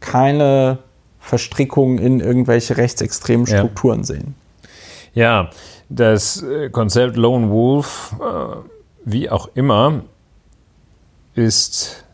[0.00, 0.76] keine
[1.18, 4.04] Verstrickungen in irgendwelche rechtsextremen Strukturen ja.
[4.04, 4.34] sehen.
[5.14, 5.50] Ja,
[5.88, 8.56] das äh, Konzept Lone Wolf, äh,
[9.04, 10.02] wie auch immer,
[11.34, 12.04] ist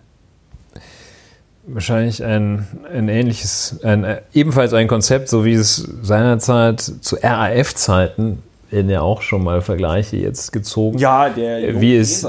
[1.67, 8.43] wahrscheinlich ein, ein ähnliches, ein, äh, ebenfalls ein Konzept, so wie es seinerzeit zu RAF-Zeiten
[8.71, 10.99] werden ja auch schon mal Vergleiche jetzt gezogen.
[10.99, 12.27] Ja, der wie es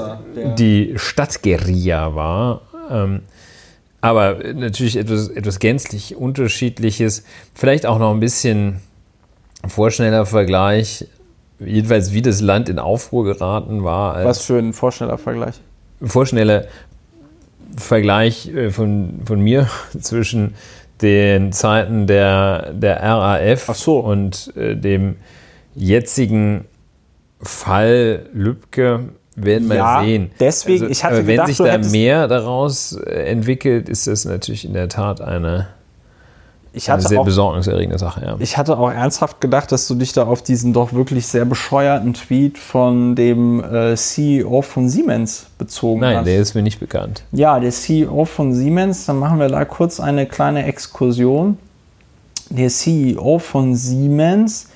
[0.56, 2.62] die Stadtguerilla war.
[2.90, 3.22] Ähm,
[4.00, 7.24] aber natürlich etwas, etwas gänzlich Unterschiedliches.
[7.54, 8.80] Vielleicht auch noch ein bisschen
[9.66, 11.06] vorschneller Vergleich.
[11.60, 14.24] Jedenfalls, wie das Land in Aufruhr geraten war.
[14.24, 15.56] Was für ein vorschneller Vergleich?
[16.00, 16.66] Vorschneller
[17.76, 19.68] Vergleich äh, von, von mir
[20.00, 20.54] zwischen
[21.02, 23.98] den Zeiten der, der RAF so.
[23.98, 25.16] und äh, dem
[25.74, 26.64] jetzigen
[27.40, 30.30] Fall Lübcke werden wir ja, sehen.
[30.40, 34.72] Deswegen, also, ich hatte wenn gedacht, sich da mehr daraus entwickelt, ist das natürlich in
[34.72, 35.68] der Tat eine
[36.78, 38.36] ich hatte Eine sehr auch, besorgniserregende Sache, ja.
[38.38, 42.14] Ich hatte auch ernsthaft gedacht, dass du dich da auf diesen doch wirklich sehr bescheuerten
[42.14, 46.26] Tweet von dem äh, CEO von Siemens bezogen Nein, hast.
[46.26, 47.24] der ist mir nicht bekannt.
[47.32, 51.58] Ja, der CEO von Siemens, dann machen wir da kurz eine kleine Exkursion.
[52.48, 54.68] Der CEO von Siemens,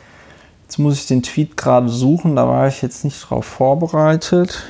[0.64, 4.64] jetzt muss ich den Tweet gerade suchen, da war ich jetzt nicht drauf vorbereitet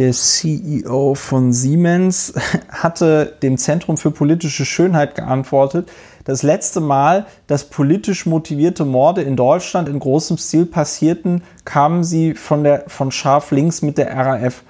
[0.00, 2.32] der CEO von Siemens,
[2.70, 5.90] hatte dem Zentrum für politische Schönheit geantwortet,
[6.24, 12.34] das letzte Mal, dass politisch motivierte Morde in Deutschland in großem Stil passierten, kamen sie
[12.34, 14.62] von, der, von scharf links mit der RAF.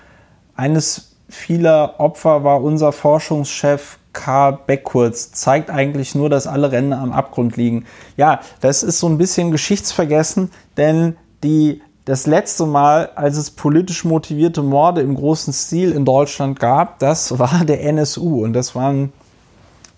[0.57, 5.31] Eines vieler Opfer war unser Forschungschef Karl Beckkurz.
[5.31, 7.85] Zeigt eigentlich nur, dass alle Rennen am Abgrund liegen.
[8.17, 14.05] Ja, das ist so ein bisschen geschichtsvergessen, denn die das letzte Mal, als es politisch
[14.05, 18.45] motivierte Morde im großen Stil in Deutschland gab, das war der NSU.
[18.45, 19.13] Und das waren,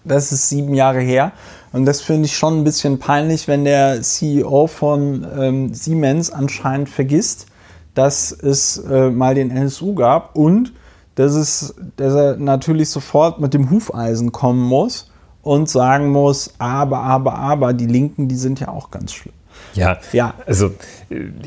[0.05, 1.33] das ist sieben Jahre her.
[1.73, 6.89] Und das finde ich schon ein bisschen peinlich, wenn der CEO von ähm, Siemens anscheinend
[6.89, 7.47] vergisst,
[7.95, 10.73] dass es äh, mal den NSU gab und
[11.15, 15.11] dass, es, dass er natürlich sofort mit dem Hufeisen kommen muss
[15.43, 19.35] und sagen muss, aber, aber, aber, die Linken, die sind ja auch ganz schlimm.
[19.75, 20.35] Ja, ja.
[20.47, 20.73] also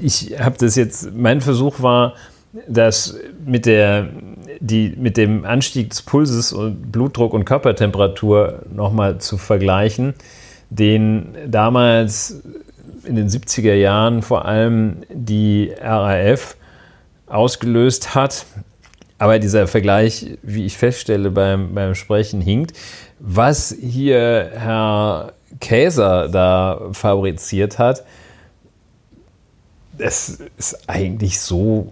[0.01, 2.13] ich habe das jetzt, mein Versuch war,
[2.67, 4.09] das mit, der,
[4.59, 10.13] die, mit dem Anstieg des Pulses und Blutdruck und Körpertemperatur nochmal zu vergleichen,
[10.69, 12.41] den damals
[13.03, 16.55] in den 70er Jahren vor allem die RAF
[17.27, 18.45] ausgelöst hat.
[19.17, 22.73] Aber dieser Vergleich, wie ich feststelle beim, beim Sprechen, hinkt.
[23.19, 28.03] Was hier Herr Käser da fabriziert hat,
[29.97, 31.91] das ist eigentlich so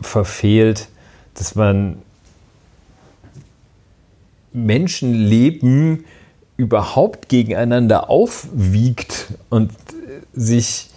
[0.00, 0.88] verfehlt,
[1.34, 2.02] dass man
[4.52, 6.04] Menschenleben
[6.56, 9.72] überhaupt gegeneinander aufwiegt und
[10.32, 10.90] sich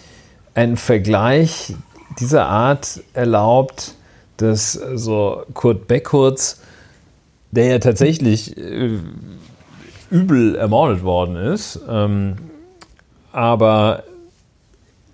[0.54, 1.76] einen Vergleich
[2.20, 3.96] dieser Art erlaubt,
[4.38, 6.60] dass so Kurt Beckurz,
[7.52, 9.00] der ja tatsächlich äh,
[10.10, 11.80] übel ermordet worden ist.
[11.90, 12.36] Ähm,
[13.32, 14.04] aber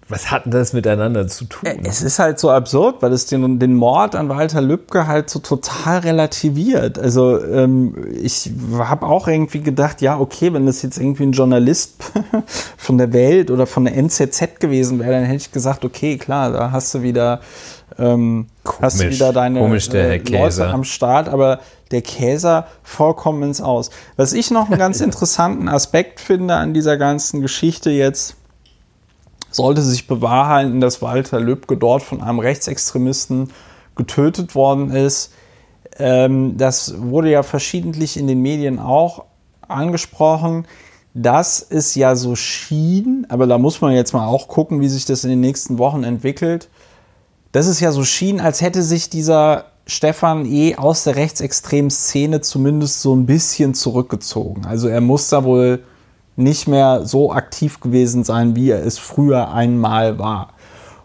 [0.10, 1.68] was hat denn das miteinander zu tun?
[1.68, 5.30] Äh, es ist halt so absurd, weil es den, den Mord an Walter Lübcke halt
[5.30, 7.00] so total relativiert.
[7.00, 12.04] Also ähm, ich habe auch irgendwie gedacht, ja, okay, wenn das jetzt irgendwie ein Journalist
[12.78, 16.52] von der Welt oder von der NZZ gewesen wäre, dann hätte ich gesagt, okay, klar,
[16.52, 17.40] da hast du wieder,
[17.98, 21.60] ähm, komisch, hast du wieder deine äh, Leute am Start, aber
[21.94, 23.90] der Käser vollkommen ins Aus.
[24.18, 28.36] Was ich noch einen ganz interessanten Aspekt finde an dieser ganzen Geschichte jetzt,
[29.52, 33.52] sollte sich bewahrheiten, dass Walter Lübcke dort von einem Rechtsextremisten
[33.96, 35.32] getötet worden ist.
[35.98, 39.26] Ähm, das wurde ja verschiedentlich in den Medien auch
[39.68, 40.66] angesprochen,
[41.14, 45.06] dass es ja so schien, aber da muss man jetzt mal auch gucken, wie sich
[45.06, 46.70] das in den nächsten Wochen entwickelt,
[47.52, 50.76] dass es ja so schien, als hätte sich dieser Stefan E.
[50.76, 54.66] aus der rechtsextremen Szene zumindest so ein bisschen zurückgezogen.
[54.66, 55.84] Also er muss da wohl
[56.36, 60.54] nicht mehr so aktiv gewesen sein, wie er es früher einmal war.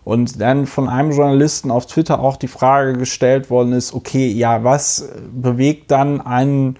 [0.04, 4.64] Und dann von einem Journalisten auf Twitter auch die Frage gestellt worden ist, okay, ja,
[4.64, 6.78] was bewegt dann einen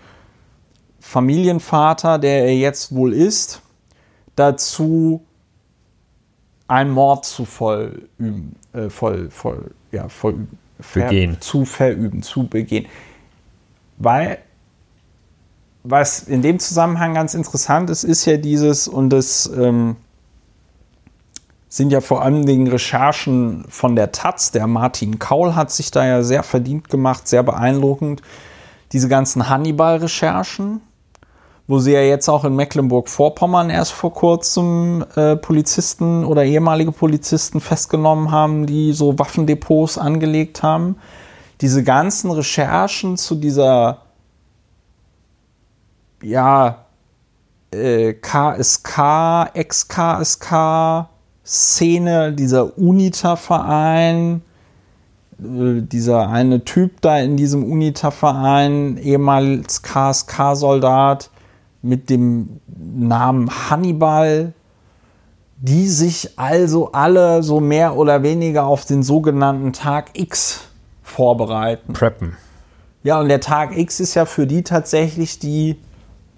[1.00, 3.60] Familienvater, der er jetzt wohl ist,
[4.34, 5.24] dazu,
[6.68, 10.58] einen Mord zu vollüben, äh, voll, voll, ja, vollüben
[10.92, 11.40] begehen.
[11.40, 12.86] zu verüben, zu begehen.
[13.96, 14.38] Weil,
[15.82, 19.96] was in dem Zusammenhang ganz interessant ist, ist ja dieses, und das ähm,
[21.68, 24.50] sind ja vor allem den Recherchen von der Taz.
[24.52, 28.22] Der Martin Kaul hat sich da ja sehr verdient gemacht, sehr beeindruckend.
[28.92, 30.80] Diese ganzen Hannibal-Recherchen,
[31.68, 37.60] wo sie ja jetzt auch in Mecklenburg-Vorpommern erst vor kurzem äh, Polizisten oder ehemalige Polizisten
[37.60, 40.96] festgenommen haben, die so Waffendepots angelegt haben.
[41.60, 43.98] Diese ganzen Recherchen zu dieser,
[46.22, 46.86] ja,
[47.70, 51.08] äh, KSK, Ex-KSK,
[51.44, 54.40] Szene, dieser UNITA-Verein,
[55.38, 61.28] äh, dieser eine Typ da in diesem UNITA-Verein, ehemals KSK-Soldat
[61.82, 64.52] mit dem Namen Hannibal,
[65.56, 70.68] die sich also alle so mehr oder weniger auf den sogenannten Tag X
[71.02, 71.92] vorbereiten.
[71.92, 72.36] Preppen.
[73.02, 75.76] Ja, und der Tag X ist ja für die tatsächlich die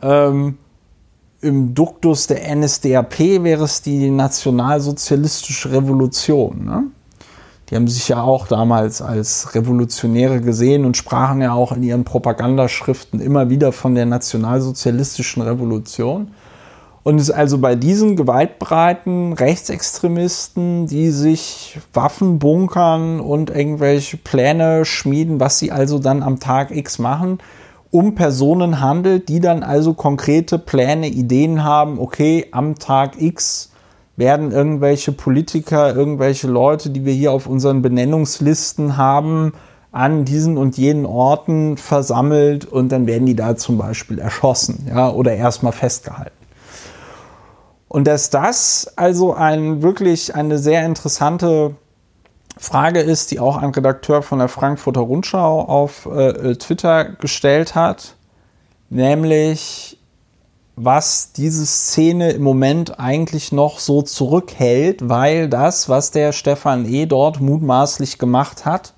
[0.03, 0.59] ähm,
[1.43, 6.65] im Duktus der NSDAP wäre es die nationalsozialistische Revolution.
[6.65, 6.85] Ne?
[7.71, 12.05] Die haben sich ja auch damals als Revolutionäre gesehen und sprachen ja auch in ihren
[12.05, 16.33] Propagandaschriften immer wieder von der nationalsozialistischen Revolution.
[17.03, 24.85] Und es ist also bei diesen gewaltbreiten Rechtsextremisten, die sich Waffen bunkern und irgendwelche Pläne
[24.85, 27.39] schmieden, was sie also dann am Tag X machen,
[27.91, 33.70] um Personen handelt, die dann also konkrete Pläne, Ideen haben, okay, am Tag X
[34.21, 39.55] werden irgendwelche Politiker, irgendwelche Leute, die wir hier auf unseren Benennungslisten haben,
[39.91, 45.11] an diesen und jenen Orten versammelt und dann werden die da zum Beispiel erschossen ja,
[45.11, 46.37] oder erstmal festgehalten.
[47.89, 51.75] Und dass das also ein wirklich eine sehr interessante
[52.57, 58.15] Frage ist, die auch ein Redakteur von der Frankfurter Rundschau auf äh, Twitter gestellt hat,
[58.91, 60.00] nämlich
[60.83, 67.05] was diese Szene im Moment eigentlich noch so zurückhält, weil das, was der Stefan E.
[67.05, 68.95] dort mutmaßlich gemacht hat,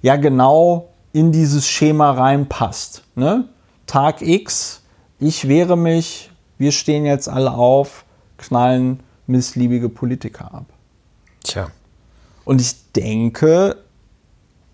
[0.00, 3.02] ja genau in dieses Schema reinpasst.
[3.16, 3.48] Ne?
[3.86, 4.82] Tag X,
[5.18, 8.06] ich wehre mich, wir stehen jetzt alle auf,
[8.38, 10.66] knallen missliebige Politiker ab.
[11.42, 11.68] Tja.
[12.46, 13.76] Und ich denke,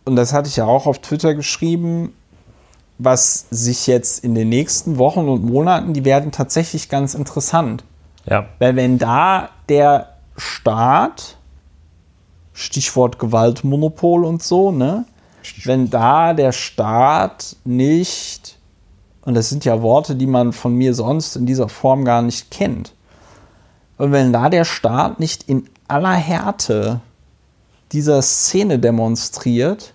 [0.04, 2.14] und das hatte ich ja auch auf Twitter geschrieben,
[3.02, 7.82] was sich jetzt in den nächsten Wochen und Monaten, die werden tatsächlich ganz interessant.
[8.26, 8.46] Ja.
[8.58, 11.38] Weil wenn da der Staat,
[12.52, 15.06] Stichwort Gewaltmonopol und so, ne,
[15.64, 18.58] wenn da der Staat nicht,
[19.22, 22.50] und das sind ja Worte, die man von mir sonst in dieser Form gar nicht
[22.50, 22.94] kennt,
[23.96, 27.00] und wenn da der Staat nicht in aller Härte
[27.92, 29.94] dieser Szene demonstriert,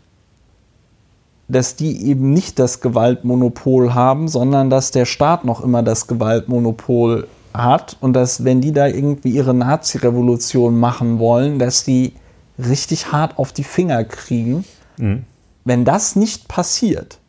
[1.48, 7.28] dass die eben nicht das Gewaltmonopol haben, sondern dass der Staat noch immer das Gewaltmonopol
[7.54, 12.14] hat und dass, wenn die da irgendwie ihre Nazi-Revolution machen wollen, dass die
[12.58, 14.66] richtig hart auf die Finger kriegen.
[14.98, 15.24] Mhm.
[15.64, 17.20] Wenn das nicht passiert,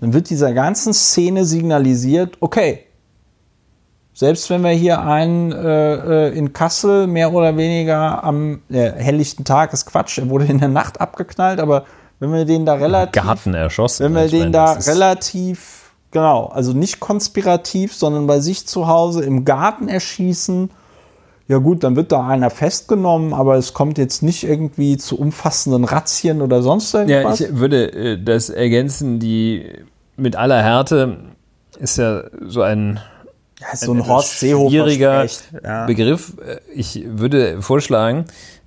[0.00, 2.80] dann wird dieser ganzen Szene signalisiert, okay,
[4.12, 9.44] selbst wenn wir hier einen äh, äh, in Kassel mehr oder weniger am äh, helllichten
[9.44, 11.84] Tag, ist Quatsch, er wurde in der Nacht abgeknallt, aber
[12.20, 13.22] wenn wir den da relativ.
[13.22, 14.04] Garten erschossen.
[14.04, 19.24] Wenn wir den meine, da relativ, genau, also nicht konspirativ, sondern bei sich zu Hause
[19.24, 20.70] im Garten erschießen,
[21.48, 25.82] ja gut, dann wird da einer festgenommen, aber es kommt jetzt nicht irgendwie zu umfassenden
[25.82, 27.40] Razzien oder sonst irgendwas.
[27.40, 29.66] Ja, ich würde äh, das ergänzen, die
[30.16, 31.18] mit aller Härte
[31.80, 33.00] ist ja so ein
[33.58, 35.26] ja, so ein, ein Horst Seehofer schwieriger
[35.64, 35.86] ja.
[35.86, 36.34] Begriff.
[36.74, 38.59] Ich würde vorschlagen, äh,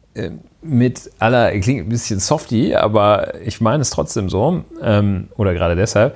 [0.62, 5.76] mit aller, klingt ein bisschen softy, aber ich meine es trotzdem so, ähm, oder gerade
[5.76, 6.16] deshalb,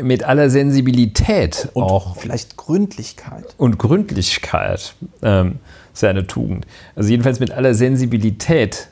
[0.00, 2.16] mit aller Sensibilität und auch.
[2.16, 3.54] Vielleicht Gründlichkeit.
[3.58, 5.58] Und Gründlichkeit ähm,
[5.92, 6.66] ist ja eine Tugend.
[6.96, 8.88] Also jedenfalls mit aller Sensibilität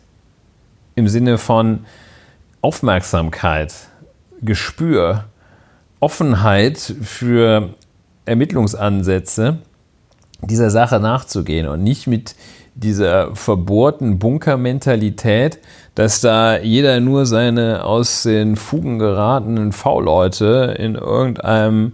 [0.94, 1.86] im Sinne von
[2.60, 3.72] Aufmerksamkeit,
[4.42, 5.24] Gespür,
[6.00, 7.74] Offenheit für
[8.24, 9.58] Ermittlungsansätze
[10.42, 12.36] dieser Sache nachzugehen und nicht mit
[12.78, 15.58] dieser verbohrten Bunkermentalität,
[15.94, 21.92] dass da jeder nur seine aus den Fugen geratenen V-Leute in irgendeinem,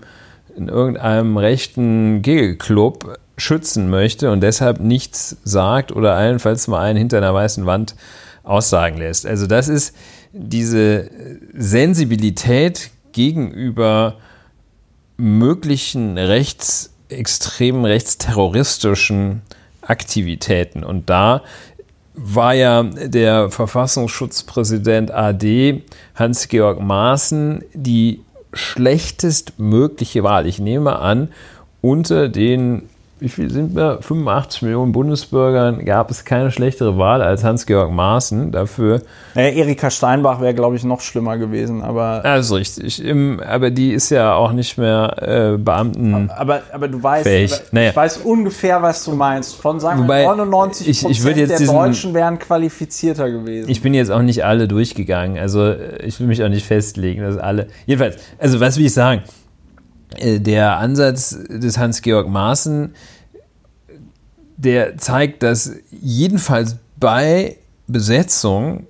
[0.56, 7.19] in irgendeinem rechten Gegelclub schützen möchte und deshalb nichts sagt oder allenfalls mal einen hinter
[7.19, 7.97] einer weißen Wand
[8.43, 9.27] aussagen lässt.
[9.27, 9.97] Also das ist
[10.32, 11.11] diese
[11.55, 14.16] Sensibilität gegenüber
[15.16, 19.43] möglichen rechtsextremen, rechtsterroristischen
[19.86, 20.85] Aktivitäten.
[20.85, 21.43] Und da
[22.15, 25.82] war ja der Verfassungsschutzpräsident AD
[26.15, 28.20] Hans-Georg Maaßen die
[28.52, 30.47] schlechtestmögliche Wahl.
[30.47, 31.28] Ich nehme an,
[31.81, 32.89] unter den
[33.20, 33.98] wie viel sind wir?
[34.02, 38.50] 85 Millionen Bundesbürgern gab es keine schlechtere Wahl als Hans-Georg Maaßen.
[38.52, 39.02] Dafür.
[39.34, 42.20] Naja, Erika Steinbach wäre, glaube ich, noch schlimmer gewesen, aber.
[42.22, 43.02] Das ist richtig.
[43.04, 46.28] Im, aber die ist ja auch nicht mehr äh, Beamten.
[46.36, 47.90] Aber, aber du weißt, aber Naja.
[47.90, 49.56] ich weiß ungefähr, was du meinst.
[49.56, 53.70] Von sagen Wobei, 99 ich- ich der diesen- Deutschen wären qualifizierter gewesen.
[53.70, 55.38] Ich bin jetzt auch nicht alle durchgegangen.
[55.38, 57.68] Also äh, ich will mich auch nicht festlegen, dass alle.
[57.86, 59.22] Jedenfalls, also was will ich sagen?
[60.16, 62.94] Äh, Der Ansatz des Hans-Georg Maaßen,
[64.56, 68.86] der zeigt, dass jedenfalls bei Besetzung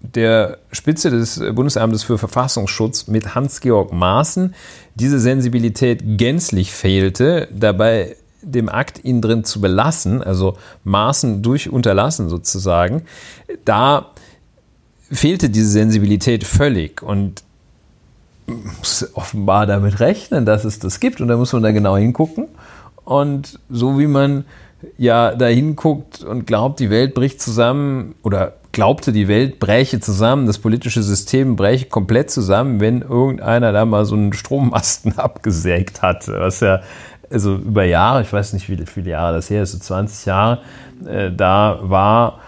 [0.00, 4.54] der Spitze des Bundesamtes für Verfassungsschutz mit Hans-Georg Maaßen
[4.94, 12.28] diese Sensibilität gänzlich fehlte, dabei dem Akt ihn drin zu belassen, also Maaßen durch Unterlassen
[12.28, 13.02] sozusagen,
[13.64, 14.12] da
[15.10, 17.02] fehlte diese Sensibilität völlig.
[17.02, 17.42] Und
[19.14, 21.20] offenbar damit rechnen, dass es das gibt.
[21.20, 22.48] Und da muss man da genau hingucken.
[23.04, 24.44] Und so wie man
[24.96, 30.46] ja da hinguckt und glaubt, die Welt bricht zusammen oder glaubte, die Welt bräche zusammen,
[30.46, 36.28] das politische System bräche komplett zusammen, wenn irgendeiner da mal so einen Strommasten abgesägt hat,
[36.28, 36.80] was ja
[37.30, 40.60] also über Jahre, ich weiß nicht, wie viele Jahre das her ist, so 20 Jahre,
[41.06, 42.40] äh, da war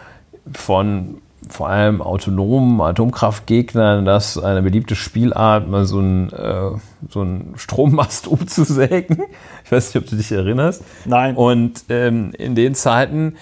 [0.52, 1.20] von
[1.50, 6.70] vor allem autonomen Atomkraftgegnern das eine beliebte Spielart, mal so einen, äh,
[7.08, 9.22] so einen Strommast umzusägen.
[9.64, 10.82] Ich weiß nicht, ob du dich erinnerst.
[11.04, 11.36] Nein.
[11.36, 13.34] Und ähm, in den Zeiten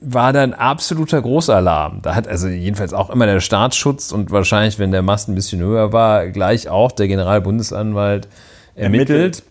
[0.00, 2.00] war dann absoluter Großalarm.
[2.02, 5.60] Da hat also jedenfalls auch immer der Staatsschutz und wahrscheinlich, wenn der Mast ein bisschen
[5.60, 8.28] höher war, gleich auch der Generalbundesanwalt
[8.74, 9.10] ermittelt.
[9.10, 9.42] Ermittelt.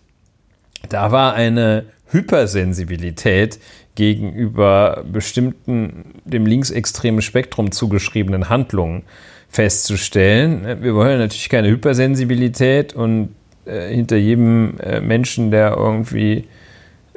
[0.88, 3.58] Da war eine Hypersensibilität
[3.94, 9.02] gegenüber bestimmten dem linksextremen Spektrum zugeschriebenen Handlungen
[9.48, 10.82] festzustellen.
[10.82, 13.34] Wir wollen natürlich keine Hypersensibilität und
[13.66, 16.46] äh, hinter jedem äh, Menschen, der irgendwie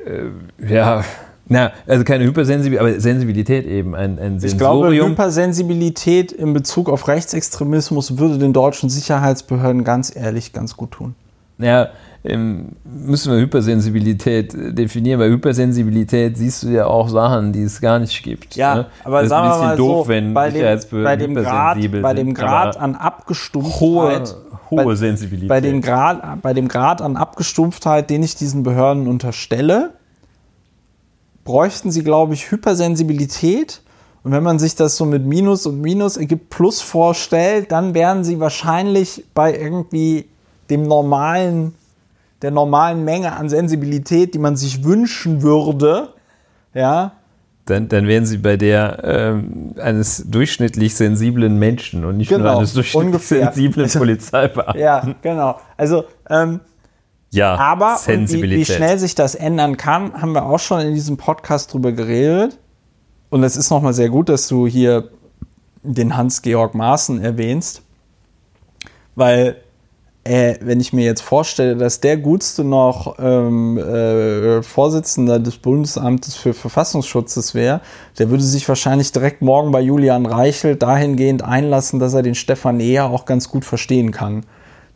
[0.05, 1.03] äh, ja,
[1.47, 5.11] na, also keine Hypersensibilität, aber Sensibilität eben, ein, ein Ich glaube, Sensorium.
[5.11, 11.15] Hypersensibilität in Bezug auf Rechtsextremismus würde den deutschen Sicherheitsbehörden ganz ehrlich ganz gut tun.
[11.59, 11.89] Ja,
[12.83, 15.19] müssen wir Hypersensibilität äh, definieren.
[15.19, 18.55] Bei Hypersensibilität siehst du ja auch Sachen, die es gar nicht gibt.
[18.55, 18.85] Ja, ne?
[19.03, 21.35] aber das ist sagen ein wir bisschen mal doof, so, wenn bei dem, bei dem
[21.35, 23.79] Grad, bei dem Grad an Abgestumpftheit,
[24.29, 25.49] hohe, hohe bei- Sensibilität.
[25.49, 29.91] bei dem, Grad, bei dem Grad an Abgestumpftheit, den ich diesen Behörden unterstelle,
[31.43, 33.81] bräuchten sie, glaube ich, Hypersensibilität.
[34.23, 38.23] Und wenn man sich das so mit Minus und Minus ergibt Plus vorstellt, dann wären
[38.23, 40.25] sie wahrscheinlich bei irgendwie
[40.71, 41.75] dem normalen,
[42.45, 46.13] der normalen Menge an Sensibilität, die man sich wünschen würde.
[46.75, 47.13] Ja,
[47.65, 52.57] dann, dann wären sie bei der ähm, eines durchschnittlich sensiblen Menschen und nicht nur Genau,
[52.59, 53.45] eines durchschnittlich ungefähr.
[53.51, 54.79] sensiblen Polizeibeamten.
[54.79, 55.59] ja, genau.
[55.75, 56.59] Also, ähm,
[57.31, 61.17] Ja, Aber wie, wie schnell sich das ändern kann, haben wir auch schon in diesem
[61.17, 62.59] Podcast drüber geredet.
[63.31, 65.09] Und es ist nochmal sehr gut, dass du hier
[65.81, 67.81] den Hans-Georg Maaßen erwähnst.
[69.15, 69.55] Weil,
[70.25, 76.35] äh, wenn ich mir jetzt vorstelle, dass der Gutste noch ähm, äh, Vorsitzender des Bundesamtes
[76.35, 77.81] für Verfassungsschutzes wäre,
[78.17, 82.79] der würde sich wahrscheinlich direkt morgen bei Julian Reichelt dahingehend einlassen, dass er den Stefan
[82.79, 84.45] Eher auch ganz gut verstehen kann.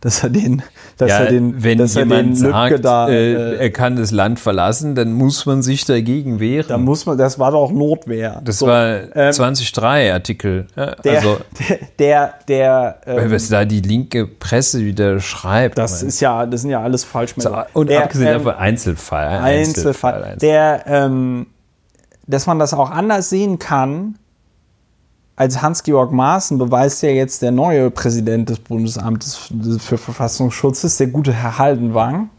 [0.02, 0.62] Dass er den,
[0.98, 4.40] dass ja, er den, wenn dass jemand sagt, da, äh, äh, er kann das Land
[4.40, 6.68] verlassen, dann muss man sich dagegen wehren.
[6.70, 8.42] da muss man, das war doch Notwehr.
[8.46, 10.68] das So, war ähm, 2003 Artikel.
[10.78, 11.38] Ja, der, also,
[12.00, 15.78] der, der, der ähm, was da die linke Presse wieder schreibt.
[15.78, 17.66] das ist ja, das sind ja alles So, Falschmeldungen.
[17.74, 19.28] und der, abgesehen ähm, davon Einzelfall.
[19.28, 20.24] ein Einzelfall.
[20.24, 20.38] Einzelfall.
[20.42, 21.48] Der, ähm,
[22.26, 24.18] dass man das auch anders sehen kann,
[25.40, 29.50] als Hans-Georg Maaßen beweist ja jetzt der neue Präsident des Bundesamtes
[29.80, 32.30] für Verfassungsschutzes, der gute Herr Haldenwang,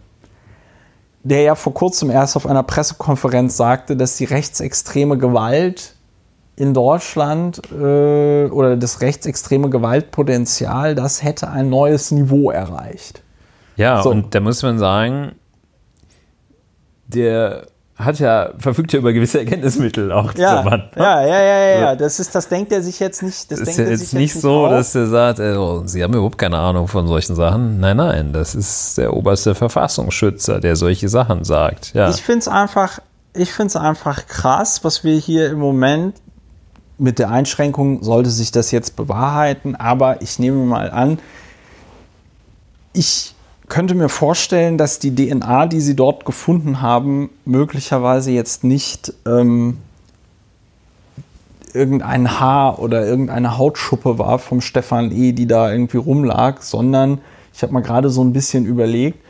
[1.23, 5.95] der ja vor kurzem erst auf einer Pressekonferenz sagte, dass die rechtsextreme Gewalt
[6.57, 13.23] in Deutschland äh, oder das rechtsextreme Gewaltpotenzial, das hätte ein neues Niveau erreicht.
[13.77, 14.11] Ja, So.
[14.11, 15.37] und da muss man sagen,
[17.07, 17.67] der
[18.05, 20.89] hat ja, verfügt ja über gewisse Erkenntnismittel auch, Ja, Mann.
[20.97, 21.97] ja, ja, ja, ja, ja.
[21.97, 23.51] Das ist, das denkt er sich jetzt nicht.
[23.51, 24.71] Das Es ist denkt ja er jetzt sich nicht jetzt so, aus.
[24.73, 27.79] dass er sagt, oh, Sie haben überhaupt keine Ahnung von solchen Sachen.
[27.81, 31.93] Nein, nein, das ist der oberste Verfassungsschützer, der solche Sachen sagt.
[31.95, 32.09] Ja.
[32.11, 32.99] Ich finde es einfach,
[33.35, 36.17] ich find's einfach krass, was wir hier im Moment
[36.99, 41.19] mit der Einschränkung, sollte sich das jetzt bewahrheiten, aber ich nehme mal an,
[42.93, 43.35] ich
[43.71, 49.79] könnte mir vorstellen, dass die DNA, die sie dort gefunden haben, möglicherweise jetzt nicht ähm,
[51.73, 57.21] irgendein Haar oder irgendeine Hautschuppe war vom Stefan E., die da irgendwie rumlag, sondern
[57.55, 59.25] ich habe mal gerade so ein bisschen überlegt,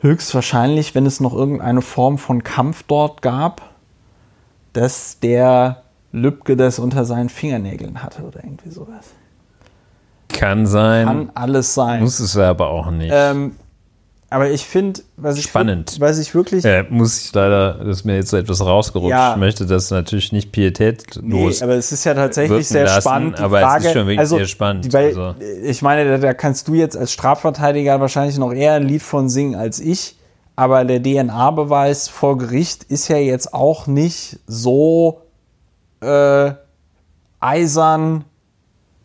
[0.00, 3.62] höchstwahrscheinlich, wenn es noch irgendeine Form von Kampf dort gab,
[4.72, 5.82] dass der
[6.12, 9.06] Lübcke das unter seinen Fingernägeln hatte oder irgendwie sowas.
[10.28, 11.06] Kann sein.
[11.06, 12.02] Kann alles sein.
[12.02, 13.12] Muss es aber auch nicht.
[13.14, 13.52] Ähm,
[14.30, 15.96] aber ich finde, was ich, Spannend.
[16.00, 16.62] was ich wirklich.
[16.64, 19.10] Äh, muss ich leider, das ist mir jetzt so etwas rausgerutscht.
[19.10, 19.32] Ja.
[19.32, 21.22] Ich möchte das natürlich nicht pietätlos.
[21.24, 23.38] Nee, aber es ist ja tatsächlich sehr lassen, spannend.
[23.38, 25.34] Die aber es Frage, ist schon wirklich also, sehr spannend, Weil, also.
[25.62, 29.30] Ich meine, da, da kannst du jetzt als Strafverteidiger wahrscheinlich noch eher ein Lied von
[29.30, 30.16] singen als ich.
[30.56, 35.22] Aber der DNA-Beweis vor Gericht ist ja jetzt auch nicht so
[36.00, 36.52] äh,
[37.40, 38.24] eisern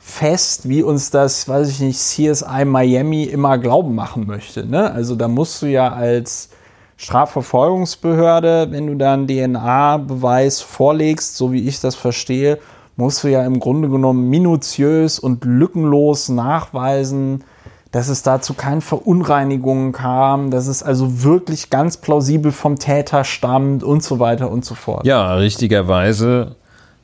[0.06, 4.66] fest, wie uns das, weiß ich nicht, CSI Miami immer glauben machen möchte.
[4.66, 4.92] Ne?
[4.92, 6.50] Also da musst du ja als
[6.98, 12.60] Strafverfolgungsbehörde, wenn du dann DNA-Beweis vorlegst, so wie ich das verstehe,
[12.98, 17.46] musst du ja im Grunde genommen minutiös und lückenlos nachweisen,
[17.92, 23.24] dass es da zu keinen Verunreinigungen kam, dass es also wirklich ganz plausibel vom Täter
[23.24, 25.06] stammt und so weiter und so fort.
[25.06, 26.56] Ja, richtigerweise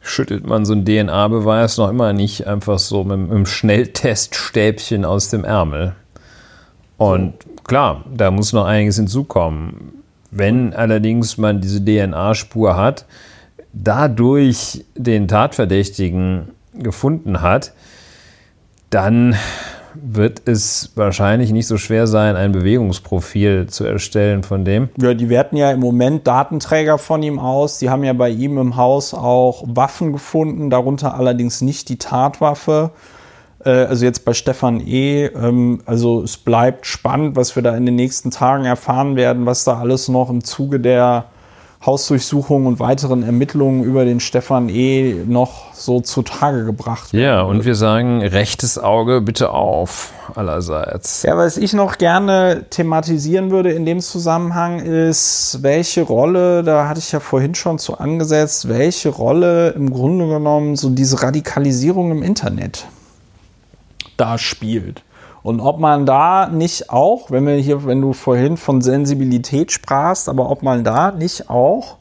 [0.02, 5.30] schüttelt man so einen DNA-Beweis noch immer nicht einfach so mit, mit einem Schnellteststäbchen aus
[5.30, 5.96] dem Ärmel.
[6.98, 9.94] Und klar, da muss noch einiges hinzukommen.
[10.32, 13.06] Wenn allerdings man diese DNA-Spur hat,
[13.74, 17.74] dadurch den Tatverdächtigen gefunden hat,
[18.90, 19.36] dann
[20.02, 24.90] wird es wahrscheinlich nicht so schwer sein, ein Bewegungsprofil zu erstellen von dem.
[25.02, 27.80] Ja, die werten ja im Moment Datenträger von ihm aus.
[27.80, 32.92] Die haben ja bei ihm im Haus auch Waffen gefunden, darunter allerdings nicht die Tatwaffe.
[33.64, 35.26] Äh, Also jetzt bei Stefan E.
[35.26, 39.64] Ähm, Also es bleibt spannend, was wir da in den nächsten Tagen erfahren werden, was
[39.64, 41.26] da alles noch im Zuge der
[41.86, 45.24] Hausdurchsuchung und weiteren Ermittlungen über den Stefan E.
[45.26, 47.24] noch so zutage gebracht wird.
[47.24, 51.24] Ja, und wir sagen, rechtes Auge bitte auf, allerseits.
[51.24, 57.00] Ja, was ich noch gerne thematisieren würde in dem Zusammenhang ist, welche Rolle, da hatte
[57.00, 62.24] ich ja vorhin schon zu angesetzt, welche Rolle im Grunde genommen so diese Radikalisierung im
[62.24, 62.88] Internet
[64.18, 65.04] da spielt.
[65.50, 70.30] Und ob man da nicht auch, wenn wir hier, wenn du vorhin von Sensibilität sprachst,
[70.30, 71.98] aber ob man da nicht auch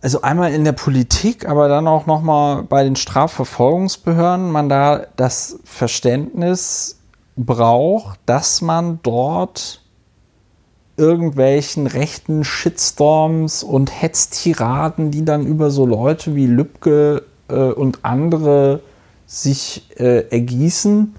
[0.00, 5.04] also einmal in der Politik, aber dann auch noch mal bei den Strafverfolgungsbehörden, man da
[5.16, 6.98] das Verständnis
[7.36, 9.82] braucht, dass man dort
[10.96, 18.80] irgendwelchen rechten Shitstorms und Hetztiraden, die dann über so Leute wie Lübcke äh, und andere
[19.26, 21.14] sich äh, ergießen,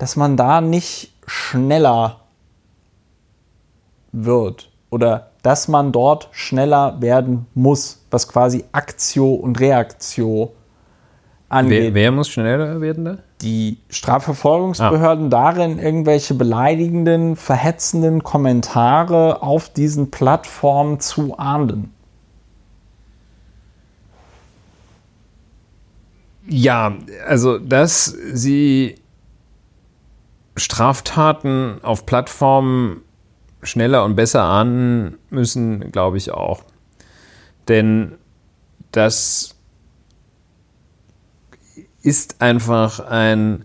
[0.00, 2.20] dass man da nicht schneller
[4.12, 10.54] wird oder dass man dort schneller werden muss, was quasi Aktio und Reaktio
[11.50, 11.82] angeht.
[11.82, 13.18] Wer, wer muss schneller werden da?
[13.42, 21.92] Die Strafverfolgungsbehörden darin, irgendwelche beleidigenden, verhetzenden Kommentare auf diesen Plattformen zu ahnden.
[26.48, 26.94] Ja,
[27.26, 28.96] also dass sie
[30.56, 33.02] Straftaten auf Plattformen
[33.62, 36.62] schneller und besser ahnden müssen, glaube ich auch.
[37.68, 38.12] Denn
[38.92, 39.54] das
[42.02, 43.64] ist einfach ein,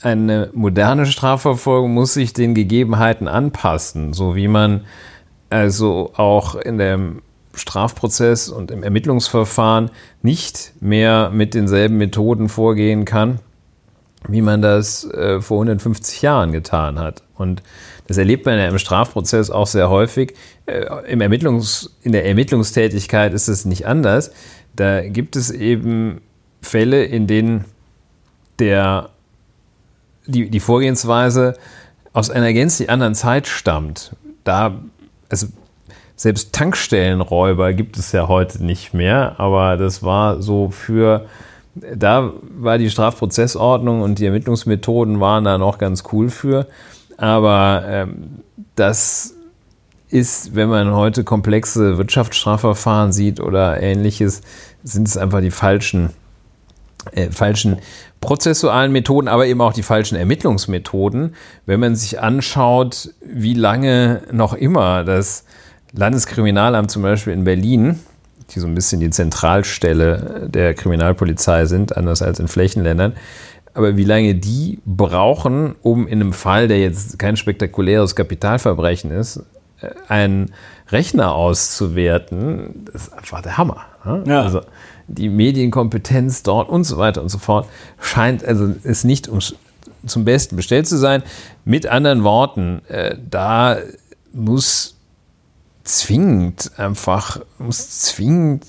[0.00, 4.86] eine moderne Strafverfolgung, muss sich den Gegebenheiten anpassen, so wie man
[5.50, 7.22] also auch in dem
[7.54, 9.90] Strafprozess und im Ermittlungsverfahren
[10.22, 13.40] nicht mehr mit denselben Methoden vorgehen kann,
[14.28, 17.22] wie man das äh, vor 150 Jahren getan hat.
[17.34, 17.62] Und
[18.06, 20.34] das erlebt man ja im Strafprozess auch sehr häufig.
[20.66, 24.30] Äh, im Ermittlungs-, in der Ermittlungstätigkeit ist es nicht anders.
[24.76, 26.20] Da gibt es eben
[26.62, 27.64] Fälle, in denen
[28.58, 29.10] der,
[30.26, 31.54] die, die Vorgehensweise
[32.12, 34.14] aus einer gänzlich anderen Zeit stammt.
[34.44, 34.80] Da,
[35.28, 35.46] also
[36.16, 41.26] selbst Tankstellenräuber gibt es ja heute nicht mehr, aber das war so für,
[41.96, 46.66] da war die Strafprozessordnung und die Ermittlungsmethoden waren da noch ganz cool für.
[47.16, 48.42] Aber ähm,
[48.74, 49.34] das
[50.08, 54.40] ist, wenn man heute komplexe Wirtschaftsstrafverfahren sieht oder ähnliches,
[54.82, 56.10] sind es einfach die falschen,
[57.12, 57.78] äh, falschen
[58.20, 61.34] prozessualen Methoden, aber eben auch die falschen Ermittlungsmethoden.
[61.66, 65.44] Wenn man sich anschaut, wie lange noch immer das
[65.92, 68.00] Landeskriminalamt zum Beispiel in Berlin,
[68.50, 73.14] die so ein bisschen die Zentralstelle der Kriminalpolizei sind, anders als in Flächenländern,
[73.74, 79.44] aber wie lange die brauchen, um in einem Fall, der jetzt kein spektakuläres Kapitalverbrechen ist,
[79.80, 80.52] äh, einen
[80.90, 83.82] Rechner auszuwerten, das ist einfach der Hammer.
[84.04, 84.24] Ne?
[84.26, 84.42] Ja.
[84.42, 84.62] Also
[85.06, 87.68] die Medienkompetenz dort und so weiter und so fort
[88.00, 89.38] scheint, also ist nicht um
[90.06, 91.22] zum Besten bestellt zu sein.
[91.64, 93.76] Mit anderen Worten, äh, da
[94.32, 94.97] muss
[95.88, 98.64] zwingend einfach, muss zwingend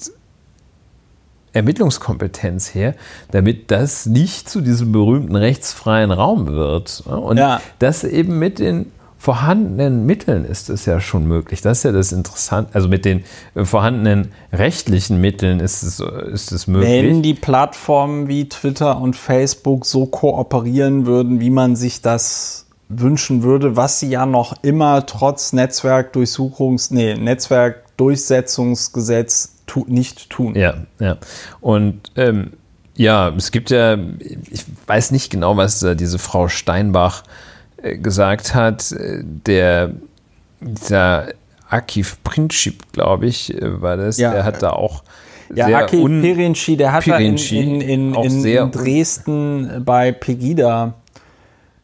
[1.53, 2.95] Ermittlungskompetenz her,
[3.31, 7.01] damit das nicht zu diesem berühmten rechtsfreien Raum wird.
[7.05, 7.61] Und ja.
[7.79, 11.61] das eben mit den vorhandenen Mitteln ist es ja schon möglich.
[11.61, 12.73] Das ist ja das Interessante.
[12.73, 13.25] Also mit den
[13.55, 16.89] vorhandenen rechtlichen Mitteln ist es, ist es möglich.
[16.89, 23.43] Wenn die Plattformen wie Twitter und Facebook so kooperieren würden, wie man sich das wünschen
[23.43, 30.55] würde, was sie ja noch immer trotz Netzwerkdurchsuchungs-, nee, Netzwerkdurchsetzungsgesetz tu nicht tun.
[30.55, 31.17] Ja, ja.
[31.61, 32.53] Und ähm,
[32.95, 33.97] ja, es gibt ja,
[34.49, 37.23] ich weiß nicht genau, was diese Frau Steinbach
[37.77, 39.91] äh, gesagt hat, äh, der
[40.59, 41.29] dieser
[41.69, 44.33] Akif Princip, glaube ich, äh, war das, ja.
[44.33, 45.03] der hat da auch
[45.53, 50.95] ja, sehr Akif Pirinci, der hat Pirinci, da in, in, in, in Dresden bei Pegida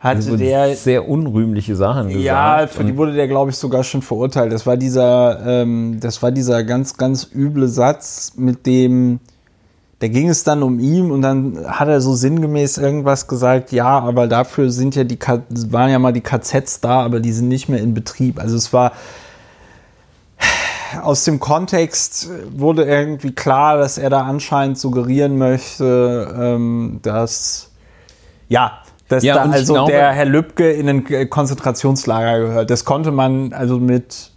[0.06, 2.24] hatte also der sehr unrühmliche Sachen gesagt.
[2.24, 4.54] Ja, für die wurde der glaube ich sogar schon verurteilt.
[4.54, 9.20] Das war dieser, ähm, das war dieser ganz ganz üble Satz, mit dem
[10.00, 13.98] da ging es dann um ihn und dann hat er so sinngemäß irgendwas gesagt, ja,
[14.00, 17.70] aber dafür sind ja die, waren ja mal die KZs da, aber die sind nicht
[17.70, 18.40] mehr in Betrieb.
[18.40, 18.92] Also es war,
[21.02, 27.72] aus dem Kontext wurde irgendwie klar, dass er da anscheinend suggerieren möchte, ähm, dass,
[28.50, 32.70] ja, dass ja, da also glaube, der Herr Lübcke in ein Konzentrationslager gehört.
[32.70, 34.32] Das konnte man also mit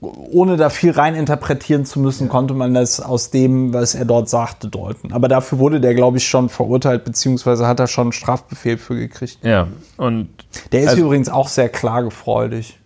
[0.00, 2.30] ohne da viel rein interpretieren zu müssen, ja.
[2.30, 5.12] konnte man das aus dem, was er dort sagte, deuten.
[5.12, 8.96] Aber dafür wurde der, glaube ich, schon verurteilt, beziehungsweise hat er schon einen Strafbefehl für
[8.96, 9.38] gekriegt.
[9.42, 9.66] Ja,
[9.96, 10.28] und.
[10.72, 12.78] Der ist also, übrigens auch sehr klagefreudig.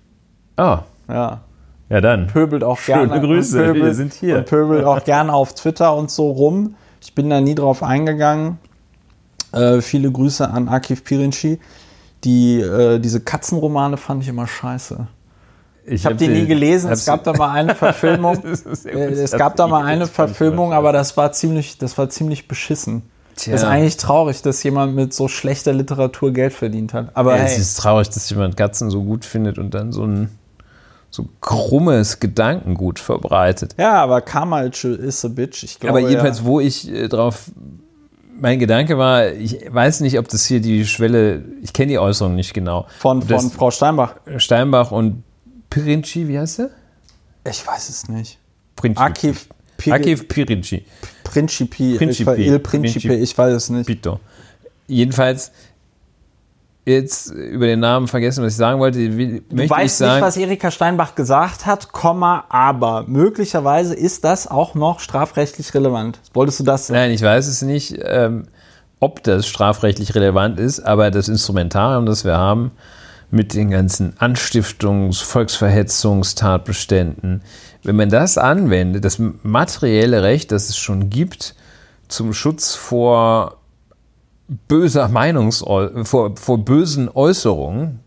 [0.57, 0.81] Ah.
[1.09, 1.41] Ja.
[1.91, 2.29] Ja, dann.
[2.29, 3.21] Pöbelt auch Schöne gerne.
[3.21, 4.39] Grüße, pöbelt, wir sind hier.
[4.39, 6.77] Und pöbelt auch gerne auf Twitter und so rum.
[7.03, 8.59] Ich bin da nie drauf eingegangen.
[9.55, 11.59] Äh, viele Grüße an Akif Pirinci.
[12.25, 15.07] Die, äh, diese Katzenromane fand ich immer scheiße.
[15.87, 16.91] Ich habe hab die nie gelesen.
[16.91, 18.43] Es gab da mal eine Verfilmung.
[18.43, 23.03] Äh, es gab da mal eine Verfilmung, aber das war ziemlich, das war ziemlich beschissen.
[23.37, 23.53] Tja.
[23.53, 27.11] Das ist eigentlich traurig, dass jemand mit so schlechter Literatur Geld verdient hat.
[27.15, 27.53] Aber ja, hey.
[27.53, 30.31] es ist traurig, dass jemand Katzen so gut findet und dann so ein
[31.11, 33.75] so krummes Gedankengut verbreitet.
[33.79, 35.63] Ja, aber Kamalche ist a bitch.
[35.63, 36.45] Ich glaube, aber jedenfalls, ja.
[36.45, 37.51] wo ich äh, drauf
[38.39, 42.35] mein Gedanke war, ich weiß nicht, ob das hier die Schwelle, ich kenne die Äußerung
[42.35, 42.87] nicht genau.
[42.99, 44.17] Von, von Frau Steinbach.
[44.37, 45.23] Steinbach und
[45.71, 46.71] Pirinci, wie heißt der?
[47.49, 48.39] Ich weiß es nicht.
[48.77, 49.03] Principi.
[49.03, 50.85] Akif, Pir Akif Pirinci.
[51.25, 51.97] Principi.
[51.97, 52.33] Principi.
[52.33, 53.87] Ich, Il Principe, ich weiß es nicht.
[53.87, 54.21] Pito.
[54.87, 55.53] Jedenfalls,
[56.85, 58.99] jetzt über den Namen vergessen, was ich sagen wollte.
[59.17, 64.47] Wie, du weißt sagen, nicht, was Erika Steinbach gesagt hat, Komma, aber möglicherweise ist das
[64.47, 66.21] auch noch strafrechtlich relevant.
[66.35, 67.01] Wolltest du das sagen?
[67.01, 68.49] Nein, ich weiß es nicht, ähm,
[69.01, 72.73] ob das strafrechtlich relevant ist, aber das Instrumentarium, das wir haben,
[73.31, 77.43] mit den ganzen Anstiftungs-, Volksverhetzungstatbeständen.
[77.83, 81.57] Wenn man das anwendet, das materielle Recht, das es schon gibt,
[82.09, 83.57] zum Schutz vor
[84.49, 85.65] böser Meinungs
[86.03, 88.01] vor, vor bösen Äußerungen,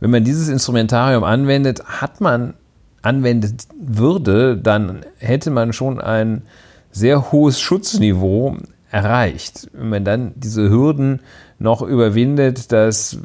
[0.00, 2.54] wenn man dieses Instrumentarium anwendet, hat man
[3.02, 6.42] anwendet würde, dann hätte man schon ein
[6.90, 8.56] sehr hohes Schutzniveau
[8.90, 9.68] erreicht.
[9.72, 11.20] Wenn man dann diese Hürden
[11.58, 13.18] noch überwindet, dass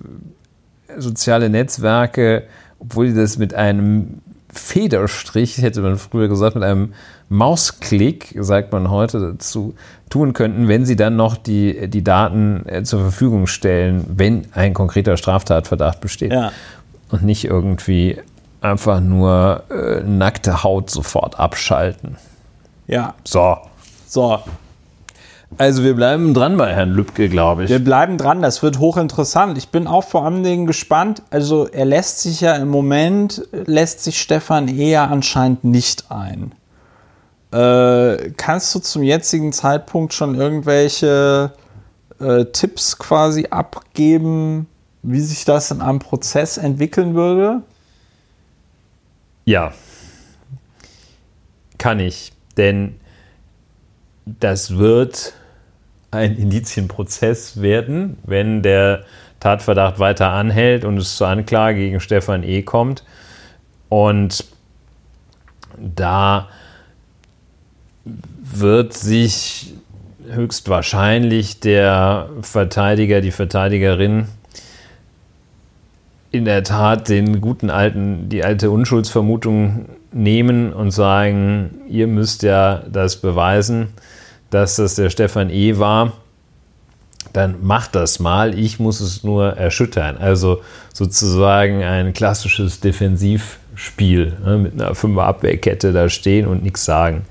[0.98, 2.44] soziale Netzwerke,
[2.80, 6.94] obwohl die das mit einem Federstrich, hätte man früher gesagt, mit einem
[7.30, 9.76] Mausklick, sagt man heute dazu,
[10.10, 14.74] tun könnten, wenn sie dann noch die, die Daten äh, zur Verfügung stellen, wenn ein
[14.74, 16.32] konkreter Straftatverdacht besteht.
[16.32, 16.52] Ja.
[17.10, 18.18] Und nicht irgendwie
[18.62, 22.18] einfach nur äh, nackte Haut sofort abschalten.
[22.88, 23.14] Ja.
[23.24, 23.58] So.
[24.08, 24.40] So.
[25.58, 27.70] Also wir bleiben dran bei Herrn Lübcke, glaube ich.
[27.70, 29.58] Wir bleiben dran, das wird hochinteressant.
[29.58, 31.22] Ich bin auch vor allen Dingen gespannt.
[31.30, 36.52] Also er lässt sich ja im Moment, lässt sich Stefan eher anscheinend nicht ein.
[37.52, 41.54] Äh, kannst du zum jetzigen Zeitpunkt schon irgendwelche
[42.20, 44.68] äh, Tipps quasi abgeben,
[45.02, 47.62] wie sich das in einem Prozess entwickeln würde?
[49.46, 49.72] Ja,
[51.78, 52.34] kann ich.
[52.58, 53.00] Denn
[54.26, 55.34] das wird
[56.12, 59.06] ein Indizienprozess werden, wenn der
[59.40, 62.64] Tatverdacht weiter anhält und es zur Anklage gegen Stefan E.
[62.64, 63.04] kommt.
[63.90, 64.46] Und
[65.78, 66.50] da
[68.42, 69.74] wird sich
[70.30, 74.28] höchstwahrscheinlich der Verteidiger, die Verteidigerin
[76.32, 82.84] in der Tat den guten alten, die alte Unschuldsvermutung nehmen und sagen, ihr müsst ja
[82.92, 83.90] das beweisen
[84.50, 85.78] dass das der Stefan E.
[85.78, 86.14] war.
[87.34, 88.58] dann macht das mal.
[88.58, 90.18] Ich muss es nur erschüttern.
[90.18, 90.62] Also
[90.94, 97.26] sozusagen ein klassisches Defensivspiel ne, mit einer Fünfer-Abwehrkette da stehen und nichts sagen.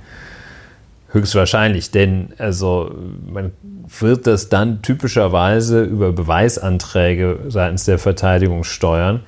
[1.09, 2.95] Höchstwahrscheinlich, denn also
[3.27, 3.53] man
[4.01, 9.21] wird das dann typischerweise über Beweisanträge seitens der Verteidigung steuern,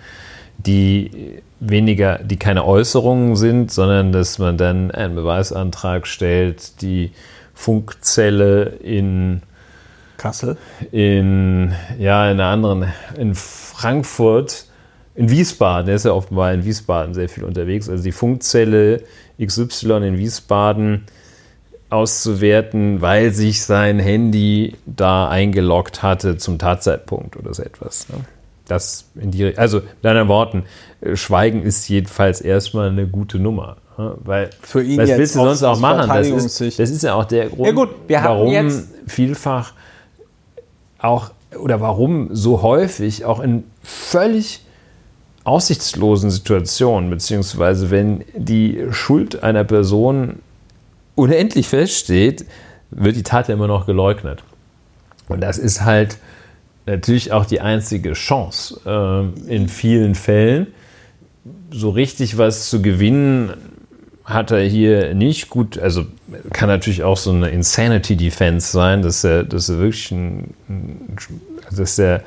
[0.58, 7.12] die weniger, die keine Äußerungen sind, sondern dass man dann einen Beweisantrag stellt, die
[7.54, 9.42] Funkzelle in
[10.16, 10.56] Kassel?
[10.90, 14.66] In, ja, in einer anderen, in Frankfurt,
[15.14, 19.02] in Wiesbaden, der ist ja offenbar in Wiesbaden sehr viel unterwegs, also die Funkzelle
[19.40, 21.04] XY in Wiesbaden
[21.90, 28.08] auszuwerten, weil sich sein Handy da eingeloggt hatte zum Tatzeitpunkt oder so etwas.
[28.08, 28.16] Ne?
[28.66, 30.64] Das in die, also mit anderen Worten,
[31.14, 33.78] Schweigen ist jedenfalls erstmal eine gute Nummer.
[33.96, 34.14] Ne?
[34.22, 36.08] Weil, Für ihn was willst du sonst auch machen?
[36.08, 39.72] Das ist, das ist ja auch der Grund, Ja gut, warum vielfach
[40.98, 44.60] auch oder warum so häufig auch in völlig
[45.44, 50.40] aussichtslosen Situationen, beziehungsweise wenn die Schuld einer Person
[51.18, 52.46] unendlich feststeht,
[52.90, 54.42] wird die Tat ja immer noch geleugnet.
[55.28, 56.16] Und das ist halt
[56.86, 60.68] natürlich auch die einzige Chance ähm, in vielen Fällen.
[61.70, 63.52] So richtig was zu gewinnen
[64.24, 65.50] hat er hier nicht.
[65.50, 66.06] Gut, also
[66.52, 70.54] kann natürlich auch so eine Insanity Defense sein, dass er, dass er wirklich ein,
[71.74, 72.22] dass er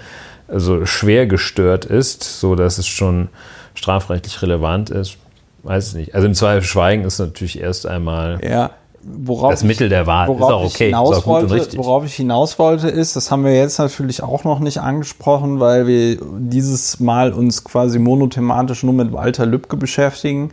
[0.48, 3.30] also schwer gestört ist, so dass es schon
[3.74, 5.18] strafrechtlich relevant ist.
[5.64, 6.16] Weiß ich nicht.
[6.16, 8.72] Also im Zweifel Schweigen ist natürlich erst einmal Ja,
[9.04, 10.30] worauf das Mittel der Wahl.
[10.30, 11.80] Ist auch ich okay, ist hinaus auch gut und wollte, richtig.
[11.80, 15.88] worauf ich hinaus wollte, ist, das haben wir jetzt natürlich auch noch nicht angesprochen, weil
[15.88, 20.52] wir dieses Mal uns quasi monothematisch nur mit Walter Lübcke beschäftigen.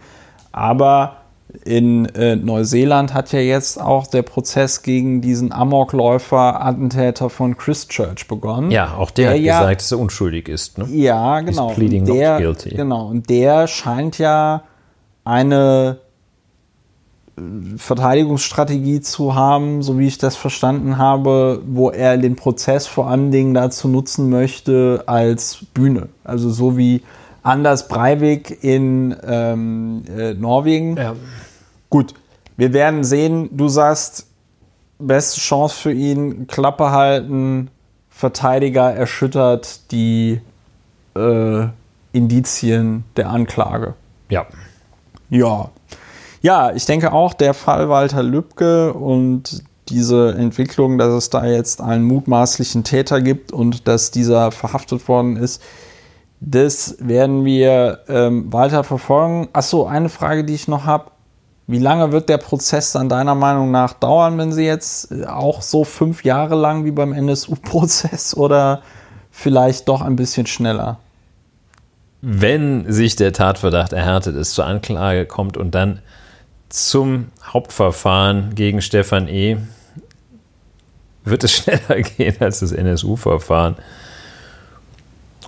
[0.53, 1.17] Aber
[1.65, 8.29] in äh, Neuseeland hat ja jetzt auch der Prozess gegen diesen Amokläufer, Attentäter von Christchurch
[8.29, 8.71] begonnen.
[8.71, 10.77] Ja, auch der, Der hat ja- gesagt, dass er unschuldig ist.
[10.79, 10.87] Ne?
[10.91, 11.69] Ja, genau.
[11.69, 12.71] pleading Und not der, guilty.
[12.71, 14.63] Genau, und der scheint ja
[15.25, 15.99] eine
[17.77, 23.31] Verteidigungsstrategie zu haben, so wie ich das verstanden habe, wo er den Prozess vor allen
[23.31, 26.09] Dingen dazu nutzen möchte als Bühne.
[26.25, 27.03] Also so wie
[27.43, 30.97] Anders Breivik in ähm, äh, Norwegen.
[30.97, 31.15] Ja.
[31.89, 32.15] Gut,
[32.57, 33.49] wir werden sehen.
[33.53, 34.27] Du sagst,
[34.99, 37.71] beste Chance für ihn, Klappe halten,
[38.11, 40.41] Verteidiger erschüttert die
[41.17, 41.67] äh,
[42.13, 43.95] Indizien der Anklage.
[44.29, 44.47] ja.
[45.31, 45.71] Ja.
[46.41, 51.81] Ja, ich denke auch, der Fall Walter Lübcke und diese Entwicklung, dass es da jetzt
[51.81, 55.63] einen mutmaßlichen Täter gibt und dass dieser verhaftet worden ist,
[56.41, 59.49] das werden wir ähm, weiter verfolgen.
[59.53, 61.11] Achso, eine Frage, die ich noch habe.
[61.67, 65.63] Wie lange wird der Prozess dann deiner Meinung nach dauern, wenn sie jetzt äh, auch
[65.63, 68.83] so fünf Jahre lang wie beim NSU-Prozess oder
[69.31, 70.99] vielleicht doch ein bisschen schneller?
[72.21, 76.01] Wenn sich der Tatverdacht erhärtet ist, zur Anklage kommt und dann
[76.69, 79.59] zum Hauptverfahren gegen Stefan E.
[81.25, 83.77] wird es schneller gehen als das NSU-Verfahren.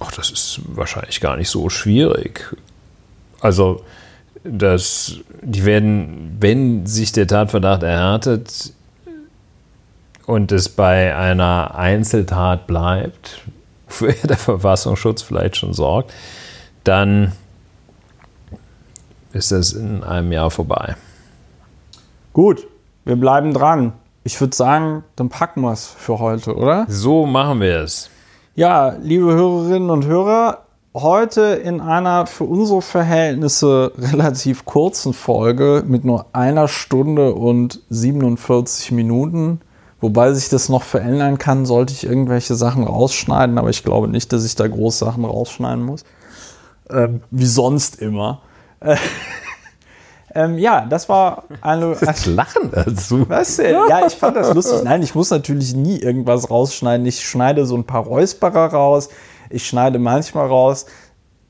[0.00, 2.56] Ach, das ist wahrscheinlich gar nicht so schwierig.
[3.40, 3.84] Also,
[4.42, 8.72] das, die werden, wenn sich der Tatverdacht erhärtet
[10.26, 13.42] und es bei einer Einzeltat bleibt,
[13.86, 16.12] wofür der Verfassungsschutz vielleicht schon sorgt,
[16.84, 17.32] dann
[19.32, 20.96] ist das in einem Jahr vorbei.
[22.32, 22.68] Gut,
[23.04, 23.92] wir bleiben dran.
[24.22, 26.86] Ich würde sagen, dann packen wir es für heute, oder?
[26.88, 28.08] So machen wir es.
[28.54, 30.58] Ja, liebe Hörerinnen und Hörer,
[30.94, 38.92] heute in einer für unsere Verhältnisse relativ kurzen Folge mit nur einer Stunde und 47
[38.92, 39.60] Minuten.
[40.00, 44.32] Wobei sich das noch verändern kann, sollte ich irgendwelche Sachen rausschneiden, aber ich glaube nicht,
[44.32, 46.04] dass ich da groß Sachen rausschneiden muss.
[46.90, 48.40] Ähm, wie sonst immer.
[50.32, 51.96] Äh, ähm, ja, das war eine.
[52.00, 53.28] Das Lachen dazu.
[53.28, 53.74] Was denn?
[53.88, 54.80] Ja, ich fand das lustig.
[54.84, 57.04] Nein, ich muss natürlich nie irgendwas rausschneiden.
[57.06, 59.08] Ich schneide so ein paar Räusperer raus.
[59.50, 60.86] Ich schneide manchmal raus.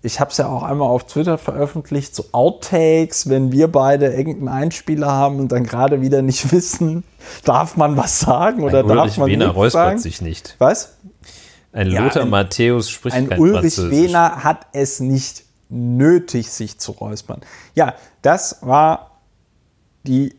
[0.03, 4.49] Ich habe es ja auch einmal auf Twitter veröffentlicht, so Outtakes, wenn wir beide irgendeinen
[4.49, 7.05] Einspieler haben und dann gerade wieder nicht wissen,
[7.45, 9.99] darf man was sagen oder Ein darf man Wehner nichts räuspert sagen?
[9.99, 10.55] sich nicht.
[10.59, 10.95] Was?
[11.73, 13.91] Ein Ja, Lothar ein- Matthäus spricht Ein kein Ulrich Französisch.
[13.91, 17.41] Wehner hat es nicht nötig, sich zu räuspern.
[17.75, 19.13] Ja, das war
[20.05, 20.35] die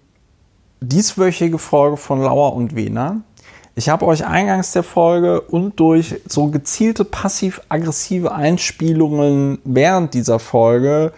[0.82, 3.22] dieswöchige Folge von Lauer und Wehner.
[3.76, 11.14] Ich habe euch eingangs der Folge und durch so gezielte passiv-aggressive Einspielungen während dieser Folge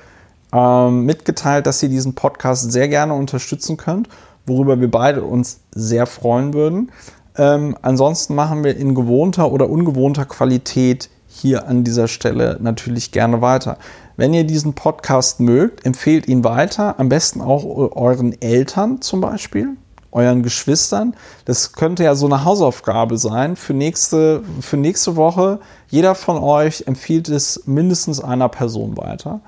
[0.54, 4.08] ähm, mitgeteilt, dass ihr diesen Podcast sehr gerne unterstützen könnt,
[4.46, 6.92] worüber wir beide uns sehr freuen würden.
[7.38, 13.42] Ähm, ansonsten machen wir in gewohnter oder ungewohnter Qualität hier an dieser Stelle natürlich gerne
[13.42, 13.78] weiter.
[14.16, 19.70] Wenn ihr diesen Podcast mögt, empfehlt ihn weiter, am besten auch euren Eltern zum Beispiel,
[20.12, 21.16] euren Geschwistern.
[21.46, 25.60] Das könnte ja so eine Hausaufgabe sein für nächste, für nächste Woche.
[25.88, 29.42] Jeder von euch empfiehlt es mindestens einer Person weiter.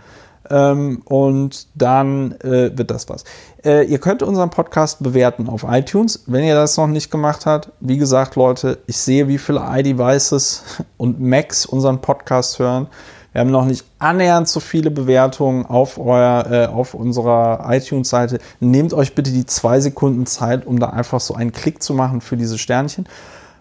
[0.50, 3.24] Ähm, und dann äh, wird das was.
[3.64, 7.72] Äh, ihr könnt unseren Podcast bewerten auf iTunes, wenn ihr das noch nicht gemacht habt.
[7.80, 10.64] Wie gesagt, Leute, ich sehe, wie viele iDevices
[10.98, 12.88] und Macs unseren Podcast hören.
[13.36, 18.40] Wir haben noch nicht annähernd so viele Bewertungen auf, euer, äh, auf unserer iTunes-Seite.
[18.62, 22.22] Nehmt euch bitte die zwei Sekunden Zeit, um da einfach so einen Klick zu machen
[22.22, 23.10] für diese Sternchen.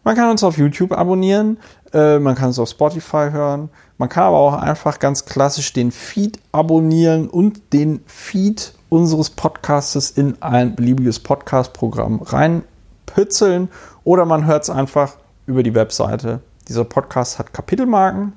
[0.04, 1.58] Man kann uns auf YouTube abonnieren,
[1.92, 3.68] äh, man kann es auf Spotify hören,
[3.98, 10.12] man kann aber auch einfach ganz klassisch den Feed abonnieren und den Feed unseres Podcastes
[10.12, 13.70] in ein beliebiges Podcast-Programm reinpützeln
[14.04, 16.42] oder man hört es einfach über die Webseite.
[16.68, 18.34] Dieser Podcast hat Kapitelmarken,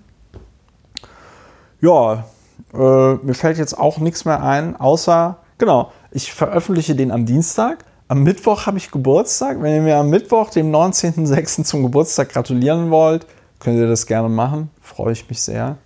[1.81, 2.25] ja,
[2.73, 7.85] äh, mir fällt jetzt auch nichts mehr ein, außer, genau, ich veröffentliche den am Dienstag.
[8.07, 9.61] Am Mittwoch habe ich Geburtstag.
[9.61, 11.63] Wenn ihr mir am Mittwoch, dem 19.06.
[11.63, 13.25] zum Geburtstag gratulieren wollt,
[13.59, 14.69] könnt ihr das gerne machen.
[14.81, 15.77] Freue ich mich sehr.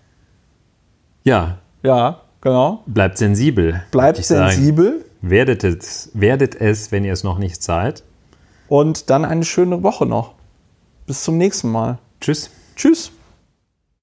[1.24, 1.58] Ja.
[1.82, 2.84] Ja, genau.
[2.86, 3.82] Bleibt sensibel.
[3.90, 5.04] Bleibt sensibel.
[5.22, 8.04] Werdet es, werdet es, wenn ihr es noch nicht seid.
[8.68, 10.34] Und dann eine schöne Woche noch.
[11.08, 11.98] Bis zum nächsten Mal.
[12.20, 12.52] Tschüss.
[12.76, 13.12] Tschüss.